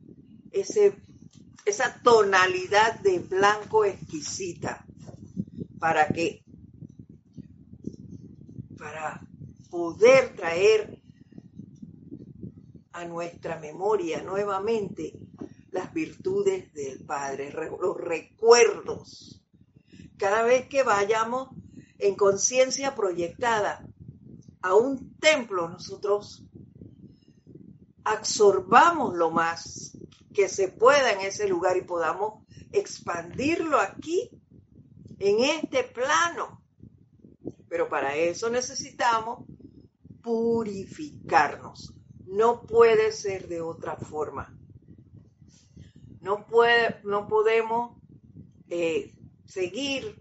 ese, 0.53 0.95
esa 1.65 2.01
tonalidad 2.03 3.01
de 3.01 3.21
blanco 3.21 3.85
exquisita 3.85 4.85
para 5.79 6.09
que 6.13 6.45
para 8.79 9.21
poder 9.71 10.35
traer 10.35 11.03
a 12.93 13.05
nuestra 13.05 13.59
memoria 13.59 14.23
nuevamente 14.23 15.13
las 15.71 15.93
virtudes 15.93 16.73
del 16.73 17.05
Padre, 17.05 17.53
los 17.53 17.97
recuerdos. 17.97 19.41
Cada 20.19 20.43
vez 20.43 20.69
que 20.69 20.83
vayamos 20.83 21.49
en 21.99 22.15
conciencia 22.17 22.95
proyectada 22.95 23.87
a 24.63 24.75
un 24.75 25.17
templo, 25.19 25.69
nosotros 25.69 26.45
absorbamos 28.05 29.15
lo 29.15 29.31
más 29.31 29.97
que 30.35 30.49
se 30.49 30.69
pueda 30.69 31.13
en 31.13 31.21
ese 31.21 31.49
lugar 31.49 31.77
y 31.77 31.83
podamos 31.83 32.45
expandirlo 32.73 33.79
aquí, 33.79 34.31
en 35.19 35.41
este 35.41 35.85
plano. 35.85 36.63
Pero 37.69 37.89
para 37.89 38.15
eso 38.17 38.51
necesitamos 38.51 39.45
purificarnos. 40.23 41.95
No 42.27 42.63
puede 42.63 43.13
ser 43.13 43.49
de 43.49 43.61
otra 43.61 43.97
forma. 43.97 44.55
No, 46.21 46.47
puede, 46.47 47.01
no 47.05 47.27
podemos 47.27 47.97
eh, 48.69 49.15
seguir, 49.49 50.15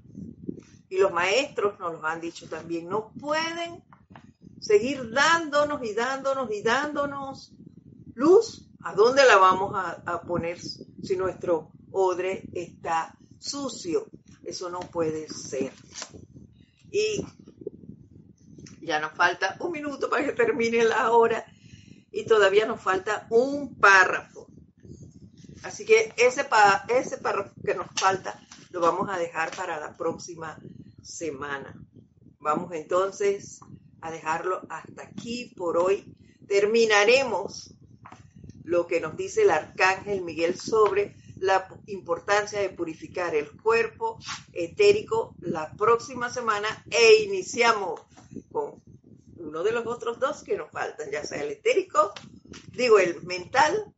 y 0.90 0.98
los 0.98 1.12
maestros 1.12 1.78
nos 1.80 1.94
lo 1.94 2.06
han 2.06 2.22
dicho 2.22 2.48
también, 2.48 2.88
no 2.88 3.12
pueden 3.20 3.84
seguir 4.60 5.12
dándonos 5.12 5.84
y 5.84 5.94
dándonos 5.94 6.50
y 6.52 6.62
dándonos 6.64 7.52
luz. 8.16 8.64
¿A 8.84 8.94
dónde 8.94 9.26
la 9.26 9.36
vamos 9.36 9.74
a, 9.76 10.22
poner 10.22 10.58
si 10.60 11.18
nuestro 11.18 11.72
odre 11.92 12.44
está 12.54 13.14
sucio? 13.38 14.08
Eso 14.46 14.70
no 14.70 14.80
puede 14.80 15.28
ser. 15.28 15.74
Y 16.90 17.26
ya 18.82 19.02
nos 19.02 19.12
falta 19.12 19.58
un 19.60 19.74
minuto 19.74 20.10
para 20.10 20.26
que 20.26 20.32
termine 20.32 20.86
la 20.86 21.12
hora 21.12 21.46
y 22.14 22.26
todavía 22.26 22.66
nos 22.66 22.82
falta 22.82 23.28
un 23.30 23.76
párrafo. 23.76 24.48
Así 25.64 25.86
que 25.86 26.14
ese, 26.16 26.48
ese 26.88 27.18
párrafo 27.18 27.54
que 27.66 27.76
nos 27.76 27.88
falta 27.94 28.40
lo 28.78 28.82
vamos 28.82 29.10
a 29.10 29.18
dejar 29.18 29.56
para 29.56 29.80
la 29.80 29.98
próxima 29.98 30.60
semana. 31.02 31.76
Vamos 32.40 32.72
entonces 32.74 33.60
a 34.02 34.12
dejarlo 34.12 34.62
hasta 34.70 35.02
aquí 35.02 35.52
por 35.58 35.78
hoy. 35.78 36.16
Terminaremos 36.48 37.74
lo 38.66 38.86
que 38.86 39.02
nos 39.02 39.18
dice 39.18 39.42
el 39.42 39.50
arcángel 39.50 40.22
Miguel 40.22 40.60
sobre 40.60 41.16
la 41.40 41.68
importancia 41.88 42.60
de 42.60 42.70
purificar 42.70 43.34
el 43.34 43.50
cuerpo 43.60 44.20
etérico 44.54 45.34
la 45.40 45.72
próxima 45.72 46.30
semana 46.30 46.68
e 46.92 47.24
iniciamos 47.24 48.02
con 48.52 48.84
uno 49.38 49.64
de 49.64 49.72
los 49.72 49.88
otros 49.88 50.20
dos 50.20 50.44
que 50.44 50.56
nos 50.56 50.70
faltan, 50.70 51.10
ya 51.10 51.24
sea 51.24 51.42
el 51.42 51.50
etérico, 51.50 52.14
digo 52.74 53.00
el 53.00 53.24
mental 53.24 53.92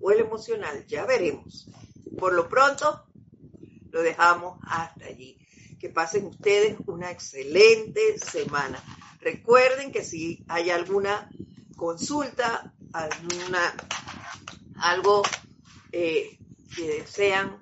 o 0.00 0.12
el 0.12 0.20
emocional, 0.20 0.86
ya 0.86 1.04
veremos. 1.04 1.68
Por 2.16 2.32
lo 2.32 2.48
pronto, 2.48 3.03
lo 3.94 4.02
dejamos 4.02 4.58
hasta 4.66 5.06
allí. 5.06 5.38
Que 5.78 5.88
pasen 5.88 6.26
ustedes 6.26 6.76
una 6.86 7.12
excelente 7.12 8.18
semana. 8.18 8.82
Recuerden 9.20 9.92
que 9.92 10.02
si 10.02 10.44
hay 10.48 10.70
alguna 10.70 11.30
consulta, 11.76 12.74
alguna, 12.92 13.72
algo 14.78 15.22
eh, 15.92 16.40
que 16.74 16.88
desean 16.88 17.56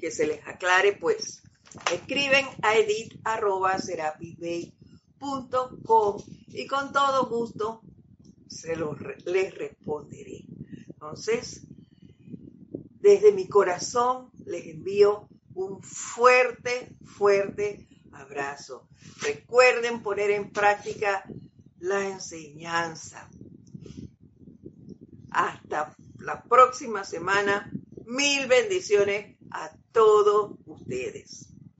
que 0.00 0.10
se 0.10 0.26
les 0.26 0.44
aclare, 0.48 0.94
pues 0.94 1.44
escriben 1.92 2.44
a 2.62 2.76
edit.com 2.76 3.22
y 6.48 6.66
con 6.66 6.92
todo 6.92 7.26
gusto 7.26 7.82
se 8.48 8.74
los, 8.74 8.96
les 9.26 9.54
responderé. 9.54 10.44
Entonces, 10.88 11.62
desde 13.00 13.30
mi 13.30 13.46
corazón 13.46 14.32
les 14.44 14.66
envío 14.66 15.28
un 15.58 15.82
fuerte, 15.82 16.96
fuerte 17.04 17.88
abrazo. 18.12 18.88
Recuerden 19.20 20.02
poner 20.02 20.30
en 20.30 20.52
práctica 20.52 21.24
la 21.80 22.06
enseñanza. 22.06 23.28
Hasta 25.32 25.96
la 26.20 26.44
próxima 26.44 27.02
semana. 27.02 27.72
Mil 28.06 28.46
bendiciones 28.46 29.36
a 29.50 29.72
todos 29.90 30.52
ustedes. 30.64 31.47